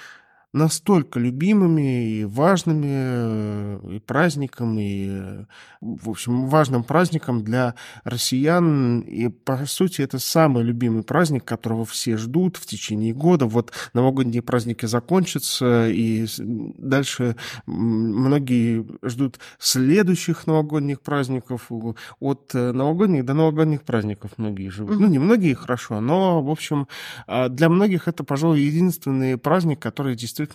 настолько 0.56 1.20
любимыми 1.20 2.20
и 2.20 2.24
важными 2.24 2.86
э, 2.88 3.80
и 3.96 3.98
праздником, 3.98 4.78
и, 4.78 5.08
э, 5.10 5.44
в 5.82 6.08
общем, 6.08 6.46
важным 6.46 6.82
праздником 6.82 7.44
для 7.44 7.74
россиян. 8.04 9.00
И, 9.00 9.28
по 9.28 9.66
сути, 9.66 10.00
это 10.00 10.18
самый 10.18 10.64
любимый 10.64 11.02
праздник, 11.02 11.44
которого 11.44 11.84
все 11.84 12.16
ждут 12.16 12.56
в 12.56 12.64
течение 12.64 13.12
года. 13.12 13.44
Вот 13.44 13.72
новогодние 13.92 14.40
праздники 14.40 14.86
закончатся, 14.86 15.88
и 15.88 16.26
дальше 16.38 17.36
многие 17.66 18.86
ждут 19.02 19.38
следующих 19.58 20.46
новогодних 20.46 21.02
праздников. 21.02 21.70
От 22.18 22.54
э, 22.54 22.72
новогодних 22.72 23.26
до 23.26 23.34
новогодних 23.34 23.82
праздников 23.82 24.32
многие 24.38 24.70
живут. 24.70 24.98
Ну, 24.98 25.06
не 25.06 25.18
многие, 25.18 25.52
хорошо, 25.52 26.00
но, 26.00 26.42
в 26.42 26.50
общем, 26.50 26.88
а 27.26 27.50
Для 27.50 27.68
многих 27.68 28.08
это, 28.08 28.24
пожалуй, 28.24 28.60
единственный 28.60 29.36
праздник, 29.36 29.80
который 29.80 30.16
действительно 30.16 30.45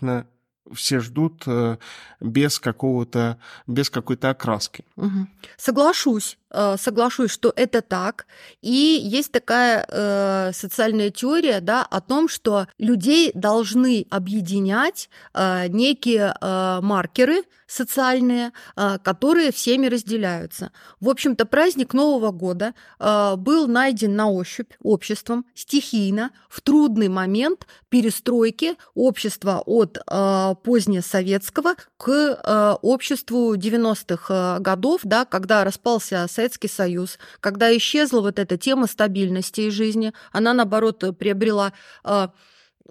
все 0.74 1.00
ждут 1.00 1.44
э, 1.48 1.78
без 2.20 2.60
какого-то, 2.60 3.38
без 3.68 3.90
какой-то 3.90 4.30
окраски. 4.30 4.86
Мгм. 4.96 5.30
Соглашусь, 5.58 6.38
соглашусь, 6.78 7.32
что 7.32 7.54
это 7.56 7.82
так. 7.82 8.26
И 8.62 9.00
есть 9.04 9.32
такая 9.32 9.86
э, 9.88 10.52
социальная 10.54 11.10
теория, 11.10 11.62
да, 11.62 11.84
о 11.84 12.02
том, 12.02 12.28
что 12.28 12.68
людей 12.78 13.32
должны 13.34 14.06
объединять 14.10 15.10
э, 15.34 15.68
некие 15.68 16.34
э, 16.40 16.80
маркеры 16.82 17.44
социальные, 17.68 18.52
э, 18.76 18.98
которые 19.02 19.52
всеми 19.52 19.88
разделяются. 19.88 20.72
В 21.00 21.10
общем-то, 21.10 21.46
праздник 21.46 21.94
Нового 21.94 22.32
года 22.32 22.74
э, 23.00 23.36
был 23.38 23.68
найден 23.68 24.16
на 24.16 24.30
ощупь 24.30 24.74
обществом 24.84 25.46
стихийно 25.56 26.32
в 26.50 26.62
трудный 26.62 27.08
момент 27.08 27.68
перестройки 27.90 28.76
общества 28.94 29.64
от 29.66 29.98
э, 29.98 30.56
позднесоветского 30.64 31.76
к 31.98 32.10
э, 32.10 32.76
обществу 32.82 33.56
90-х 33.56 34.58
э, 34.58 34.60
годов, 34.60 35.02
да, 35.04 35.26
когда 35.26 35.64
распался 35.64 36.28
Советский 36.30 36.41
Союз, 36.68 37.20
когда 37.40 37.76
исчезла 37.76 38.22
вот 38.22 38.40
эта 38.40 38.58
тема 38.58 38.88
стабильности 38.88 39.62
из 39.62 39.74
жизни, 39.74 40.14
она, 40.32 40.54
наоборот, 40.54 41.04
приобрела 41.18 41.74
э, 42.04 42.28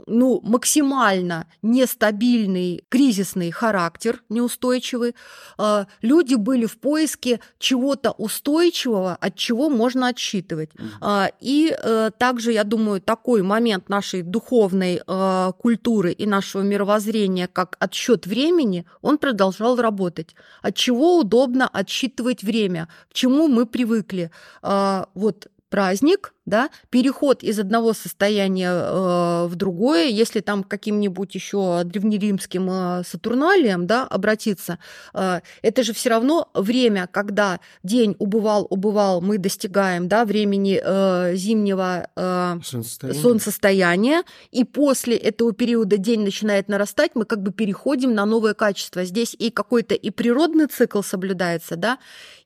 ну, 0.07 0.40
максимально 0.42 1.46
нестабильный, 1.62 2.84
кризисный 2.88 3.51
характер, 3.51 4.22
неустойчивый. 4.28 5.14
Э, 5.59 5.84
Люди 6.03 6.34
были 6.34 6.66
в 6.66 6.78
поиске 6.78 7.40
чего-то 7.59 8.12
устойчивого, 8.12 9.16
от 9.20 9.34
чего 9.36 9.68
можно 9.68 10.09
отсчитывать. 10.09 10.70
А, 11.01 11.30
И 11.40 11.74
э, 11.76 12.11
также, 12.18 12.53
я 12.53 12.64
думаю, 12.64 13.01
такой 13.01 13.42
момент 13.42 13.88
нашей 13.88 14.22
духовной 14.22 15.01
э, 15.07 15.53
культуры 15.59 16.12
и 16.12 16.26
нашего 16.26 16.62
мировоззрения, 16.62 17.48
как 17.48 17.76
отсчет 17.78 18.26
времени, 18.26 18.84
он 19.03 19.18
продолжал 19.18 19.76
работать. 19.76 20.34
От 20.62 20.74
чего 20.74 21.18
удобно 21.18 21.68
отсчитывать 21.68 22.42
время, 22.42 22.88
к 23.11 23.14
чему 23.14 23.48
мы 23.48 23.66
привыкли. 23.66 24.30
А, 24.62 25.07
Вот 25.14 25.48
праздник, 25.70 26.34
да, 26.51 26.68
переход 26.90 27.42
из 27.42 27.59
одного 27.59 27.94
состояния 27.94 28.70
э, 28.70 29.46
в 29.46 29.55
другое, 29.55 30.09
если 30.09 30.40
там 30.40 30.64
каким-нибудь 30.64 31.34
еще 31.34 31.82
древнеримским 31.84 32.68
э, 32.70 33.03
сатурналиям, 33.07 33.86
да, 33.86 34.07
обратиться, 34.07 34.78
э, 35.14 35.40
это 35.62 35.82
же 35.82 35.94
все 35.94 36.11
равно 36.11 36.51
время, 36.53 37.09
когда 37.11 37.61
день 37.82 38.16
убывал, 38.18 38.66
убывал, 38.68 39.22
мы 39.22 39.38
достигаем, 39.38 40.09
да, 40.09 40.24
времени 40.24 40.80
э, 40.84 41.36
зимнего 41.36 42.09
э, 42.16 42.59
Солнцестояние. 42.62 43.22
солнцестояния, 43.22 44.22
и 44.51 44.64
после 44.64 45.16
этого 45.16 45.53
периода 45.53 45.96
день 45.96 46.20
начинает 46.20 46.68
нарастать, 46.68 47.12
мы 47.14 47.24
как 47.24 47.42
бы 47.42 47.53
переходим 47.53 48.14
на 48.14 48.26
новое 48.26 48.55
качество. 48.55 49.05
Здесь 49.05 49.36
и 49.38 49.51
какой-то 49.51 49.94
и 49.94 50.11
природный 50.11 50.66
цикл 50.66 51.03
соблюдается, 51.03 51.76
да, 51.76 51.98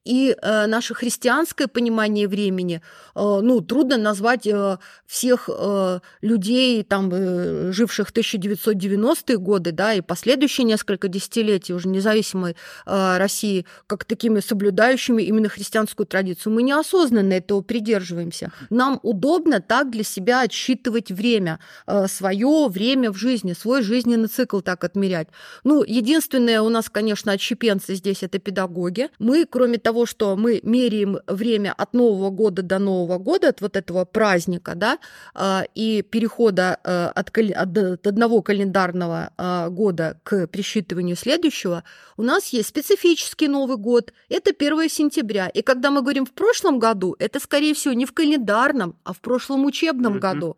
и 0.04 0.36
э, 0.40 0.66
наше 0.66 0.94
христианское 0.94 1.66
понимание 1.66 2.28
времени, 2.28 2.82
э, 3.14 3.40
ну, 3.42 3.60
трудно 3.62 3.93
года 3.94 4.02
назвать 4.02 4.46
э, 4.46 4.78
всех 5.06 5.48
э, 5.52 6.00
людей, 6.22 6.82
там, 6.82 7.10
э, 7.12 7.72
живших 7.72 8.08
в 8.08 8.12
1990-е 8.12 9.38
годы, 9.38 9.72
да, 9.72 9.94
и 9.94 10.00
последующие 10.00 10.64
несколько 10.64 11.08
десятилетий 11.08 11.74
уже 11.74 11.88
независимой 11.88 12.56
э, 12.86 13.16
России, 13.18 13.66
как 13.86 14.04
такими 14.04 14.40
соблюдающими 14.40 15.22
именно 15.22 15.48
христианскую 15.48 16.06
традицию. 16.06 16.52
Мы 16.52 16.62
неосознанно 16.62 17.34
этого 17.34 17.62
придерживаемся. 17.62 18.52
Нам 18.70 19.00
удобно 19.02 19.60
так 19.60 19.90
для 19.90 20.04
себя 20.04 20.42
отсчитывать 20.42 21.10
время, 21.10 21.58
э, 21.86 22.06
свое 22.08 22.68
время 22.68 23.10
в 23.10 23.16
жизни, 23.16 23.54
свой 23.54 23.82
жизненный 23.82 24.28
цикл 24.28 24.60
так 24.60 24.84
отмерять. 24.84 25.28
Ну, 25.64 25.82
единственное 25.82 26.60
у 26.60 26.68
нас, 26.68 26.88
конечно, 26.90 27.32
отщепенцы 27.32 27.94
здесь 27.94 28.22
это 28.22 28.38
педагоги. 28.38 29.08
Мы, 29.18 29.46
кроме 29.48 29.78
того, 29.78 30.06
что 30.06 30.36
мы 30.36 30.60
меряем 30.62 31.18
время 31.26 31.74
от 31.76 31.94
Нового 31.94 32.30
года 32.30 32.62
до 32.62 32.78
Нового 32.78 33.18
года, 33.18 33.48
от 33.48 33.60
вот 33.60 33.73
этого 33.76 34.04
праздника, 34.04 34.74
да, 34.74 34.98
а, 35.34 35.64
и 35.74 36.02
перехода 36.02 36.78
э, 36.84 37.06
от, 37.14 37.30
от 37.36 38.06
одного 38.06 38.42
календарного 38.42 39.30
а, 39.36 39.68
года 39.68 40.18
к 40.22 40.46
присчитыванию 40.46 41.16
следующего, 41.16 41.84
у 42.16 42.22
нас 42.22 42.48
есть 42.48 42.68
специфический 42.68 43.48
Новый 43.48 43.76
год, 43.76 44.12
это 44.28 44.50
1 44.50 44.88
сентября. 44.88 45.48
И 45.48 45.62
когда 45.62 45.90
мы 45.90 46.02
говорим 46.02 46.26
в 46.26 46.32
прошлом 46.32 46.78
году, 46.78 47.16
это, 47.18 47.40
скорее 47.40 47.74
всего, 47.74 47.94
не 47.94 48.06
в 48.06 48.12
календарном, 48.12 48.96
а 49.04 49.12
в 49.12 49.20
прошлом 49.20 49.64
учебном 49.64 50.20
году. 50.20 50.56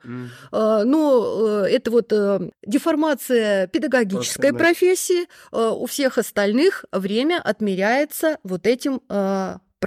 А, 0.52 0.84
Но 0.84 0.84
ну, 0.84 1.64
э, 1.64 1.70
это 1.70 1.90
вот 1.90 2.12
э, 2.12 2.50
деформация 2.66 3.66
педагогической 3.68 4.52
профессии. 4.52 5.26
У 5.52 5.86
всех 5.86 6.18
остальных 6.18 6.84
время 6.92 7.40
отмеряется 7.42 8.38
вот 8.42 8.66
этим 8.66 9.00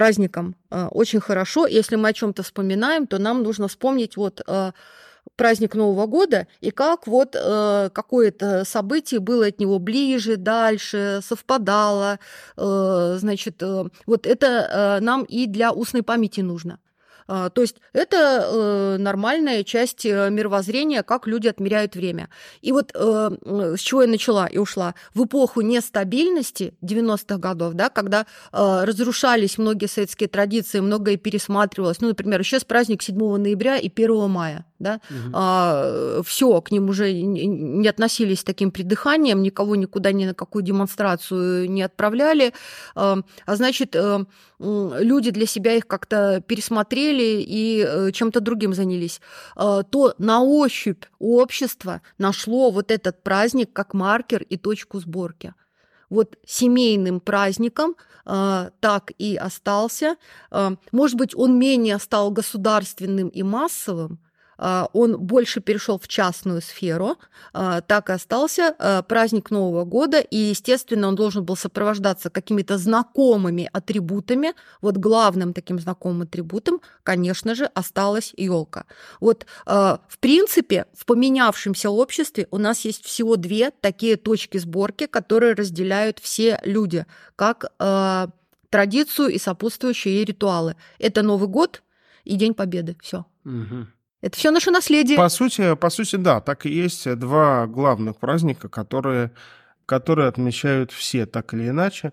праздником 0.00 0.54
э, 0.70 0.86
очень 0.92 1.20
хорошо. 1.20 1.66
Если 1.66 1.96
мы 1.96 2.08
о 2.08 2.12
чем-то 2.14 2.42
вспоминаем, 2.42 3.06
то 3.06 3.18
нам 3.18 3.42
нужно 3.42 3.68
вспомнить 3.68 4.16
вот 4.16 4.40
э, 4.46 4.72
праздник 5.36 5.74
Нового 5.74 6.06
года 6.06 6.46
и 6.62 6.70
как 6.70 7.06
вот 7.06 7.36
э, 7.36 7.90
какое-то 7.92 8.64
событие 8.64 9.20
было 9.20 9.48
от 9.48 9.60
него 9.60 9.78
ближе, 9.78 10.36
дальше, 10.36 11.20
совпадало. 11.22 12.18
Значит, 12.56 13.62
вот 14.06 14.26
это 14.26 14.98
нам 15.02 15.24
и 15.24 15.46
для 15.46 15.70
устной 15.70 16.02
памяти 16.02 16.40
нужно. 16.40 16.78
А, 17.32 17.48
то 17.48 17.60
есть 17.60 17.76
это 17.92 18.16
э, 18.16 18.96
нормальная 18.98 19.62
часть 19.62 20.04
э, 20.04 20.30
мировоззрения, 20.30 21.04
как 21.04 21.28
люди 21.28 21.46
отмеряют 21.46 21.94
время. 21.94 22.28
И 22.60 22.72
вот 22.72 22.90
э, 22.92 23.30
с 23.76 23.78
чего 23.78 24.02
я 24.02 24.08
начала 24.08 24.48
и 24.48 24.58
ушла. 24.58 24.96
В 25.14 25.24
эпоху 25.26 25.60
нестабильности 25.60 26.74
90-х 26.82 27.38
годов, 27.38 27.74
да, 27.74 27.88
когда 27.88 28.26
разрушались 28.50 29.58
многие 29.58 29.86
советские 29.86 30.28
традиции, 30.28 30.80
многое 30.80 31.16
пересматривалось. 31.16 32.00
Ну, 32.00 32.08
например, 32.08 32.42
сейчас 32.42 32.64
праздник 32.64 33.00
7 33.00 33.16
ноября 33.36 33.76
и 33.76 33.88
1 33.88 34.28
мая 34.28 34.64
да, 34.80 35.00
угу. 35.10 35.30
а, 35.34 36.22
все, 36.24 36.60
к 36.60 36.72
ним 36.72 36.88
уже 36.88 37.12
не 37.12 37.86
относились 37.86 38.40
с 38.40 38.44
таким 38.44 38.72
придыханием, 38.72 39.42
никого 39.42 39.76
никуда 39.76 40.10
ни 40.10 40.24
на 40.24 40.34
какую 40.34 40.62
демонстрацию 40.62 41.70
не 41.70 41.82
отправляли, 41.82 42.52
а, 42.94 43.18
а 43.46 43.56
значит, 43.56 43.94
э, 43.94 44.24
люди 44.58 45.30
для 45.30 45.46
себя 45.46 45.74
их 45.74 45.86
как-то 45.86 46.42
пересмотрели 46.46 47.44
и 47.46 47.84
э, 47.86 48.10
чем-то 48.12 48.40
другим 48.40 48.74
занялись, 48.74 49.20
а, 49.54 49.82
то 49.82 50.14
на 50.18 50.42
ощупь 50.42 51.04
общество 51.18 52.00
нашло 52.18 52.70
вот 52.70 52.90
этот 52.90 53.22
праздник 53.22 53.72
как 53.72 53.94
маркер 53.94 54.42
и 54.42 54.56
точку 54.56 54.98
сборки 54.98 55.54
вот 56.10 56.36
семейным 56.44 57.20
праздником 57.20 57.94
э, 58.26 58.70
так 58.80 59.12
и 59.16 59.36
остался. 59.36 60.16
Э, 60.50 60.70
может 60.92 61.16
быть, 61.16 61.34
он 61.34 61.58
менее 61.58 61.98
стал 61.98 62.30
государственным 62.32 63.28
и 63.28 63.42
массовым, 63.42 64.18
он 64.92 65.18
больше 65.18 65.60
перешел 65.60 65.98
в 65.98 66.06
частную 66.06 66.60
сферу, 66.60 67.16
а, 67.54 67.80
так 67.80 68.10
и 68.10 68.12
остался 68.12 68.74
а, 68.78 69.02
праздник 69.02 69.50
Нового 69.50 69.84
года, 69.84 70.20
и, 70.20 70.36
естественно, 70.36 71.08
он 71.08 71.14
должен 71.14 71.44
был 71.44 71.56
сопровождаться 71.56 72.28
какими-то 72.28 72.76
знакомыми 72.76 73.70
атрибутами. 73.72 74.52
Вот 74.82 74.98
главным 74.98 75.54
таким 75.54 75.78
знакомым 75.78 76.22
атрибутом, 76.22 76.82
конечно 77.02 77.54
же, 77.54 77.64
осталась 77.64 78.34
елка. 78.36 78.84
Вот, 79.20 79.46
в 79.64 80.18
принципе, 80.20 80.86
в 80.94 81.06
поменявшемся 81.06 81.90
обществе 81.90 82.46
у 82.50 82.58
нас 82.58 82.84
есть 82.84 83.04
всего 83.04 83.36
две 83.36 83.70
такие 83.70 84.16
точки 84.16 84.58
сборки, 84.58 85.06
которые 85.06 85.54
разделяют 85.54 86.18
все 86.18 86.60
люди, 86.64 87.06
как 87.36 87.72
традицию 88.68 89.28
и 89.28 89.38
сопутствующие 89.38 90.16
ей 90.16 90.24
ритуалы. 90.24 90.76
Это 90.98 91.22
Новый 91.22 91.48
год 91.48 91.82
и 92.24 92.36
День 92.36 92.54
Победы. 92.54 92.96
Все. 93.00 93.24
Угу. 93.44 93.86
Это 94.20 94.36
все 94.36 94.50
наше 94.50 94.70
наследие. 94.70 95.16
По 95.16 95.28
сути, 95.28 95.74
по 95.74 95.90
сути, 95.90 96.16
да, 96.16 96.40
так 96.40 96.66
и 96.66 96.70
есть 96.70 97.12
два 97.16 97.66
главных 97.66 98.16
праздника, 98.18 98.68
которые, 98.68 99.30
которые 99.86 100.28
отмечают 100.28 100.92
все 100.92 101.26
так 101.26 101.54
или 101.54 101.68
иначе. 101.68 102.12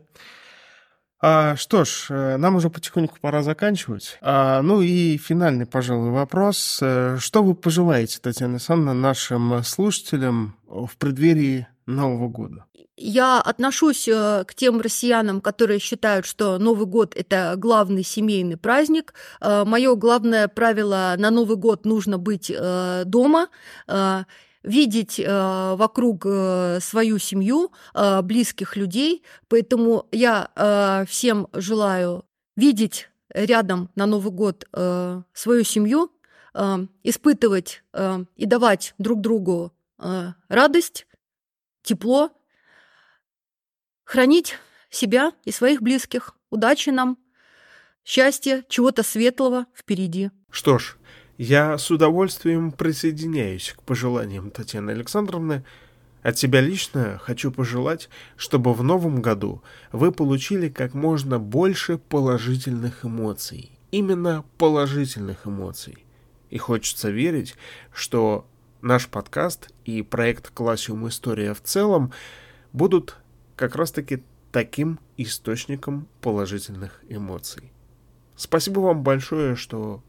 А, 1.20 1.56
что 1.56 1.84
ж, 1.84 2.08
э, 2.10 2.38
нам 2.38 2.56
уже 2.56 2.70
потихоньку 2.70 3.18
пора 3.20 3.42
заканчивать. 3.42 4.18
А, 4.22 4.62
ну 4.62 4.82
и 4.82 5.18
финальный, 5.18 5.66
пожалуй, 5.66 6.12
вопрос. 6.12 6.80
Э, 6.82 7.18
что 7.20 7.42
вы 7.42 7.56
пожелаете, 7.56 8.20
Татьяна 8.22 8.54
Александровна, 8.54 8.94
нашим 8.94 9.64
слушателям 9.64 10.56
в 10.68 10.96
преддверии 10.98 11.68
Нового 11.88 12.28
года? 12.28 12.66
Я 12.98 13.42
отношусь 13.42 14.08
э, 14.08 14.44
к 14.46 14.54
тем 14.54 14.80
россиянам, 14.80 15.42
которые 15.42 15.80
считают, 15.80 16.28
что 16.28 16.60
Новый 16.60 16.86
год– 16.86 17.16
это 17.16 17.56
главный 17.58 18.04
семейный 18.04 18.58
праздник. 18.58 19.16
Мое 19.42 19.96
главное 19.96 20.48
правило– 20.48 21.16
на 21.18 21.32
Новый 21.32 21.58
год 21.58 21.86
нужно 21.86 22.20
быть 22.20 22.52
дома, 23.06 23.48
видеть 24.68 25.20
вокруг 25.20 26.24
свою 26.24 27.18
семью, 27.18 27.72
близких 28.24 28.76
людей. 28.76 29.24
Поэтому 29.48 30.08
я 30.12 31.06
всем 31.08 31.48
желаю 31.54 32.26
видеть 32.56 33.10
рядом 33.30 33.90
на 33.96 34.06
Новый 34.06 34.32
год 34.32 34.68
свою 35.34 35.64
семью, 35.64 36.12
испытывать 37.04 37.84
и 38.36 38.46
давать 38.46 38.94
друг 38.98 39.22
другу 39.22 39.74
радость, 40.48 41.08
тепло, 41.84 42.32
хранить 44.04 44.58
себя 44.90 45.34
и 45.44 45.52
своих 45.52 45.82
близких. 45.82 46.36
Удачи 46.50 46.90
нам, 46.90 47.18
счастья, 48.04 48.64
чего-то 48.70 49.04
светлого 49.04 49.66
впереди. 49.76 50.32
Что 50.50 50.78
ж, 50.80 50.98
я 51.38 51.78
с 51.78 51.92
удовольствием 51.92 52.72
присоединяюсь 52.72 53.74
к 53.78 53.84
пожеланиям 53.84 54.50
Татьяны 54.50 54.92
Александровны. 54.92 55.64
От 56.24 56.38
себя 56.38 56.62
лично 56.62 57.20
хочу 57.24 57.52
пожелать, 57.52 58.10
чтобы 58.36 58.74
в 58.74 58.84
новом 58.84 59.22
году 59.22 59.62
вы 59.92 60.12
получили 60.12 60.68
как 60.68 60.94
можно 60.94 61.40
больше 61.40 62.00
положительных 62.00 63.06
эмоций. 63.06 63.72
Именно 63.92 64.44
положительных 64.58 65.46
эмоций. 65.46 66.06
И 66.50 66.58
хочется 66.58 67.12
верить, 67.12 67.56
что 67.94 68.48
наш 68.82 69.08
подкаст 69.08 69.70
и 69.86 70.02
проект 70.02 70.50
Классиум 70.50 71.08
История 71.08 71.54
в 71.54 71.62
целом 71.62 72.12
будут 72.74 73.16
как 73.56 73.76
раз-таки 73.76 74.24
таким 74.52 75.00
источником 75.18 76.08
положительных 76.22 77.04
эмоций. 77.10 77.72
Спасибо 78.36 78.80
вам 78.80 79.04
большое, 79.04 79.56
что 79.56 80.04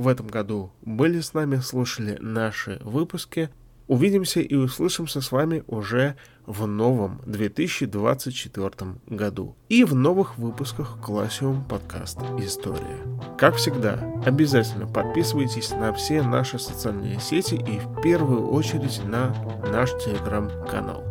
в 0.00 0.08
этом 0.08 0.26
году 0.26 0.72
были 0.80 1.20
с 1.20 1.34
нами, 1.34 1.56
слушали 1.56 2.16
наши 2.20 2.80
выпуски. 2.82 3.50
Увидимся 3.86 4.40
и 4.40 4.54
услышимся 4.54 5.20
с 5.20 5.32
вами 5.32 5.64
уже 5.66 6.16
в 6.46 6.66
новом 6.66 7.20
2024 7.26 8.70
году 9.06 9.56
и 9.68 9.84
в 9.84 9.94
новых 9.94 10.38
выпусках 10.38 10.98
Классиум 11.04 11.64
подкаст 11.64 12.18
История. 12.38 12.98
Как 13.36 13.56
всегда, 13.56 13.98
обязательно 14.24 14.86
подписывайтесь 14.86 15.70
на 15.70 15.92
все 15.92 16.22
наши 16.22 16.58
социальные 16.58 17.20
сети 17.20 17.56
и 17.56 17.80
в 17.80 18.00
первую 18.00 18.48
очередь 18.48 19.02
на 19.04 19.34
наш 19.70 19.90
телеграм-канал. 20.04 21.04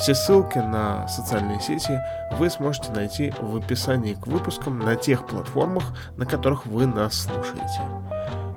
Все 0.00 0.14
ссылки 0.14 0.56
на 0.56 1.06
социальные 1.08 1.60
сети 1.60 2.00
вы 2.38 2.48
сможете 2.48 2.90
найти 2.92 3.34
в 3.38 3.54
описании 3.56 4.14
к 4.14 4.26
выпускам 4.26 4.78
на 4.78 4.96
тех 4.96 5.26
платформах, 5.26 5.84
на 6.16 6.24
которых 6.24 6.64
вы 6.64 6.86
нас 6.86 7.24
слушаете. 7.24 7.82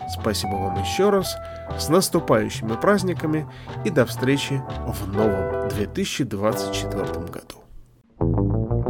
Спасибо 0.09 0.51
вам 0.51 0.81
еще 0.81 1.09
раз, 1.09 1.35
с 1.77 1.89
наступающими 1.89 2.75
праздниками 2.75 3.45
и 3.83 3.89
до 3.89 4.05
встречи 4.05 4.63
в 4.87 5.13
новом 5.13 5.67
2024 5.67 7.05
году. 7.25 8.82